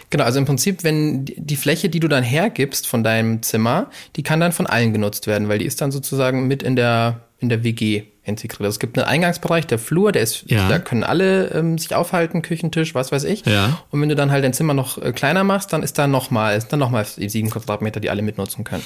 Genau, 0.10 0.26
also 0.26 0.40
im 0.40 0.46
Prinzip, 0.46 0.84
wenn 0.84 1.24
die- 1.26 1.56
Fläche, 1.56 1.88
die 1.90 2.00
du 2.02 2.08
dann 2.10 2.24
hergibst 2.24 2.88
von 2.88 3.04
deinem 3.06 3.42
Zimmer, 3.42 3.90
die 4.18 4.24
kann 4.24 4.40
dann 4.42 4.52
von 4.52 4.68
allen 4.68 4.92
genutzt 4.92 5.28
werden, 5.28 5.48
weil 5.48 5.60
die 5.60 5.66
ist 5.66 5.80
dann 5.80 5.92
sozusagen 5.92 6.48
mit 6.48 6.62
in 6.62 6.76
der, 6.76 7.22
in 7.40 7.48
der 7.50 7.64
WG 7.64 8.04
integriert. 8.24 8.70
Es 8.70 8.80
gibt 8.80 8.98
einen 8.98 9.08
Eingangsbereich, 9.08 9.68
der 9.68 9.80
Flur, 9.80 10.12
der 10.12 10.22
ist, 10.24 10.46
Ja. 10.50 10.70
da 10.70 10.80
können 10.80 11.04
alle 11.04 11.48
ähm, 11.50 11.78
sich 11.78 11.94
aufhalten, 11.94 12.42
Küchentisch, 12.42 12.96
was 12.96 13.12
weiß 13.12 13.26
ich. 13.26 13.46
Ja. 13.46 13.82
Und 13.92 14.02
wenn 14.02 14.10
du 14.10 14.16
dann 14.16 14.32
halt 14.32 14.44
dein 14.44 14.54
Zimmer 14.54 14.74
noch 14.74 14.98
äh, 14.98 15.12
kleiner 15.12 15.44
machst, 15.44 15.74
dann 15.74 15.84
ist 15.84 15.98
da 15.98 16.08
nochmal, 16.08 16.58
dann 16.70 16.80
nochmal 16.80 17.06
sieben 17.06 17.50
Quadratmeter, 17.50 18.00
die 18.00 18.10
alle 18.10 18.22
mitnutzen 18.22 18.64
können. 18.64 18.84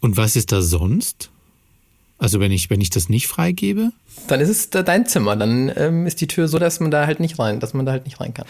Und 0.00 0.16
was 0.16 0.36
ist 0.36 0.52
da 0.52 0.60
sonst? 0.60 1.30
Also 2.18 2.40
wenn 2.40 2.50
ich, 2.50 2.70
wenn 2.70 2.80
ich 2.80 2.88
das 2.88 3.08
nicht 3.10 3.26
freigebe? 3.26 3.90
Dann 4.28 4.40
ist 4.40 4.48
es 4.48 4.70
dein 4.70 5.04
Zimmer, 5.04 5.36
dann 5.36 5.70
ähm, 5.76 6.06
ist 6.06 6.20
die 6.22 6.26
Tür 6.26 6.48
so, 6.48 6.58
dass 6.58 6.80
man 6.80 6.90
da 6.90 7.06
halt 7.06 7.20
nicht 7.20 7.38
rein, 7.38 7.60
dass 7.60 7.74
man 7.74 7.84
da 7.84 7.92
halt 7.92 8.06
nicht 8.06 8.20
rein 8.20 8.32
kann. 8.32 8.46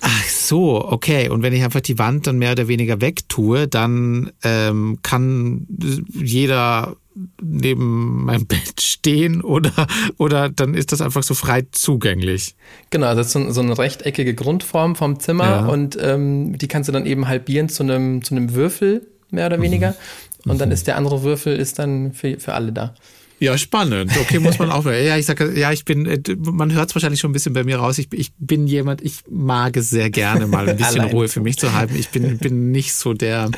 Ach 0.00 0.24
so, 0.28 0.84
okay. 0.88 1.28
Und 1.28 1.42
wenn 1.42 1.52
ich 1.52 1.64
einfach 1.64 1.80
die 1.80 1.98
Wand 1.98 2.28
dann 2.28 2.38
mehr 2.38 2.52
oder 2.52 2.68
weniger 2.68 3.00
wegtue, 3.00 3.66
dann 3.66 4.30
ähm, 4.44 5.00
kann 5.02 5.66
jeder 6.14 6.94
neben 7.42 8.24
meinem 8.24 8.46
Bett 8.46 8.80
stehen 8.80 9.40
oder, 9.42 9.72
oder 10.18 10.48
dann 10.48 10.74
ist 10.74 10.92
das 10.92 11.00
einfach 11.00 11.22
so 11.22 11.34
frei 11.34 11.66
zugänglich. 11.72 12.54
Genau, 12.90 13.06
also 13.06 13.18
das 13.18 13.28
ist 13.28 13.32
so, 13.32 13.50
so 13.50 13.60
eine 13.60 13.76
rechteckige 13.76 14.34
Grundform 14.34 14.96
vom 14.96 15.18
Zimmer 15.20 15.44
Ja. 15.44 15.66
und 15.66 15.96
ähm, 16.00 16.56
die 16.58 16.68
kannst 16.68 16.88
du 16.88 16.92
dann 16.92 17.06
eben 17.06 17.28
halbieren 17.28 17.68
zu 17.68 17.82
einem 17.82 18.22
zu 18.22 18.34
einem 18.34 18.54
Würfel 18.54 19.06
mehr 19.30 19.46
oder 19.46 19.60
weniger 19.60 19.94
und 20.46 20.60
dann 20.60 20.70
ist 20.70 20.86
der 20.86 20.96
andere 20.96 21.22
Würfel 21.22 21.56
ist 21.56 21.78
dann 21.78 22.12
für, 22.12 22.38
für 22.38 22.54
alle 22.54 22.72
da. 22.72 22.94
Ja, 23.40 23.56
spannend. 23.56 24.10
Okay, 24.20 24.40
muss 24.40 24.58
man 24.58 24.70
auch. 24.70 24.84
Ja, 24.86 25.16
ich 25.16 25.26
sage, 25.26 25.58
ja, 25.58 25.70
ich 25.70 25.84
bin, 25.84 26.06
äh, 26.06 26.20
man 26.38 26.72
hört 26.72 26.88
es 26.88 26.94
wahrscheinlich 26.94 27.20
schon 27.20 27.30
ein 27.30 27.34
bisschen 27.34 27.52
bei 27.52 27.62
mir 27.62 27.76
raus. 27.78 27.98
Ich, 27.98 28.08
ich 28.12 28.32
bin 28.38 28.66
jemand, 28.66 29.00
ich 29.00 29.20
mag 29.30 29.76
es 29.76 29.90
sehr 29.90 30.10
gerne, 30.10 30.48
mal 30.48 30.68
ein 30.68 30.76
bisschen 30.76 31.04
Ruhe 31.12 31.28
für 31.28 31.40
mich 31.40 31.56
zu 31.56 31.72
haben. 31.72 31.94
Ich 31.96 32.08
bin, 32.08 32.38
bin 32.38 32.72
nicht 32.72 32.94
so 32.94 33.14
der, 33.14 33.50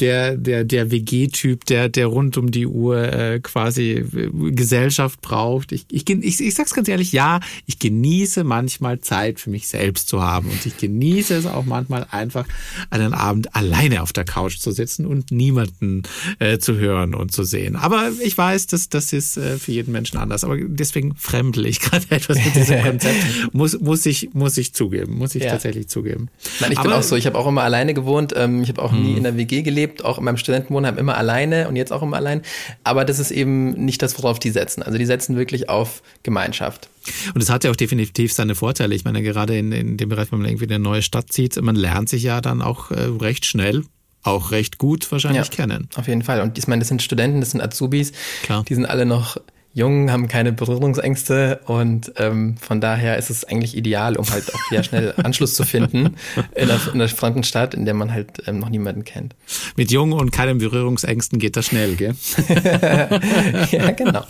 der, 0.00 0.36
der, 0.36 0.64
der 0.64 0.90
WG-Typ, 0.90 1.66
der, 1.66 1.90
der 1.90 2.06
rund 2.06 2.38
um 2.38 2.50
die 2.50 2.66
Uhr 2.66 3.12
äh, 3.12 3.40
quasi 3.40 3.90
äh, 3.90 4.30
Gesellschaft 4.52 5.20
braucht. 5.20 5.72
Ich, 5.72 5.84
ich, 5.90 6.08
ich, 6.08 6.40
ich 6.40 6.54
sag's 6.54 6.72
ganz 6.72 6.88
ehrlich, 6.88 7.12
ja, 7.12 7.40
ich 7.66 7.78
genieße 7.78 8.42
manchmal 8.42 9.00
Zeit 9.00 9.38
für 9.38 9.50
mich 9.50 9.68
selbst 9.68 10.08
zu 10.08 10.22
haben 10.22 10.48
und 10.48 10.64
ich 10.64 10.78
genieße 10.78 11.34
es 11.34 11.44
auch 11.44 11.66
manchmal 11.66 12.06
einfach, 12.10 12.46
einen 12.88 13.12
Abend 13.12 13.54
alleine 13.54 14.02
auf 14.02 14.14
der 14.14 14.24
Couch 14.24 14.58
zu 14.58 14.70
sitzen 14.70 15.04
und 15.04 15.30
niemanden 15.30 16.04
äh, 16.38 16.58
zu 16.58 16.78
hören 16.78 17.14
und 17.14 17.32
zu 17.32 17.44
sehen. 17.44 17.76
Aber 17.76 18.10
ich 18.22 18.36
weiß, 18.36 18.66
dass 18.68 18.88
das 18.88 19.09
ist 19.12 19.36
äh, 19.36 19.58
für 19.58 19.72
jeden 19.72 19.92
Menschen 19.92 20.18
anders. 20.18 20.44
Aber 20.44 20.56
deswegen 20.58 21.14
fremdle 21.16 21.68
ich 21.68 21.80
gerade 21.80 22.04
etwas 22.10 22.36
mit 22.44 22.54
diesem 22.54 22.82
Konzept. 22.82 23.16
Muss, 23.52 23.78
muss 23.80 24.06
ich, 24.06 24.30
muss 24.32 24.56
ich 24.58 24.72
zugeben, 24.74 25.16
muss 25.16 25.34
ich 25.34 25.42
Ja. 25.44 25.50
tatsächlich 25.52 25.88
zugeben. 25.88 26.28
Nein, 26.60 26.72
ich 26.72 26.78
bin 26.78 26.86
Aber- 26.86 26.90
Hm. 26.96 26.98
auch 27.00 27.02
so, 27.02 27.16
ich 27.16 27.26
habe 27.26 27.38
auch 27.38 27.46
immer 27.46 27.62
alleine 27.62 27.94
gewohnt, 27.94 28.32
ähm, 28.36 28.62
ich 28.62 28.68
habe 28.68 28.82
auch 28.82 28.92
nie 28.92 29.16
in 29.16 29.22
der 29.24 29.36
WG 29.36 29.62
gelebt, 29.62 30.04
auch 30.04 30.18
in 30.18 30.24
meinem 30.24 30.36
Studentenwohnheim 30.36 30.98
immer 30.98 31.16
alleine 31.16 31.68
und 31.68 31.76
jetzt 31.76 31.92
auch 31.92 32.02
immer 32.02 32.16
allein, 32.16 32.42
aber 32.84 33.04
das 33.04 33.18
ist 33.18 33.30
eben 33.30 33.72
nicht 33.84 34.02
das, 34.02 34.16
worauf 34.18 34.38
die 34.38 34.50
setzen. 34.50 34.82
Also 34.82 34.98
die 34.98 35.06
setzen 35.06 35.36
wirklich 35.36 35.68
auf 35.68 36.02
Gemeinschaft. 36.22 36.88
Und 37.34 37.42
es 37.42 37.48
hat 37.50 37.64
ja 37.64 37.70
auch 37.70 37.76
definitiv 37.76 38.32
seine 38.32 38.54
Vorteile. 38.54 38.94
Ich 38.94 39.04
meine, 39.04 39.22
gerade 39.22 39.56
in, 39.58 39.72
in 39.72 39.96
dem 39.96 40.08
Bereich, 40.10 40.30
wenn 40.32 40.40
man 40.40 40.48
irgendwie 40.48 40.64
in 40.66 40.72
eine 40.72 40.82
neue 40.82 41.02
Stadt 41.02 41.32
zieht, 41.32 41.60
man 41.60 41.74
lernt 41.76 42.08
sich 42.08 42.22
ja 42.22 42.40
dann 42.40 42.60
auch 42.62 42.90
äh, 42.90 43.00
recht 43.20 43.46
schnell, 43.46 43.84
auch 44.22 44.50
recht 44.50 44.78
gut 44.78 45.10
wahrscheinlich 45.12 45.46
Ja. 45.48 45.54
kennen. 45.54 45.88
Auf 45.96 46.08
jeden 46.08 46.22
Fall. 46.22 46.40
Und 46.40 46.58
ich 46.58 46.66
meine, 46.68 46.80
das 46.80 46.88
sind 46.88 47.02
Studenten, 47.02 47.40
das 47.40 47.52
sind 47.52 47.60
Azubis. 47.60 48.12
Klar. 48.42 48.64
Die 48.68 48.74
sind 48.74 48.86
alle 48.86 49.06
noch 49.06 49.36
jung, 49.72 50.10
haben 50.10 50.26
keine 50.28 50.52
Berührungsängste 50.52 51.60
und 51.66 52.12
ähm, 52.16 52.56
von 52.56 52.80
daher 52.80 53.16
ist 53.18 53.30
es 53.30 53.44
eigentlich 53.44 53.76
ideal, 53.76 54.16
um 54.16 54.28
halt 54.30 54.52
auch 54.54 54.72
ja 54.72 54.82
schnell 54.82 55.14
Anschluss 55.22 55.54
zu 55.54 55.64
finden 55.64 56.16
in 56.54 56.70
einer, 56.70 56.80
in 56.86 56.94
einer 56.94 57.08
fremden 57.08 57.44
Stadt, 57.44 57.74
in 57.74 57.84
der 57.84 57.94
man 57.94 58.12
halt 58.12 58.42
ähm, 58.46 58.58
noch 58.58 58.68
niemanden 58.68 59.04
kennt. 59.04 59.34
Mit 59.76 59.90
Jungen 59.90 60.12
und 60.14 60.32
keinen 60.32 60.58
Berührungsängsten 60.58 61.38
geht 61.38 61.56
das 61.56 61.66
schnell, 61.66 61.96
gell? 61.96 62.14
ja, 63.70 63.90
genau. 63.92 64.24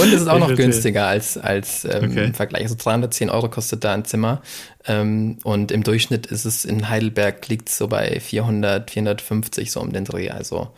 Und 0.00 0.12
es 0.12 0.22
ist 0.22 0.28
auch 0.28 0.38
noch 0.38 0.54
günstiger 0.54 1.06
als, 1.06 1.36
als 1.38 1.84
ähm, 1.84 2.06
Okay. 2.06 2.24
im 2.26 2.34
Vergleich. 2.34 2.62
Also 2.62 2.76
310 2.78 3.30
Euro 3.30 3.48
kostet 3.48 3.82
da 3.84 3.92
ein 3.94 4.04
Zimmer. 4.04 4.42
Ähm, 4.86 5.38
und 5.42 5.72
im 5.72 5.82
Durchschnitt 5.82 6.26
ist 6.26 6.44
es 6.44 6.64
in 6.64 6.88
Heidelberg 6.88 7.48
liegt 7.48 7.68
so 7.68 7.88
bei 7.88 8.20
400, 8.20 8.90
450 8.90 9.72
so 9.72 9.80
um 9.80 9.92
den 9.92 10.04
Dreh. 10.04 10.30
Also 10.30 10.68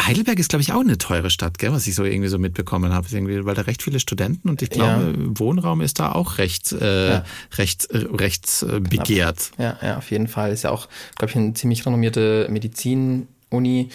Heidelberg 0.00 0.38
ist, 0.38 0.48
glaube 0.50 0.62
ich, 0.62 0.72
auch 0.72 0.80
eine 0.80 0.98
teure 0.98 1.30
Stadt, 1.30 1.58
gell, 1.58 1.72
was 1.72 1.86
ich 1.86 1.94
so 1.94 2.04
irgendwie 2.04 2.28
so 2.28 2.38
mitbekommen 2.38 2.92
habe. 2.92 3.06
Weil 3.10 3.54
da 3.54 3.62
recht 3.62 3.82
viele 3.82 3.98
Studenten 4.00 4.48
und 4.48 4.62
ich 4.62 4.70
glaube, 4.70 5.14
Wohnraum 5.38 5.80
ist 5.80 5.98
da 6.00 6.12
auch 6.12 6.38
recht, 6.38 6.72
äh, 6.72 7.08
Ja. 7.10 7.24
recht, 7.56 7.90
äh, 7.90 8.06
recht 8.12 8.62
äh, 8.62 8.80
begehrt. 8.80 9.50
ja, 9.58 9.76
ja, 9.82 9.96
auf 9.98 10.10
jeden 10.10 10.28
Fall. 10.28 10.52
Ist 10.52 10.64
ja 10.64 10.70
auch, 10.70 10.88
glaube 11.16 11.30
ich, 11.30 11.36
eine 11.36 11.54
ziemlich 11.54 11.84
renommierte 11.86 12.46
Medizin-Uni. 12.50 13.88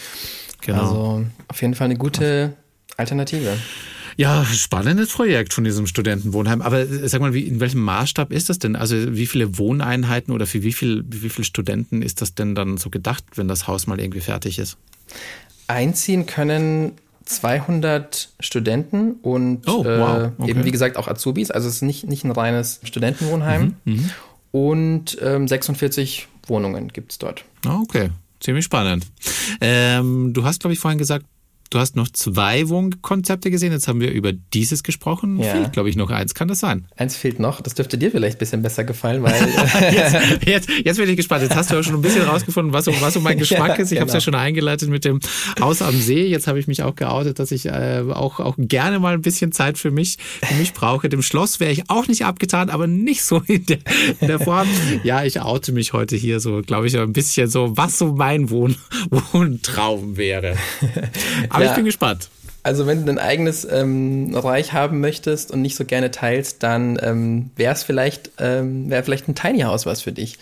Genau. 0.60 0.80
Also 0.80 1.26
auf 1.48 1.60
jeden 1.62 1.74
Fall 1.74 1.86
eine 1.86 1.96
gute 1.96 2.54
Alternative. 2.96 3.56
Ja, 4.16 4.44
spannendes 4.44 5.08
Projekt 5.10 5.54
von 5.54 5.64
diesem 5.64 5.86
Studentenwohnheim. 5.86 6.60
Aber 6.62 6.80
äh, 6.80 7.08
sag 7.08 7.20
mal, 7.20 7.32
wie, 7.32 7.42
in 7.48 7.60
welchem 7.60 7.80
Maßstab 7.80 8.30
ist 8.32 8.50
das 8.50 8.58
denn? 8.58 8.76
Also 8.76 9.16
wie 9.16 9.26
viele 9.26 9.56
Wohneinheiten 9.58 10.34
oder 10.34 10.46
für 10.46 10.62
wie 10.62 10.72
viel, 10.72 11.04
wie 11.08 11.30
viele 11.30 11.44
Studenten 11.44 12.02
ist 12.02 12.20
das 12.20 12.34
denn 12.34 12.54
dann 12.54 12.76
so 12.76 12.90
gedacht, 12.90 13.24
wenn 13.36 13.48
das 13.48 13.66
Haus 13.66 13.86
mal 13.86 13.98
irgendwie 13.98 14.20
fertig 14.20 14.58
ist? 14.58 14.76
Einziehen 15.68 16.26
können 16.26 16.92
200 17.24 18.30
Studenten 18.40 19.12
und 19.22 19.66
Oh, 19.68 19.84
wow. 19.84 19.86
äh, 19.86 20.30
Okay. 20.38 20.50
eben 20.50 20.64
wie 20.64 20.70
gesagt 20.72 20.96
auch 20.96 21.08
Azubis. 21.08 21.50
Also 21.50 21.68
es 21.68 21.76
ist 21.76 21.82
nicht, 21.82 22.06
nicht 22.08 22.24
ein 22.24 22.30
reines 22.32 22.80
Studentenwohnheim. 22.84 23.76
Mhm, 23.84 24.10
Und 24.50 25.18
ähm, 25.22 25.48
46 25.48 26.28
Wohnungen 26.46 26.88
gibt's 26.88 27.18
dort. 27.18 27.44
Ah, 27.66 27.78
Okay, 27.82 28.10
ziemlich 28.40 28.64
spannend. 28.64 29.06
Ähm, 29.60 30.32
du 30.34 30.44
hast, 30.44 30.60
glaube 30.60 30.74
ich, 30.74 30.78
vorhin 30.80 30.98
gesagt, 30.98 31.24
du 31.72 31.78
hast 31.78 31.96
noch 31.96 32.08
zwei 32.08 32.68
Wohnkonzepte 32.68 33.50
gesehen. 33.50 33.72
Jetzt 33.72 33.88
haben 33.88 34.00
wir 34.00 34.10
über 34.12 34.32
dieses 34.32 34.82
gesprochen. 34.82 35.38
Ja. 35.38 35.52
Fehlt, 35.52 35.72
glaube 35.72 35.88
ich, 35.88 35.96
noch 35.96 36.10
eins. 36.10 36.34
Kann 36.34 36.48
das 36.48 36.60
sein? 36.60 36.86
Eins 36.96 37.16
fehlt 37.16 37.38
noch, 37.38 37.60
das 37.60 37.74
dürfte 37.74 37.96
dir 37.96 38.10
vielleicht 38.10 38.36
ein 38.36 38.38
bisschen 38.38 38.62
besser 38.62 38.84
gefallen, 38.84 39.22
weil 39.22 39.32
Jetzt, 39.92 40.46
jetzt, 40.46 40.68
jetzt 40.84 40.96
bin 40.98 41.08
ich 41.08 41.16
gespannt. 41.16 41.42
Jetzt 41.42 41.56
hast 41.56 41.70
du 41.70 41.74
ja 41.74 41.82
schon 41.82 41.94
ein 41.94 42.02
bisschen 42.02 42.22
rausgefunden, 42.22 42.72
was 42.72 42.84
so, 42.84 42.92
was 43.00 43.14
so 43.14 43.20
mein 43.20 43.38
Geschmack 43.42 43.68
Ja, 43.68 43.74
ist. 43.76 43.92
Ich 43.92 43.98
habe 43.98 44.06
es 44.06 44.12
genau. 44.12 44.14
ja 44.14 44.20
schon 44.20 44.34
eingeleitet 44.34 44.90
mit 44.90 45.04
dem 45.04 45.20
Haus 45.60 45.82
am 45.82 45.98
See. 45.98 46.26
Jetzt 46.26 46.46
habe 46.46 46.58
ich 46.58 46.66
mich 46.66 46.82
auch 46.82 46.94
geoutet, 46.94 47.38
dass 47.38 47.50
ich 47.52 47.66
äh, 47.66 48.04
auch, 48.10 48.38
auch 48.40 48.54
gerne 48.58 48.98
mal 48.98 49.14
ein 49.14 49.22
bisschen 49.22 49.52
Zeit 49.52 49.78
für 49.78 49.90
mich, 49.90 50.18
für 50.42 50.54
mich 50.54 50.74
brauche. 50.74 51.08
Dem 51.08 51.22
Schloss 51.22 51.58
wäre 51.60 51.72
ich 51.72 51.88
auch 51.88 52.06
nicht 52.06 52.24
abgetan, 52.24 52.70
aber 52.70 52.86
nicht 52.86 53.24
so 53.24 53.42
in 53.46 53.64
der, 53.66 53.78
in 54.20 54.28
der 54.28 54.38
Form. 54.38 54.68
Ja, 55.04 55.24
ich 55.24 55.40
oute 55.40 55.72
mich 55.72 55.92
heute 55.92 56.16
hier 56.16 56.40
so, 56.40 56.60
glaube 56.60 56.86
ich, 56.86 56.98
ein 56.98 57.12
bisschen 57.12 57.48
so, 57.48 57.76
was 57.76 57.98
so 57.98 58.12
mein 58.12 58.50
Wohn, 58.50 58.76
Wohntraum 59.10 60.16
wäre. 60.16 60.56
Aber 61.48 61.61
Ja. 61.64 61.70
ich 61.70 61.76
bin 61.76 61.84
gespannt. 61.84 62.28
Also 62.64 62.86
wenn 62.86 63.04
du 63.04 63.10
ein 63.10 63.18
eigenes 63.18 63.64
ähm, 63.64 64.34
Reich 64.36 64.72
haben 64.72 65.00
möchtest 65.00 65.50
und 65.50 65.62
nicht 65.62 65.74
so 65.74 65.84
gerne 65.84 66.12
teilst, 66.12 66.62
dann 66.62 66.96
ähm, 67.02 67.50
wäre 67.56 67.74
es 67.74 67.82
vielleicht, 67.82 68.30
ähm, 68.38 68.88
wäre 68.88 69.02
vielleicht 69.02 69.28
ein 69.28 69.34
Tiny 69.34 69.60
House 69.60 69.84
was 69.84 70.00
für 70.00 70.12
dich. 70.12 70.38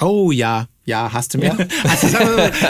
Oh 0.00 0.30
ja, 0.30 0.66
Ja, 0.84 1.12
hast 1.12 1.34
du 1.34 1.38
mir. 1.38 1.56
Ja, 1.56 1.56
also, 1.84 2.06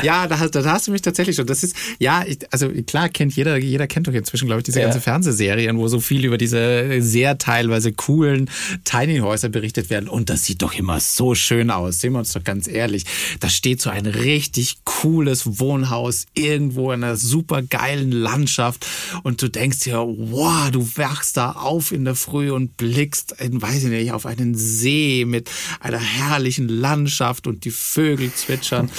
ja 0.03 0.27
da, 0.27 0.39
hast, 0.39 0.55
da 0.55 0.63
hast 0.65 0.87
du 0.87 0.93
mich 0.93 1.01
tatsächlich 1.01 1.35
schon. 1.35 1.47
Das 1.47 1.65
ist, 1.65 1.75
ja, 1.99 2.23
ich, 2.27 2.41
also 2.51 2.69
klar 2.87 3.09
kennt 3.09 3.35
jeder, 3.35 3.57
jeder 3.57 3.87
kennt 3.87 4.07
doch 4.07 4.13
inzwischen, 4.13 4.47
glaube 4.47 4.61
ich, 4.61 4.65
diese 4.65 4.81
ja. 4.81 4.87
ganze 4.87 5.01
Fernsehserien, 5.01 5.79
wo 5.79 5.89
so 5.89 5.99
viel 5.99 6.25
über 6.27 6.37
diese 6.37 7.01
sehr 7.01 7.39
teilweise 7.39 7.93
coolen 7.93 8.51
Tiny 8.85 9.19
Häuser 9.19 9.49
berichtet 9.49 9.89
werden. 9.89 10.11
Und 10.11 10.29
das 10.29 10.45
sieht 10.45 10.61
doch 10.61 10.75
immer 10.75 11.01
so 11.01 11.35
schön 11.35 11.71
aus. 11.71 12.01
Sehen 12.01 12.13
wir 12.13 12.19
uns 12.19 12.35
doch 12.35 12.45
ganz 12.45 12.69
ehrlich. 12.69 13.07
Da 13.41 13.49
steht 13.49 13.81
so 13.81 13.89
ein 13.89 14.05
richtig 14.05 14.85
cooles 14.85 15.59
Wohnhaus 15.59 16.27
irgendwo 16.35 16.93
in 16.93 17.03
einer 17.03 17.17
super 17.17 17.63
geilen 17.63 18.13
Landschaft. 18.13 18.87
Und 19.23 19.41
du 19.41 19.49
denkst 19.49 19.81
dir, 19.81 19.97
wow, 19.97 20.71
du 20.71 20.87
wachst 20.97 21.39
da 21.39 21.53
auf 21.53 21.93
in 21.93 22.05
der 22.05 22.15
Früh 22.15 22.51
und 22.51 22.77
blickst, 22.77 23.37
in, 23.41 23.63
weiß 23.63 23.85
ich 23.85 23.91
nicht, 23.91 24.13
auf 24.13 24.27
einen 24.27 24.55
See 24.55 25.25
mit 25.27 25.51
einer 25.81 25.99
herrlichen 25.99 26.69
Landschaft 26.69 27.47
und 27.47 27.65
die 27.65 27.71
Vögel 27.71 28.02
Vögel 28.03 28.33
zwitschern. 28.33 28.91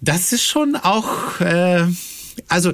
Das 0.00 0.32
ist 0.32 0.44
schon 0.44 0.76
auch, 0.76 1.40
äh, 1.40 1.84
also 2.48 2.72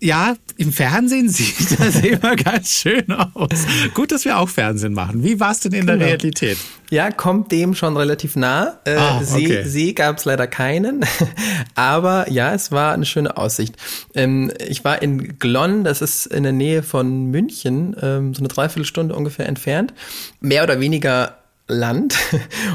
ja, 0.00 0.36
im 0.56 0.72
Fernsehen 0.72 1.28
sieht 1.28 1.78
das 1.78 1.96
immer 2.00 2.34
ganz 2.34 2.70
schön 2.70 3.12
aus. 3.12 3.66
Gut, 3.92 4.10
dass 4.10 4.24
wir 4.24 4.38
auch 4.38 4.48
Fernsehen 4.48 4.94
machen. 4.94 5.22
Wie 5.22 5.38
war 5.38 5.52
es 5.52 5.60
denn 5.60 5.72
in 5.72 5.80
genau. 5.86 5.98
der 5.98 6.06
Realität? 6.06 6.56
Ja, 6.88 7.10
kommt 7.10 7.52
dem 7.52 7.74
schon 7.74 7.94
relativ 7.98 8.36
nah. 8.36 8.78
Äh, 8.86 8.94
ah, 8.94 9.16
okay. 9.16 9.24
See, 9.24 9.62
See 9.64 9.92
gab 9.92 10.16
es 10.16 10.24
leider 10.24 10.46
keinen, 10.46 11.04
aber 11.74 12.30
ja, 12.30 12.54
es 12.54 12.72
war 12.72 12.94
eine 12.94 13.04
schöne 13.04 13.36
Aussicht. 13.36 13.76
Ähm, 14.14 14.50
ich 14.66 14.82
war 14.82 15.02
in 15.02 15.38
Glonn, 15.38 15.84
das 15.84 16.00
ist 16.00 16.24
in 16.24 16.42
der 16.44 16.52
Nähe 16.52 16.82
von 16.82 17.26
München, 17.26 17.94
ähm, 18.00 18.32
so 18.32 18.38
eine 18.38 18.48
Dreiviertelstunde 18.48 19.14
ungefähr 19.14 19.46
entfernt. 19.46 19.92
Mehr 20.40 20.62
oder 20.62 20.80
weniger 20.80 21.36
Land 21.68 22.16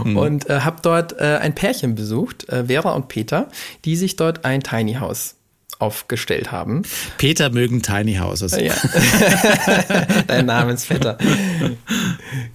mhm. 0.03 0.17
und 0.17 0.49
äh, 0.49 0.61
habe 0.61 0.77
dort 0.81 1.13
äh, 1.19 1.37
ein 1.41 1.55
Pärchen 1.55 1.95
besucht, 1.95 2.49
äh, 2.49 2.65
Vera 2.65 2.91
und 2.91 3.07
Peter, 3.07 3.47
die 3.85 3.95
sich 3.95 4.15
dort 4.15 4.45
ein 4.45 4.61
Tiny 4.61 4.95
House 4.95 5.35
aufgestellt 5.82 6.51
haben. 6.51 6.84
Peter 7.17 7.49
mögen 7.49 7.82
Tiny 7.82 8.15
Houses. 8.15 8.57
Ja. 8.59 8.73
Dein 10.27 10.45
Namensvetter. 10.45 11.17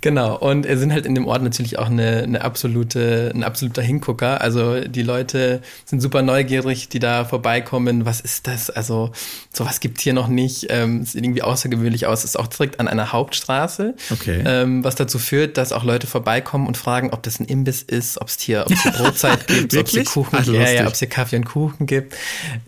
genau. 0.01 0.37
Und 0.39 0.66
er 0.66 0.79
sind 0.79 0.93
halt 0.93 1.07
in 1.07 1.14
dem 1.14 1.27
Ort 1.27 1.43
natürlich 1.43 1.79
auch 1.79 1.91
eine, 1.91 2.22
eine 2.22 2.43
absolute, 2.43 3.33
ein 3.35 3.45
absoluter 3.45 3.83
Hingucker. 3.83 4.41
Also 4.41 4.81
die 4.81 5.03
Leute 5.03 5.62
sind 5.85 6.01
super 6.01 6.22
neugierig, 6.22 6.89
die 6.89 6.99
da 6.99 7.24
vorbeikommen. 7.24 8.05
Was 8.05 8.20
ist 8.20 8.47
das? 8.47 8.70
Also 8.70 9.12
sowas 9.53 9.81
gibt's 9.81 10.03
hier 10.03 10.12
noch 10.12 10.29
nicht. 10.29 10.66
Ähm, 10.70 11.05
sieht 11.05 11.22
irgendwie 11.24 11.43
außergewöhnlich 11.43 12.07
aus. 12.07 12.24
Ist 12.24 12.39
auch 12.39 12.47
direkt 12.47 12.81
an 12.81 12.89
einer 12.89 13.12
Hauptstraße. 13.12 13.95
Okay. 14.11 14.43
Ähm, 14.47 14.85
was 14.85 14.95
dazu 14.95 15.18
führt, 15.18 15.57
dass 15.57 15.72
auch 15.72 15.85
Leute 15.85 16.07
vorbeikommen 16.07 16.66
und 16.66 16.77
fragen, 16.77 17.11
ob 17.12 17.22
das 17.22 17.41
ein 17.41 17.47
Imbiss 17.47 17.83
ist, 17.83 18.20
ob 18.20 18.29
es 18.29 18.41
hier, 18.41 18.66
ob's 18.68 18.83
hier 18.83 18.93
Brotzeit 18.93 19.47
gibt, 19.47 19.77
ob 19.77 19.87
es 19.87 19.93
hier 19.93 20.05
Kuchen, 20.16 20.39
Ach, 20.41 20.47
ja, 20.47 20.70
ja, 20.70 20.87
ob 20.87 20.93
es 20.93 20.99
hier 21.01 21.09
Kaffee 21.09 21.37
und 21.37 21.45
Kuchen 21.45 21.87
gibt. 21.87 22.14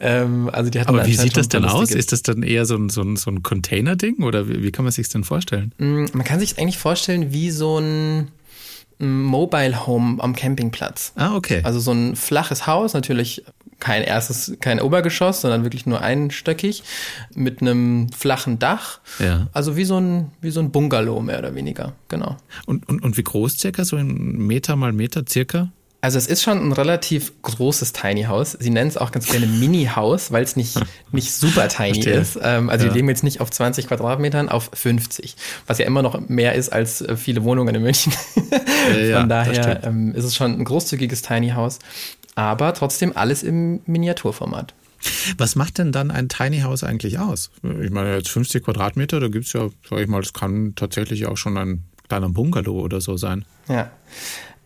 Ähm, 0.01 0.48
also 0.55 0.71
die 0.71 0.81
hatten 0.81 0.89
Aber 0.89 1.07
wie 1.07 1.15
sieht 1.15 1.37
das 1.37 1.49
denn 1.49 1.65
aus? 1.65 1.91
Ist 1.91 2.13
das 2.13 2.23
dann 2.23 2.43
eher 2.43 2.67
so 2.67 2.77
ein, 2.77 2.89
so 2.89 3.03
ein, 3.03 3.17
so 3.17 3.31
ein 3.31 3.43
Container-Ding 3.43 4.23
oder 4.23 4.49
wie, 4.49 4.63
wie, 4.63 4.71
kann 4.71 4.85
man 4.85 4.93
sich 4.93 5.09
denn 5.09 5.25
vorstellen? 5.25 5.73
Mm, 5.79 6.07
man 6.13 6.25
kann 6.25 6.41
sich 6.41 6.59
eigentlich 6.59 6.79
vorstellen 6.79 7.33
wie 7.33 7.51
so 7.51 7.79
ein 7.79 8.29
Mobile 8.99 9.87
Home 9.87 10.23
am 10.23 10.35
Campingplatz. 10.35 11.13
Ah, 11.15 11.37
okay. 11.37 11.61
Also 11.63 11.79
so 11.79 11.93
ein 11.93 12.17
flaches 12.17 12.67
Haus, 12.67 12.95
natürlich 12.95 13.45
kein 13.81 14.03
erstes, 14.03 14.57
kein 14.61 14.81
Obergeschoss, 14.81 15.41
sondern 15.41 15.63
wirklich 15.63 15.87
nur 15.87 16.01
einstöckig 16.01 16.83
mit 17.35 17.63
einem 17.63 18.11
flachen 18.13 18.59
Dach. 18.59 18.99
Ja. 19.21 19.49
Also 19.53 19.77
wie 19.77 19.85
so 19.85 19.99
ein, 20.01 20.33
wie 20.41 20.51
so 20.51 20.61
ein 20.61 20.73
Bungalow 20.73 21.21
mehr 21.21 21.39
oder 21.39 21.55
weniger, 21.55 21.93
genau. 22.09 22.37
Und, 22.67 22.89
und, 22.89 23.03
und 23.03 23.17
wie 23.17 23.23
groß 23.23 23.57
circa? 23.57 23.85
So 23.85 23.97
ein 23.97 24.09
Meter 24.39 24.75
mal 24.75 24.93
Meter 24.93 25.25
circa? 25.29 25.71
Also 26.01 26.17
es 26.17 26.29
ist 26.29 26.43
schon 26.43 26.59
ein 26.59 26.73
relativ 26.73 27.33
großes 27.43 27.93
Tiny 27.93 28.25
House. 28.25 28.53
Sie 28.53 28.71
nennen 28.71 28.89
es 28.89 28.97
auch 28.97 29.11
ganz 29.11 29.27
gerne 29.27 29.47
Mini-Haus, 29.47 30.31
weil 30.31 30.45
es 30.45 30.55
nicht, 30.55 30.79
nicht 31.11 31.33
super 31.33 31.67
tiny 31.67 31.95
Verstehe. 31.95 32.21
ist. 32.21 32.39
Ähm, 32.41 32.71
also 32.71 32.87
ja. 32.87 32.93
die 32.93 32.99
leben 32.99 33.09
jetzt 33.09 33.25
nicht 33.25 33.41
auf 33.41 33.51
20 33.51 33.89
Quadratmetern, 33.89 34.49
auf 34.49 34.71
50. 34.73 35.35
Was 35.67 35.79
ja 35.79 35.87
immer 35.87 36.03
noch 36.03 36.29
mehr 36.29 36.55
ist 36.55 36.73
als 36.73 37.01
äh, 37.01 37.17
viele 37.17 37.43
Wohnungen 37.43 37.75
in 37.75 37.83
München. 37.83 38.13
Ja, 39.11 39.21
Von 39.21 39.29
daher 39.29 39.85
ähm, 39.85 40.15
ist 40.15 40.25
es 40.25 40.35
schon 40.35 40.59
ein 40.59 40.65
großzügiges 40.65 41.21
Tiny 41.21 41.51
House. 41.51 41.79
Aber 42.37 42.73
trotzdem 42.73 43.15
alles 43.15 43.43
im 43.43 43.81
Miniaturformat. 43.85 44.73
Was 45.37 45.57
macht 45.57 45.79
denn 45.79 45.93
dann 45.93 46.11
ein 46.11 46.29
Tiny 46.29 46.61
House 46.61 46.85
eigentlich 46.85 47.19
aus? 47.19 47.51
Ich 47.83 47.91
meine, 47.91 48.17
jetzt 48.17 48.31
50 48.31 48.65
Quadratmeter, 48.65 49.21
da 49.21 49.29
gibt 49.29 49.47
es 49.47 49.53
ja, 49.53 49.69
sag 49.89 50.01
ich 50.01 50.09
mal, 50.09 50.23
das 50.23 50.33
kann 50.33 50.75
tatsächlich 50.75 51.27
auch 51.27 51.37
schon 51.37 51.57
ein 51.59 51.85
kleiner 52.09 52.29
Bungalow 52.29 52.81
oder 52.81 53.01
so 53.01 53.17
sein. 53.17 53.45
Ja. 53.69 53.91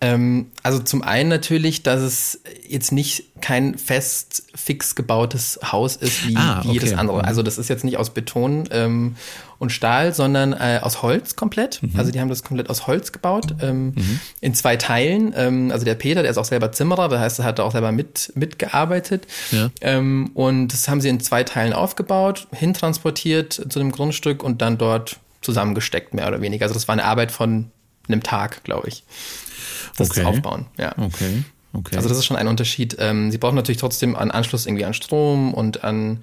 Ähm, 0.02 0.46
also 0.64 0.80
zum 0.80 1.02
einen 1.02 1.28
natürlich, 1.28 1.84
dass 1.84 2.00
es 2.00 2.40
jetzt 2.68 2.90
nicht 2.90 3.40
kein 3.40 3.78
fest 3.78 4.42
fix 4.52 4.96
gebautes 4.96 5.60
Haus 5.70 5.94
ist 5.94 6.26
wie, 6.26 6.36
ah, 6.36 6.58
okay. 6.58 6.72
jedes 6.72 6.92
andere. 6.92 7.20
Mhm. 7.20 7.24
Also 7.24 7.44
das 7.44 7.56
ist 7.56 7.68
jetzt 7.68 7.84
nicht 7.84 7.98
aus 7.98 8.10
Beton 8.10 8.68
ähm, 8.72 9.14
und 9.60 9.70
Stahl, 9.70 10.12
sondern 10.12 10.54
äh, 10.54 10.80
aus 10.82 11.02
Holz 11.02 11.36
komplett. 11.36 11.80
Mhm. 11.84 11.92
Also 11.96 12.10
die 12.10 12.20
haben 12.20 12.28
das 12.28 12.42
komplett 12.42 12.68
aus 12.68 12.88
Holz 12.88 13.12
gebaut, 13.12 13.54
ähm, 13.62 13.92
mhm. 13.94 14.20
in 14.40 14.54
zwei 14.54 14.76
Teilen. 14.76 15.32
Ähm, 15.36 15.70
also 15.70 15.84
der 15.84 15.94
Peter, 15.94 16.22
der 16.22 16.32
ist 16.32 16.38
auch 16.38 16.44
selber 16.44 16.72
Zimmerer, 16.72 17.08
das 17.08 17.20
heißt, 17.20 17.38
er 17.38 17.44
hat 17.44 17.60
auch 17.60 17.70
selber 17.70 17.92
mit, 17.92 18.32
mitgearbeitet. 18.34 19.28
Ja. 19.52 19.70
Ähm, 19.82 20.32
und 20.34 20.68
das 20.72 20.88
haben 20.88 21.00
sie 21.00 21.10
in 21.10 21.20
zwei 21.20 21.44
Teilen 21.44 21.72
aufgebaut, 21.72 22.48
hintransportiert 22.50 23.52
zu 23.52 23.78
dem 23.78 23.92
Grundstück 23.92 24.42
und 24.42 24.62
dann 24.62 24.78
dort 24.78 25.20
zusammengesteckt, 25.42 26.12
mehr 26.12 26.26
oder 26.26 26.40
weniger. 26.40 26.64
Also 26.64 26.74
das 26.74 26.88
war 26.88 26.94
eine 26.94 27.04
Arbeit 27.04 27.30
von 27.30 27.70
einem 28.08 28.24
Tag, 28.24 28.64
glaube 28.64 28.88
ich 28.88 29.04
das 29.96 30.10
okay. 30.10 30.24
aufbauen. 30.24 30.66
Ja. 30.78 30.96
Okay. 30.98 31.44
Okay. 31.74 31.96
Also 31.96 32.08
das 32.08 32.18
ist 32.18 32.26
schon 32.26 32.36
ein 32.36 32.48
Unterschied. 32.48 32.96
Ähm, 32.98 33.30
sie 33.30 33.38
brauchen 33.38 33.54
natürlich 33.54 33.80
trotzdem 33.80 34.14
einen 34.14 34.30
Anschluss 34.30 34.66
irgendwie 34.66 34.84
an 34.84 34.92
Strom 34.92 35.54
und 35.54 35.84
an 35.84 36.22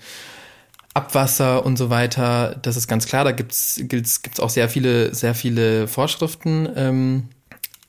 Abwasser 0.93 1.65
und 1.65 1.77
so 1.77 1.89
weiter. 1.89 2.55
Das 2.61 2.77
ist 2.77 2.87
ganz 2.87 3.07
klar. 3.07 3.23
Da 3.23 3.31
gibt's 3.31 3.79
gibt's, 3.83 4.21
gibt's 4.21 4.39
auch 4.39 4.49
sehr 4.49 4.69
viele 4.69 5.13
sehr 5.15 5.33
viele 5.33 5.87
Vorschriften. 5.87 6.69
Ähm, 6.75 7.29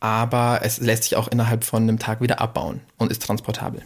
aber 0.00 0.60
es 0.62 0.80
lässt 0.80 1.04
sich 1.04 1.16
auch 1.16 1.28
innerhalb 1.28 1.64
von 1.64 1.82
einem 1.82 1.98
Tag 1.98 2.22
wieder 2.22 2.40
abbauen 2.40 2.80
und 2.96 3.10
ist 3.10 3.22
transportabel. 3.22 3.82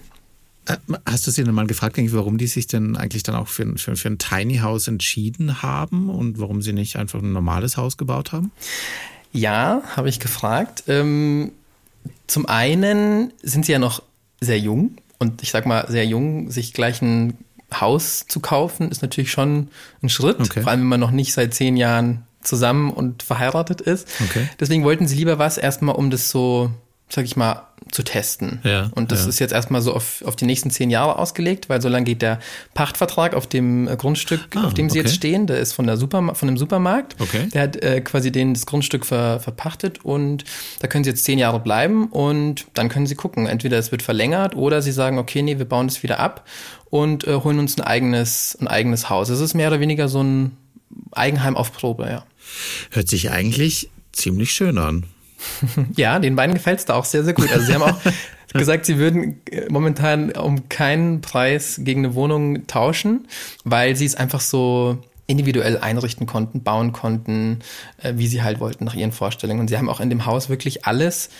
Äh, 0.67 0.77
hast 1.07 1.27
du 1.27 1.31
sie 1.31 1.43
denn 1.45 1.55
mal 1.55 1.67
gefragt, 1.67 1.99
warum 2.13 2.39
die 2.39 2.47
sich 2.47 2.67
denn 2.67 2.97
eigentlich 2.97 3.25
dann 3.25 3.35
auch 3.35 3.49
für, 3.49 3.77
für, 3.77 3.97
für 3.97 4.09
ein 4.09 4.19
Tiny 4.19 4.59
House 4.59 4.89
entschieden 4.89 5.63
haben 5.63 6.09
und 6.09 6.39
warum 6.39 6.63
sie 6.63 6.73
nicht 6.73 6.97
einfach 6.97 7.21
ein 7.21 7.33
normales 7.33 7.77
Haus 7.77 7.97
gebaut 7.97 8.33
haben? 8.33 8.53
Ja, 9.33 9.83
habe 9.97 10.09
ich 10.09 10.21
gefragt. 10.21 10.85
Ähm, 10.87 11.53
zum 12.27 12.47
einen 12.47 13.33
sind 13.43 13.67
sie 13.67 13.73
ja 13.73 13.79
noch 13.79 14.03
sehr 14.41 14.59
jung 14.59 14.97
und 15.19 15.43
ich 15.43 15.51
sag 15.51 15.67
mal, 15.67 15.87
sehr 15.89 16.07
jung, 16.07 16.51
sich 16.51 16.73
gleich 16.73 17.03
ein 17.03 17.39
Haus 17.73 18.27
zu 18.29 18.41
kaufen, 18.41 18.91
ist 18.91 19.03
natürlich 19.03 19.31
schon 19.31 19.69
ein 20.03 20.09
Schritt, 20.09 20.41
okay. 20.41 20.63
vor 20.63 20.71
allem 20.71 20.81
wenn 20.81 20.89
man 20.89 21.01
noch 21.01 21.11
nicht 21.11 21.33
seit 21.33 21.55
zehn 21.55 21.77
Jahren 21.77 22.25
zusammen 22.41 22.91
und 22.91 23.23
verheiratet 23.23 23.81
ist. 23.81 24.09
Okay. 24.23 24.49
Deswegen 24.61 24.85
wollten 24.85 25.07
sie 25.07 25.17
lieber 25.17 25.39
was 25.39 25.59
erstmal, 25.59 25.95
um 25.95 26.11
das 26.11 26.29
so 26.29 26.71
sag 27.09 27.25
ich 27.25 27.37
mal, 27.37 27.63
zu 27.91 28.03
testen. 28.03 28.61
Ja, 28.65 28.91
und 28.95 29.13
das 29.13 29.23
ja. 29.23 29.29
ist 29.29 29.39
jetzt 29.39 29.53
erstmal 29.53 29.83
so 29.83 29.95
auf, 29.95 30.23
auf 30.25 30.37
die 30.37 30.47
nächsten 30.47 30.71
zehn 30.71 30.91
Jahre 30.91 31.19
ausgelegt, 31.19 31.69
weil 31.69 31.81
so 31.81 31.89
lange 31.89 32.05
geht 32.05 32.23
der 32.23 32.41
Pachtvertrag 32.75 33.35
auf 33.35 33.47
dem 33.47 33.87
äh, 33.89 33.97
Grundstück, 33.97 34.41
ah, 34.55 34.65
auf 34.65 34.75
dem 34.75 34.91
sie 34.91 34.99
okay. 34.99 35.09
jetzt 35.09 35.17
stehen, 35.17 35.47
der 35.47 35.59
ist 35.59 35.73
von 35.73 35.87
der 35.87 35.97
Super, 35.97 36.35
von 36.35 36.49
dem 36.49 36.57
Supermarkt. 36.57 37.17
Okay. 37.21 37.49
Der 37.53 37.63
hat 37.63 37.77
äh, 37.77 38.01
quasi 38.01 38.33
den 38.33 38.55
das 38.55 38.67
Grundstück 38.67 39.07
ver, 39.07 39.41
verpachtet 39.41 40.05
und 40.05 40.45
da 40.81 40.89
können 40.89 41.05
sie 41.05 41.11
jetzt 41.11 41.25
zehn 41.25 41.39
Jahre 41.39 41.61
bleiben 41.61 42.09
und 42.09 42.67
dann 42.75 42.89
können 42.89 43.07
sie 43.07 43.15
gucken. 43.15 43.47
Entweder 43.47 43.79
es 43.79 43.93
wird 43.93 44.03
verlängert 44.03 44.57
oder 44.57 44.83
sie 44.83 44.93
sagen, 44.93 45.19
okay, 45.19 45.43
nee, 45.43 45.59
wir 45.59 45.67
bauen 45.67 45.87
das 45.87 46.03
wieder 46.03 46.19
ab 46.19 46.47
und 46.91 47.27
äh, 47.27 47.35
holen 47.35 47.59
uns 47.59 47.79
ein 47.79 47.83
eigenes, 47.83 48.57
ein 48.61 48.69
eigenes 48.69 49.09
Haus. 49.11 49.29
Es 49.29 49.41
ist 49.41 49.55
mehr 49.55 49.69
oder 49.69 49.81
weniger 49.81 50.09
so 50.09 50.23
ein 50.23 50.57
Eigenheim 51.13 51.57
auf 51.57 51.73
Probe, 51.73 52.07
ja. 52.09 52.25
Hört 52.91 53.09
sich 53.09 53.31
eigentlich 53.31 53.91
ziemlich 54.13 54.53
schön 54.53 54.79
an. 54.79 55.07
Ja, 55.97 56.19
den 56.19 56.37
beiden 56.37 56.55
gefällt 56.55 56.81
es 56.81 56.85
da 56.85 56.95
auch 56.95 57.05
sehr, 57.05 57.25
sehr 57.25 57.35
gut. 57.35 57.51
Also 57.53 57.67
sie 57.67 57.75
haben 57.75 57.83
auch 57.83 57.99
gesagt, 58.53 58.87
sie 58.87 58.99
würden 58.99 59.41
äh, 59.51 59.67
momentan 59.69 60.33
um 60.33 60.69
keinen 60.69 61.21
Preis 61.21 61.81
gegen 61.83 62.05
eine 62.05 62.15
Wohnung 62.15 62.67
tauschen, 62.67 63.27
weil 63.65 63.97
sie 63.97 64.07
es 64.07 64.15
einfach 64.15 64.41
so 64.41 64.99
individuell 65.27 65.79
einrichten 65.79 66.27
konnten, 66.27 66.63
bauen 66.63 66.93
konnten, 66.93 67.61
äh, 68.03 68.15
wie 68.17 68.27
sie 68.27 68.43
halt 68.43 68.61
wollten 68.61 68.85
nach 68.85 68.95
ihren 68.95 69.13
Vorstellungen. 69.13 69.61
Und 69.61 69.69
sie 69.69 69.79
haben 69.79 69.89
auch 69.89 70.01
in 70.01 70.11
dem 70.11 70.27
Haus 70.27 70.49
wirklich 70.49 70.85
alles, 70.85 71.31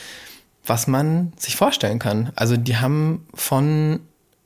was 0.67 0.87
man 0.87 1.33
sich 1.37 1.57
vorstellen 1.57 1.99
kann. 1.99 2.33
Also 2.37 2.57
die 2.57 2.77
haben 2.77 3.27
von 3.35 4.01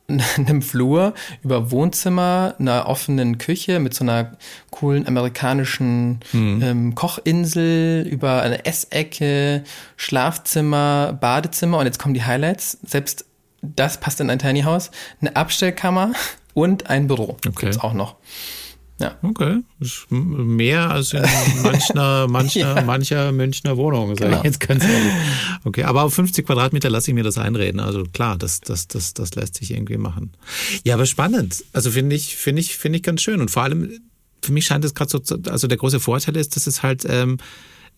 einem 0.08 0.62
Flur 0.62 1.14
über 1.42 1.70
Wohnzimmer, 1.70 2.54
einer 2.58 2.86
offenen 2.86 3.38
Küche 3.38 3.78
mit 3.78 3.92
so 3.94 4.04
einer 4.04 4.36
coolen 4.70 5.06
amerikanischen 5.06 6.20
mhm. 6.32 6.62
ähm, 6.62 6.94
Kochinsel, 6.94 8.06
über 8.08 8.42
eine 8.42 8.64
Essecke, 8.64 9.64
Schlafzimmer, 9.96 11.12
Badezimmer 11.20 11.78
und 11.78 11.86
jetzt 11.86 11.98
kommen 11.98 12.14
die 12.14 12.24
Highlights. 12.24 12.78
Selbst 12.82 13.26
das 13.60 13.98
passt 13.98 14.20
in 14.20 14.30
ein 14.30 14.38
Tiny 14.38 14.62
House. 14.62 14.90
Eine 15.20 15.36
Abstellkammer 15.36 16.12
und 16.54 16.88
ein 16.88 17.06
Büro 17.06 17.36
okay. 17.46 17.50
gibt's 17.60 17.80
auch 17.80 17.92
noch. 17.92 18.16
Ja. 19.00 19.16
Okay. 19.22 19.62
Mehr 20.10 20.90
als 20.90 21.12
in 21.12 21.22
mancher, 21.62 22.26
mancher, 22.28 22.76
ja. 22.76 22.82
mancher 22.82 23.32
Münchner 23.32 23.76
Wohnung. 23.76 24.14
Genau. 24.16 24.42
Jetzt 24.42 24.60
ganz 24.60 24.84
ehrlich. 24.84 25.12
Okay, 25.64 25.84
aber 25.84 26.04
auf 26.04 26.14
50 26.14 26.46
Quadratmeter 26.46 26.88
lasse 26.88 27.10
ich 27.10 27.14
mir 27.14 27.24
das 27.24 27.36
einreden. 27.36 27.80
Also 27.80 28.04
klar, 28.04 28.36
das, 28.38 28.60
das, 28.60 28.88
das, 28.88 29.12
das 29.12 29.34
lässt 29.34 29.56
sich 29.56 29.72
irgendwie 29.72 29.98
machen. 29.98 30.32
Ja, 30.84 30.94
aber 30.94 31.04
spannend. 31.04 31.64
Also 31.72 31.90
finde 31.90 32.16
ich, 32.16 32.36
finde 32.36 32.60
ich, 32.60 32.76
finde 32.76 32.96
ich 32.96 33.02
ganz 33.02 33.22
schön. 33.22 33.40
Und 33.40 33.50
vor 33.50 33.64
allem, 33.64 33.90
für 34.42 34.52
mich 34.52 34.66
scheint 34.66 34.84
es 34.84 34.94
gerade 34.94 35.10
so, 35.10 35.38
also 35.50 35.66
der 35.66 35.78
große 35.78 36.00
Vorteil 36.00 36.36
ist, 36.36 36.56
dass 36.56 36.66
es 36.66 36.82
halt, 36.82 37.04
ähm, 37.08 37.38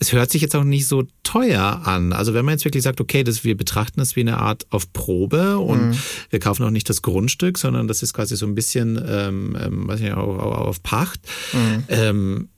es 0.01 0.14
hört 0.14 0.30
sich 0.30 0.40
jetzt 0.40 0.57
auch 0.57 0.64
nicht 0.64 0.88
so 0.88 1.05
teuer 1.22 1.82
an. 1.84 2.14
Also 2.14 2.32
wenn 2.32 2.44
man 2.44 2.55
jetzt 2.55 2.64
wirklich 2.64 2.82
sagt, 2.82 3.03
okay, 3.03 3.22
das, 3.22 3.44
wir 3.44 3.57
betrachten 3.57 4.01
das 4.01 4.16
wie 4.16 4.20
eine 4.20 4.38
Art 4.38 4.66
auf 4.70 4.92
Probe 4.94 5.59
und 5.59 5.90
mhm. 5.90 5.98
wir 6.30 6.40
kaufen 6.40 6.64
auch 6.64 6.70
nicht 6.70 6.88
das 6.88 7.03
Grundstück, 7.03 7.59
sondern 7.59 7.86
das 7.86 8.03
ist 8.03 8.14
quasi 8.14 8.34
so 8.34 8.46
ein 8.46 8.55
bisschen, 8.55 8.96
ähm, 9.07 9.57
ähm 9.62 9.86
weiß 9.86 10.01
nicht, 10.01 10.14
auf, 10.14 10.38
auf 10.38 10.82
Pacht. 10.82 11.20
Mhm. 11.53 11.84
Ähm, 11.88 12.48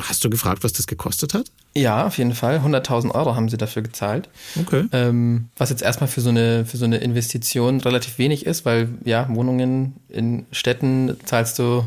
hast 0.00 0.24
du 0.24 0.30
gefragt, 0.30 0.64
was 0.64 0.72
das 0.72 0.88
gekostet 0.88 1.34
hat? 1.34 1.46
Ja, 1.74 2.06
auf 2.06 2.18
jeden 2.18 2.34
Fall. 2.34 2.58
100.000 2.58 3.14
Euro 3.14 3.34
haben 3.34 3.48
sie 3.48 3.56
dafür 3.56 3.82
gezahlt. 3.82 4.28
Okay. 4.60 4.86
Ähm, 4.92 5.48
was 5.56 5.70
jetzt 5.70 5.82
erstmal 5.82 6.08
für 6.08 6.20
so 6.20 6.28
eine 6.28 6.66
für 6.66 6.76
so 6.76 6.84
eine 6.84 6.98
Investition 6.98 7.80
relativ 7.80 8.18
wenig 8.18 8.44
ist, 8.44 8.64
weil 8.66 8.88
ja 9.04 9.26
Wohnungen 9.30 9.94
in 10.08 10.46
Städten 10.50 11.16
zahlst 11.24 11.58
du 11.58 11.86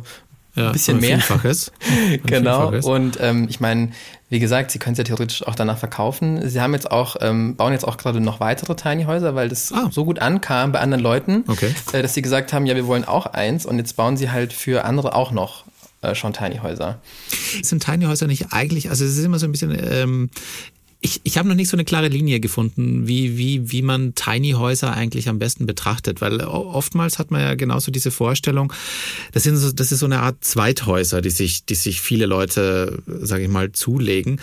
ja, 0.55 0.67
ein 0.67 0.71
bisschen 0.73 0.99
mehr. 0.99 1.19
Vielfaches. 1.19 1.71
genau. 2.25 2.71
Vielfaches. 2.71 2.85
Und 2.85 3.17
ähm, 3.21 3.47
ich 3.49 3.59
meine, 3.59 3.91
wie 4.29 4.39
gesagt, 4.39 4.71
sie 4.71 4.79
können 4.79 4.93
es 4.93 4.97
ja 4.97 5.03
theoretisch 5.03 5.45
auch 5.45 5.55
danach 5.55 5.77
verkaufen. 5.77 6.47
Sie 6.49 6.59
haben 6.59 6.73
jetzt 6.73 6.89
auch, 6.89 7.17
ähm, 7.21 7.55
bauen 7.55 7.73
jetzt 7.73 7.87
auch 7.87 7.97
gerade 7.97 8.19
noch 8.19 8.39
weitere 8.39 8.75
Tiny 8.75 9.03
Häuser, 9.03 9.35
weil 9.35 9.49
das 9.49 9.71
ah. 9.71 9.89
so 9.91 10.05
gut 10.05 10.19
ankam 10.19 10.71
bei 10.71 10.79
anderen 10.79 11.03
Leuten, 11.03 11.43
okay. 11.47 11.73
äh, 11.93 12.01
dass 12.01 12.13
sie 12.13 12.21
gesagt 12.21 12.53
haben, 12.53 12.65
ja, 12.65 12.75
wir 12.75 12.87
wollen 12.87 13.05
auch 13.05 13.27
eins 13.27 13.65
und 13.65 13.77
jetzt 13.77 13.95
bauen 13.95 14.17
sie 14.17 14.31
halt 14.31 14.53
für 14.53 14.85
andere 14.85 15.13
auch 15.13 15.31
noch 15.31 15.65
äh, 16.01 16.15
schon 16.15 16.33
Tiny 16.33 16.57
Häuser. 16.57 16.99
Sind 17.61 17.83
Tiny 17.83 18.05
Häuser 18.05 18.27
nicht 18.27 18.47
eigentlich, 18.51 18.89
also 18.89 19.05
es 19.05 19.17
ist 19.17 19.25
immer 19.25 19.39
so 19.39 19.45
ein 19.45 19.51
bisschen, 19.51 19.77
ähm, 19.91 20.29
ich, 21.05 21.21
ich 21.23 21.37
habe 21.37 21.47
noch 21.47 21.55
nicht 21.55 21.69
so 21.69 21.77
eine 21.77 21.85
klare 21.85 22.07
Linie 22.07 22.39
gefunden, 22.39 23.07
wie, 23.07 23.37
wie, 23.37 23.71
wie 23.71 23.83
man 23.83 24.15
Tiny 24.15 24.53
Häuser 24.53 24.91
eigentlich 24.91 25.29
am 25.29 25.37
besten 25.37 25.67
betrachtet, 25.67 26.19
weil 26.19 26.41
oftmals 26.41 27.19
hat 27.19 27.29
man 27.29 27.41
ja 27.41 27.53
genauso 27.53 27.91
diese 27.91 28.09
Vorstellung, 28.09 28.73
das 29.31 29.43
sind 29.43 29.55
so, 29.57 29.71
das 29.71 29.91
ist 29.91 29.99
so 29.99 30.07
eine 30.07 30.21
Art 30.21 30.43
Zweithäuser, 30.43 31.21
die 31.21 31.29
sich, 31.29 31.63
die 31.63 31.75
sich 31.75 32.01
viele 32.01 32.25
Leute, 32.25 33.03
sage 33.05 33.43
ich 33.43 33.49
mal, 33.49 33.71
zulegen. 33.71 34.41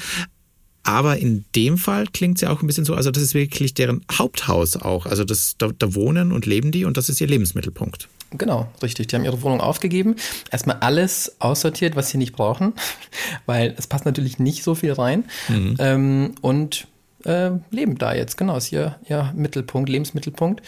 Aber 0.85 1.18
in 1.18 1.45
dem 1.55 1.78
Fall 1.78 2.07
klingt 2.12 2.37
es 2.37 2.41
ja 2.43 2.51
auch 2.51 2.61
ein 2.61 2.66
bisschen 2.66 2.85
so, 2.85 2.95
also 2.95 3.11
das 3.11 3.22
ist 3.22 3.35
wirklich 3.35 3.74
deren 3.74 4.05
Haupthaus 4.11 4.76
auch. 4.76 5.07
Also 5.07 5.24
das, 5.24 5.57
da, 5.57 5.70
da 5.76 5.95
wohnen 5.95 6.33
und 6.33 6.47
leben 6.47 6.72
die 6.72 6.85
und 6.85 6.97
das 6.97 7.09
ist 7.09 7.20
ihr 7.20 7.28
Lebensmittelpunkt. 7.28 8.09
Genau, 8.33 8.70
richtig. 8.83 9.09
Die 9.09 9.16
haben 9.16 9.24
ihre 9.24 9.43
Wohnung 9.43 9.61
aufgegeben. 9.61 10.16
Erstmal 10.51 10.76
alles 10.80 11.37
aussortiert, 11.39 11.97
was 11.97 12.11
sie 12.11 12.18
nicht 12.18 12.33
brauchen, 12.33 12.72
weil 13.47 13.74
es 13.78 13.87
passt 13.87 14.07
natürlich 14.07 14.39
nicht 14.39 14.64
so 14.64 14.74
viel 14.74 14.93
rein. 14.93 15.24
Mhm. 15.49 15.76
Ähm, 15.78 16.35
und 16.41 16.89
äh, 17.24 17.51
leben 17.70 17.99
da 17.99 18.14
jetzt. 18.14 18.37
Genau, 18.37 18.57
ist 18.57 18.72
ihr, 18.72 18.99
ihr 19.09 19.33
Mittelpunkt, 19.37 19.89
Lebensmittelpunkt. 19.89 20.62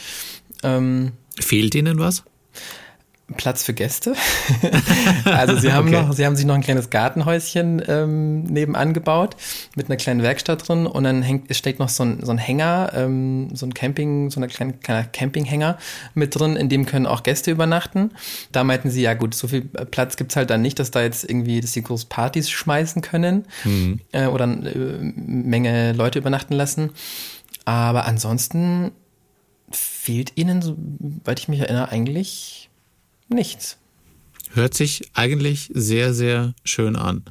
Ähm, 0.62 1.12
Fehlt 1.40 1.74
ihnen 1.74 1.98
was? 1.98 2.22
Platz 3.36 3.64
für 3.64 3.72
Gäste. 3.72 4.14
also 5.24 5.56
sie 5.56 5.72
haben 5.72 5.88
okay. 5.88 6.02
noch, 6.02 6.12
sie 6.12 6.26
haben 6.26 6.36
sich 6.36 6.44
noch 6.44 6.54
ein 6.54 6.60
kleines 6.60 6.90
Gartenhäuschen 6.90 7.82
ähm, 7.88 8.42
nebenan 8.44 8.92
gebaut 8.92 9.36
mit 9.76 9.86
einer 9.86 9.96
kleinen 9.96 10.22
Werkstatt 10.22 10.68
drin 10.68 10.86
und 10.86 11.04
dann 11.04 11.22
hängt, 11.22 11.50
es 11.50 11.56
steckt 11.56 11.78
noch 11.78 11.88
so 11.88 12.04
ein, 12.04 12.22
so 12.22 12.32
ein 12.32 12.38
Hänger, 12.38 12.92
ähm, 12.94 13.48
so 13.54 13.64
ein 13.64 13.72
Camping, 13.72 14.30
so 14.30 14.40
ein 14.40 14.48
kleiner, 14.48 14.74
kleiner 14.74 15.04
Campinghänger 15.04 15.78
mit 16.14 16.38
drin, 16.38 16.56
in 16.56 16.68
dem 16.68 16.84
können 16.84 17.06
auch 17.06 17.22
Gäste 17.22 17.50
übernachten. 17.50 18.10
Da 18.52 18.62
meinten 18.62 18.90
sie, 18.90 19.00
ja 19.00 19.14
gut, 19.14 19.34
so 19.34 19.48
viel 19.48 19.62
Platz 19.62 20.16
gibt's 20.16 20.36
halt 20.36 20.50
dann 20.50 20.60
nicht, 20.60 20.78
dass 20.78 20.90
da 20.90 21.02
jetzt 21.02 21.24
irgendwie, 21.24 21.62
dass 21.62 21.72
sie 21.72 21.82
groß 21.82 22.04
Partys 22.06 22.50
schmeißen 22.50 23.00
können 23.00 23.46
mhm. 23.64 24.00
äh, 24.12 24.26
oder 24.26 24.44
eine 24.44 24.68
äh, 24.68 24.98
Menge 25.00 25.92
Leute 25.92 26.18
übernachten 26.18 26.52
lassen. 26.52 26.90
Aber 27.64 28.04
ansonsten 28.04 28.92
fehlt 29.70 30.32
ihnen, 30.36 30.60
soweit 30.60 31.38
ich 31.38 31.48
mich 31.48 31.60
erinnere, 31.60 31.88
eigentlich 31.88 32.63
nichts. 33.28 33.78
Hört 34.52 34.74
sich 34.74 35.10
eigentlich 35.14 35.70
sehr, 35.74 36.14
sehr 36.14 36.54
schön 36.64 36.96
an. 36.96 37.24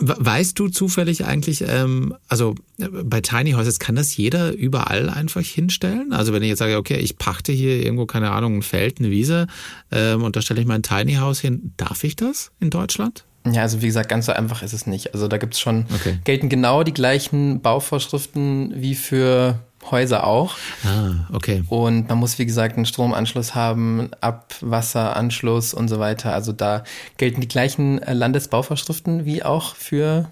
Weißt 0.00 0.56
du 0.58 0.68
zufällig 0.68 1.24
eigentlich, 1.24 1.64
ähm, 1.66 2.14
also 2.28 2.54
bei 2.78 3.20
Tiny 3.20 3.52
Houses 3.52 3.80
kann 3.80 3.96
das 3.96 4.16
jeder 4.16 4.52
überall 4.52 5.10
einfach 5.10 5.40
hinstellen? 5.40 6.12
Also 6.12 6.32
wenn 6.32 6.42
ich 6.42 6.50
jetzt 6.50 6.60
sage, 6.60 6.76
okay, 6.76 6.98
ich 6.98 7.18
pachte 7.18 7.52
hier 7.52 7.82
irgendwo, 7.82 8.06
keine 8.06 8.30
Ahnung, 8.30 8.58
ein 8.58 8.62
Feld, 8.62 9.00
eine 9.00 9.10
Wiese 9.10 9.48
ähm, 9.90 10.22
und 10.22 10.36
da 10.36 10.42
stelle 10.42 10.60
ich 10.60 10.68
mein 10.68 10.84
Tiny 10.84 11.14
House 11.14 11.40
hin, 11.40 11.72
darf 11.76 12.04
ich 12.04 12.14
das 12.14 12.52
in 12.60 12.70
Deutschland? 12.70 13.24
Ja, 13.52 13.62
also 13.62 13.82
wie 13.82 13.86
gesagt, 13.86 14.08
ganz 14.08 14.26
so 14.26 14.32
einfach 14.32 14.62
ist 14.62 14.72
es 14.72 14.86
nicht. 14.86 15.14
Also 15.14 15.26
da 15.26 15.38
gibt 15.38 15.54
es 15.54 15.60
schon, 15.60 15.86
okay. 15.94 16.18
gelten 16.24 16.48
genau 16.48 16.84
die 16.84 16.94
gleichen 16.94 17.60
Bauvorschriften 17.60 18.74
wie 18.76 18.94
für 18.94 19.60
Häuser 19.90 20.24
auch. 20.24 20.56
Ah, 20.84 21.26
okay. 21.32 21.64
Und 21.68 22.08
man 22.08 22.18
muss, 22.18 22.38
wie 22.38 22.46
gesagt, 22.46 22.76
einen 22.76 22.86
Stromanschluss 22.86 23.54
haben, 23.54 24.10
Abwasseranschluss 24.20 25.74
und 25.74 25.88
so 25.88 25.98
weiter. 25.98 26.32
Also 26.32 26.52
da 26.52 26.84
gelten 27.16 27.40
die 27.40 27.48
gleichen 27.48 28.02
äh, 28.02 28.12
Landesbauvorschriften 28.12 29.24
wie 29.24 29.42
auch 29.42 29.74
für 29.74 30.28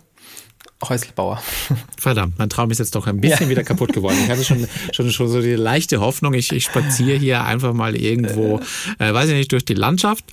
Häuslebauer. 0.84 1.42
Verdammt, 1.98 2.38
mein 2.38 2.50
Traum 2.50 2.70
ist 2.70 2.78
jetzt 2.78 2.94
doch 2.94 3.06
ein 3.06 3.18
bisschen 3.20 3.46
ja. 3.46 3.48
wieder 3.48 3.64
kaputt 3.64 3.94
geworden. 3.94 4.16
Ich 4.22 4.30
hatte 4.30 4.44
schon, 4.44 4.68
schon, 4.92 5.10
schon 5.10 5.28
so 5.28 5.40
die 5.40 5.54
leichte 5.54 6.00
Hoffnung, 6.00 6.34
ich, 6.34 6.52
ich 6.52 6.64
spaziere 6.64 7.16
hier 7.16 7.44
einfach 7.44 7.72
mal 7.72 7.96
irgendwo, 7.96 8.60
äh, 8.98 9.12
weiß 9.12 9.30
ich 9.30 9.34
nicht, 9.36 9.52
durch 9.52 9.64
die 9.64 9.74
Landschaft 9.74 10.24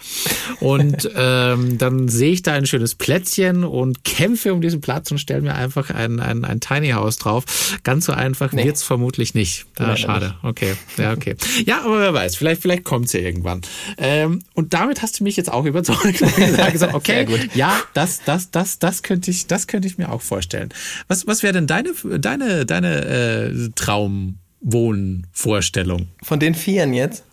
und 0.59 1.09
ähm, 1.15 1.77
dann 1.77 2.09
sehe 2.09 2.33
ich 2.33 2.41
da 2.41 2.51
ein 2.53 2.65
schönes 2.65 2.95
Plätzchen 2.95 3.63
und 3.63 4.03
kämpfe 4.03 4.53
um 4.53 4.59
diesen 4.59 4.81
Platz 4.81 5.11
und 5.11 5.17
stelle 5.17 5.41
mir 5.41 5.55
einfach 5.55 5.89
ein, 5.89 6.19
ein, 6.19 6.43
ein 6.43 6.59
Tiny 6.59 6.89
House 6.89 7.17
drauf. 7.17 7.45
Ganz 7.83 8.05
so 8.05 8.11
einfach 8.11 8.51
nee. 8.51 8.65
wird's 8.65 8.83
vermutlich 8.83 9.33
nicht. 9.33 9.65
Ah, 9.79 9.95
schade. 9.95 10.35
Okay. 10.43 10.73
Ja, 10.97 11.13
okay. 11.13 11.37
Ja, 11.65 11.85
aber 11.85 11.99
wer 11.99 12.13
weiß, 12.13 12.35
vielleicht, 12.35 12.61
vielleicht 12.61 12.83
kommt's 12.83 13.13
ja 13.13 13.21
irgendwann. 13.21 13.61
Ähm, 13.97 14.39
und 14.53 14.73
damit 14.73 15.01
hast 15.01 15.21
du 15.21 15.23
mich 15.23 15.37
jetzt 15.37 15.51
auch 15.51 15.63
überzeugt. 15.63 16.19
gesagt, 16.73 16.93
okay, 16.93 17.25
ja, 17.53 17.79
das, 17.93 18.23
das, 18.25 18.51
das, 18.51 18.79
das 18.79 19.03
könnte 19.03 19.31
ich, 19.31 19.47
das 19.47 19.67
könnte 19.67 19.87
ich 19.87 19.97
mir 19.97 20.11
auch 20.11 20.21
vorstellen 20.21 20.32
vorstellen. 20.33 20.69
Was, 21.07 21.25
was 21.27 21.43
wäre 21.43 21.53
denn 21.53 21.67
deine, 21.67 21.93
deine, 22.19 22.65
deine 22.65 23.05
äh, 23.05 23.69
Traumwohnvorstellung? 23.75 26.07
Von 26.23 26.39
den 26.39 26.55
Vieren 26.55 26.93
jetzt? 26.93 27.23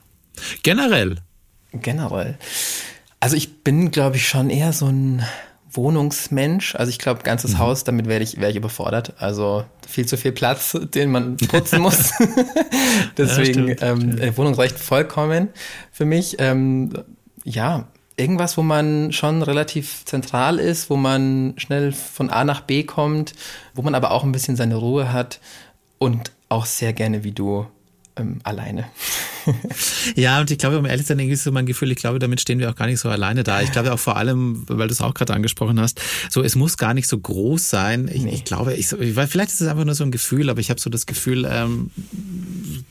Generell. 0.62 1.16
Generell. 1.72 2.36
Also 3.18 3.36
ich 3.36 3.64
bin, 3.64 3.90
glaube 3.90 4.16
ich, 4.16 4.28
schon 4.28 4.50
eher 4.50 4.74
so 4.74 4.84
ein 4.86 5.22
Wohnungsmensch. 5.72 6.74
Also 6.74 6.90
ich 6.90 6.98
glaube, 6.98 7.22
ganzes 7.22 7.52
mhm. 7.52 7.58
Haus, 7.58 7.84
damit 7.84 8.06
wäre 8.06 8.22
ich, 8.22 8.38
wäre 8.38 8.50
ich 8.50 8.56
überfordert. 8.56 9.14
Also 9.18 9.64
viel 9.88 10.04
zu 10.04 10.18
viel 10.18 10.32
Platz, 10.32 10.76
den 10.94 11.10
man 11.10 11.38
putzen 11.38 11.80
muss. 11.80 12.12
Deswegen 13.16 13.68
ja, 13.68 13.76
ähm, 13.80 14.36
Wohnung 14.36 14.52
reicht 14.54 14.78
vollkommen 14.78 15.48
für 15.90 16.04
mich. 16.04 16.36
Ähm, 16.38 16.92
ja, 17.44 17.88
irgendwas, 18.20 18.56
wo 18.56 18.62
man 18.62 19.12
schon 19.12 19.42
relativ 19.42 20.04
zentral 20.04 20.58
ist, 20.58 20.90
wo 20.90 20.96
man 20.96 21.54
schnell 21.56 21.92
von 21.92 22.30
A 22.30 22.44
nach 22.44 22.60
B 22.60 22.84
kommt, 22.84 23.32
wo 23.74 23.82
man 23.82 23.94
aber 23.94 24.12
auch 24.12 24.22
ein 24.22 24.32
bisschen 24.32 24.56
seine 24.56 24.76
Ruhe 24.76 25.12
hat 25.12 25.40
und 25.98 26.30
auch 26.48 26.66
sehr 26.66 26.92
gerne 26.92 27.24
wie 27.24 27.32
du 27.32 27.66
ähm, 28.16 28.40
alleine. 28.42 28.84
ja, 30.16 30.40
und 30.40 30.50
ich 30.50 30.58
glaube, 30.58 30.78
um 30.78 30.84
ehrlich 30.84 31.06
zu 31.06 31.16
sein, 31.16 31.28
ist 31.28 31.44
so 31.44 31.52
mein 31.52 31.66
Gefühl, 31.66 31.90
ich 31.90 31.96
glaube, 31.96 32.18
damit 32.18 32.40
stehen 32.40 32.58
wir 32.58 32.70
auch 32.70 32.76
gar 32.76 32.86
nicht 32.86 33.00
so 33.00 33.08
alleine 33.08 33.42
da. 33.42 33.62
Ich 33.62 33.72
glaube 33.72 33.92
auch 33.92 33.98
vor 33.98 34.16
allem, 34.16 34.64
weil 34.68 34.88
du 34.88 34.92
es 34.92 35.00
auch 35.00 35.14
gerade 35.14 35.32
angesprochen 35.32 35.80
hast, 35.80 36.00
so 36.28 36.42
es 36.42 36.56
muss 36.56 36.76
gar 36.76 36.92
nicht 36.92 37.08
so 37.08 37.18
groß 37.18 37.70
sein. 37.70 38.10
Ich, 38.12 38.22
nee. 38.22 38.34
ich 38.34 38.44
glaube, 38.44 38.74
ich, 38.74 38.88
vielleicht 38.88 39.50
ist 39.50 39.60
es 39.60 39.68
einfach 39.68 39.84
nur 39.84 39.94
so 39.94 40.04
ein 40.04 40.10
Gefühl, 40.10 40.50
aber 40.50 40.60
ich 40.60 40.70
habe 40.70 40.80
so 40.80 40.90
das 40.90 41.06
Gefühl, 41.06 41.48
ähm, 41.50 41.90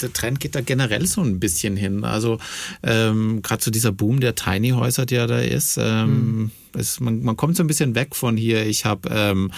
der 0.01 0.13
Trend 0.13 0.39
geht 0.39 0.55
da 0.55 0.61
generell 0.61 1.05
so 1.05 1.21
ein 1.21 1.39
bisschen 1.39 1.75
hin. 1.77 2.03
Also 2.03 2.39
ähm, 2.83 3.41
gerade 3.41 3.63
so 3.63 3.71
dieser 3.71 3.91
Boom 3.91 4.19
der 4.19 4.35
Tiny 4.35 4.69
Häuser, 4.69 5.05
der 5.05 5.27
da 5.27 5.39
ist. 5.39 5.77
Ähm, 5.79 6.09
mhm 6.09 6.51
es, 6.75 6.99
man, 6.99 7.21
man 7.21 7.37
kommt 7.37 7.55
so 7.55 7.63
ein 7.63 7.67
bisschen 7.67 7.95
weg 7.95 8.15
von 8.15 8.37
hier, 8.37 8.65
ich 8.65 8.85
habe 8.85 9.09
ähm, 9.11 9.51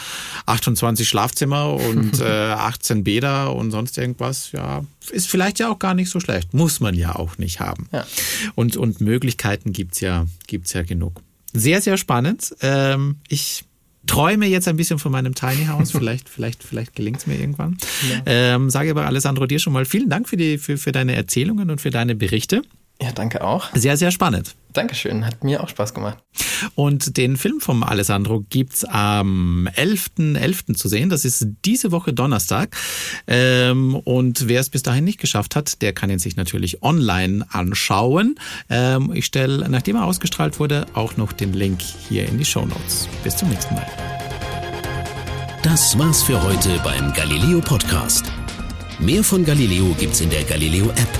28 0.45 1.07
Schlafzimmer 1.07 1.73
und 1.73 2.19
äh, 2.21 2.51
18 2.51 3.03
Bäder 3.03 3.55
und 3.55 3.71
sonst 3.71 3.97
irgendwas. 3.97 4.51
Ja, 4.51 4.85
ist 5.11 5.27
vielleicht 5.27 5.59
ja 5.59 5.69
auch 5.69 5.79
gar 5.79 5.93
nicht 5.93 6.09
so 6.09 6.19
schlecht. 6.19 6.53
Muss 6.53 6.79
man 6.79 6.95
ja 6.95 7.15
auch 7.15 7.37
nicht 7.37 7.59
haben. 7.59 7.87
Ja. 7.91 8.05
Und, 8.55 8.77
und 8.77 9.01
Möglichkeiten 9.01 9.73
gibt's 9.73 9.99
ja, 9.99 10.25
gibt's 10.47 10.73
ja 10.73 10.83
genug. 10.83 11.21
Sehr, 11.53 11.81
sehr 11.81 11.97
spannend. 11.97 12.55
Ähm, 12.61 13.17
ich 13.27 13.65
träume 14.07 14.47
jetzt 14.47 14.67
ein 14.67 14.77
bisschen 14.77 14.99
von 14.99 15.11
meinem 15.11 15.35
Tiny 15.35 15.65
House. 15.65 15.91
Vielleicht, 16.01 16.29
vielleicht, 16.29 16.63
vielleicht 16.63 16.95
gelingt's 16.95 17.27
mir 17.27 17.39
irgendwann. 17.39 17.77
Ja. 18.09 18.21
Ähm, 18.25 18.69
sage 18.69 18.91
aber 18.91 19.05
Alessandro 19.05 19.45
dir 19.45 19.59
schon 19.59 19.73
mal 19.73 19.85
vielen 19.85 20.09
Dank 20.09 20.27
für, 20.27 20.37
die, 20.37 20.57
für, 20.57 20.77
für 20.77 20.91
deine 20.91 21.15
Erzählungen 21.15 21.69
und 21.69 21.81
für 21.81 21.89
deine 21.91 22.15
Berichte. 22.15 22.61
Ja, 23.01 23.11
danke 23.11 23.43
auch. 23.43 23.69
Sehr, 23.73 23.97
sehr 23.97 24.11
spannend. 24.11 24.55
Dankeschön, 24.73 25.25
hat 25.25 25.43
mir 25.43 25.63
auch 25.63 25.69
Spaß 25.69 25.93
gemacht. 25.93 26.19
Und 26.75 27.17
den 27.17 27.35
Film 27.35 27.59
vom 27.59 27.83
Alessandro 27.83 28.45
gibt's 28.49 28.85
am 28.85 29.67
11.11. 29.75 30.37
.11. 30.37 30.75
zu 30.75 30.87
sehen. 30.87 31.09
Das 31.09 31.25
ist 31.25 31.47
diese 31.65 31.91
Woche 31.91 32.13
Donnerstag. 32.13 32.75
Ähm, 33.27 33.95
und 33.95 34.47
wer 34.47 34.61
es 34.61 34.69
bis 34.69 34.83
dahin 34.83 35.03
nicht 35.03 35.19
geschafft 35.19 35.55
hat, 35.55 35.81
der 35.81 35.93
kann 35.93 36.09
ihn 36.09 36.19
sich 36.19 36.35
natürlich 36.35 36.83
online 36.83 37.45
anschauen. 37.49 38.35
Ähm, 38.69 39.11
ich 39.13 39.25
stelle, 39.25 39.67
nachdem 39.67 39.95
er 39.95 40.05
ausgestrahlt 40.05 40.59
wurde, 40.59 40.85
auch 40.93 41.17
noch 41.17 41.33
den 41.33 41.53
Link 41.53 41.81
hier 41.81 42.27
in 42.29 42.37
die 42.37 42.45
Show 42.45 42.65
Notes. 42.65 43.09
Bis 43.23 43.35
zum 43.35 43.49
nächsten 43.49 43.73
Mal. 43.75 43.87
Das 45.63 45.97
war's 45.97 46.23
für 46.23 46.41
heute 46.41 46.79
beim 46.83 47.13
Galileo 47.13 47.61
Podcast. 47.61 48.25
Mehr 48.99 49.23
von 49.23 49.43
Galileo 49.43 49.95
gibt's 49.99 50.21
in 50.21 50.29
der 50.29 50.43
Galileo 50.43 50.89
App, 50.91 51.19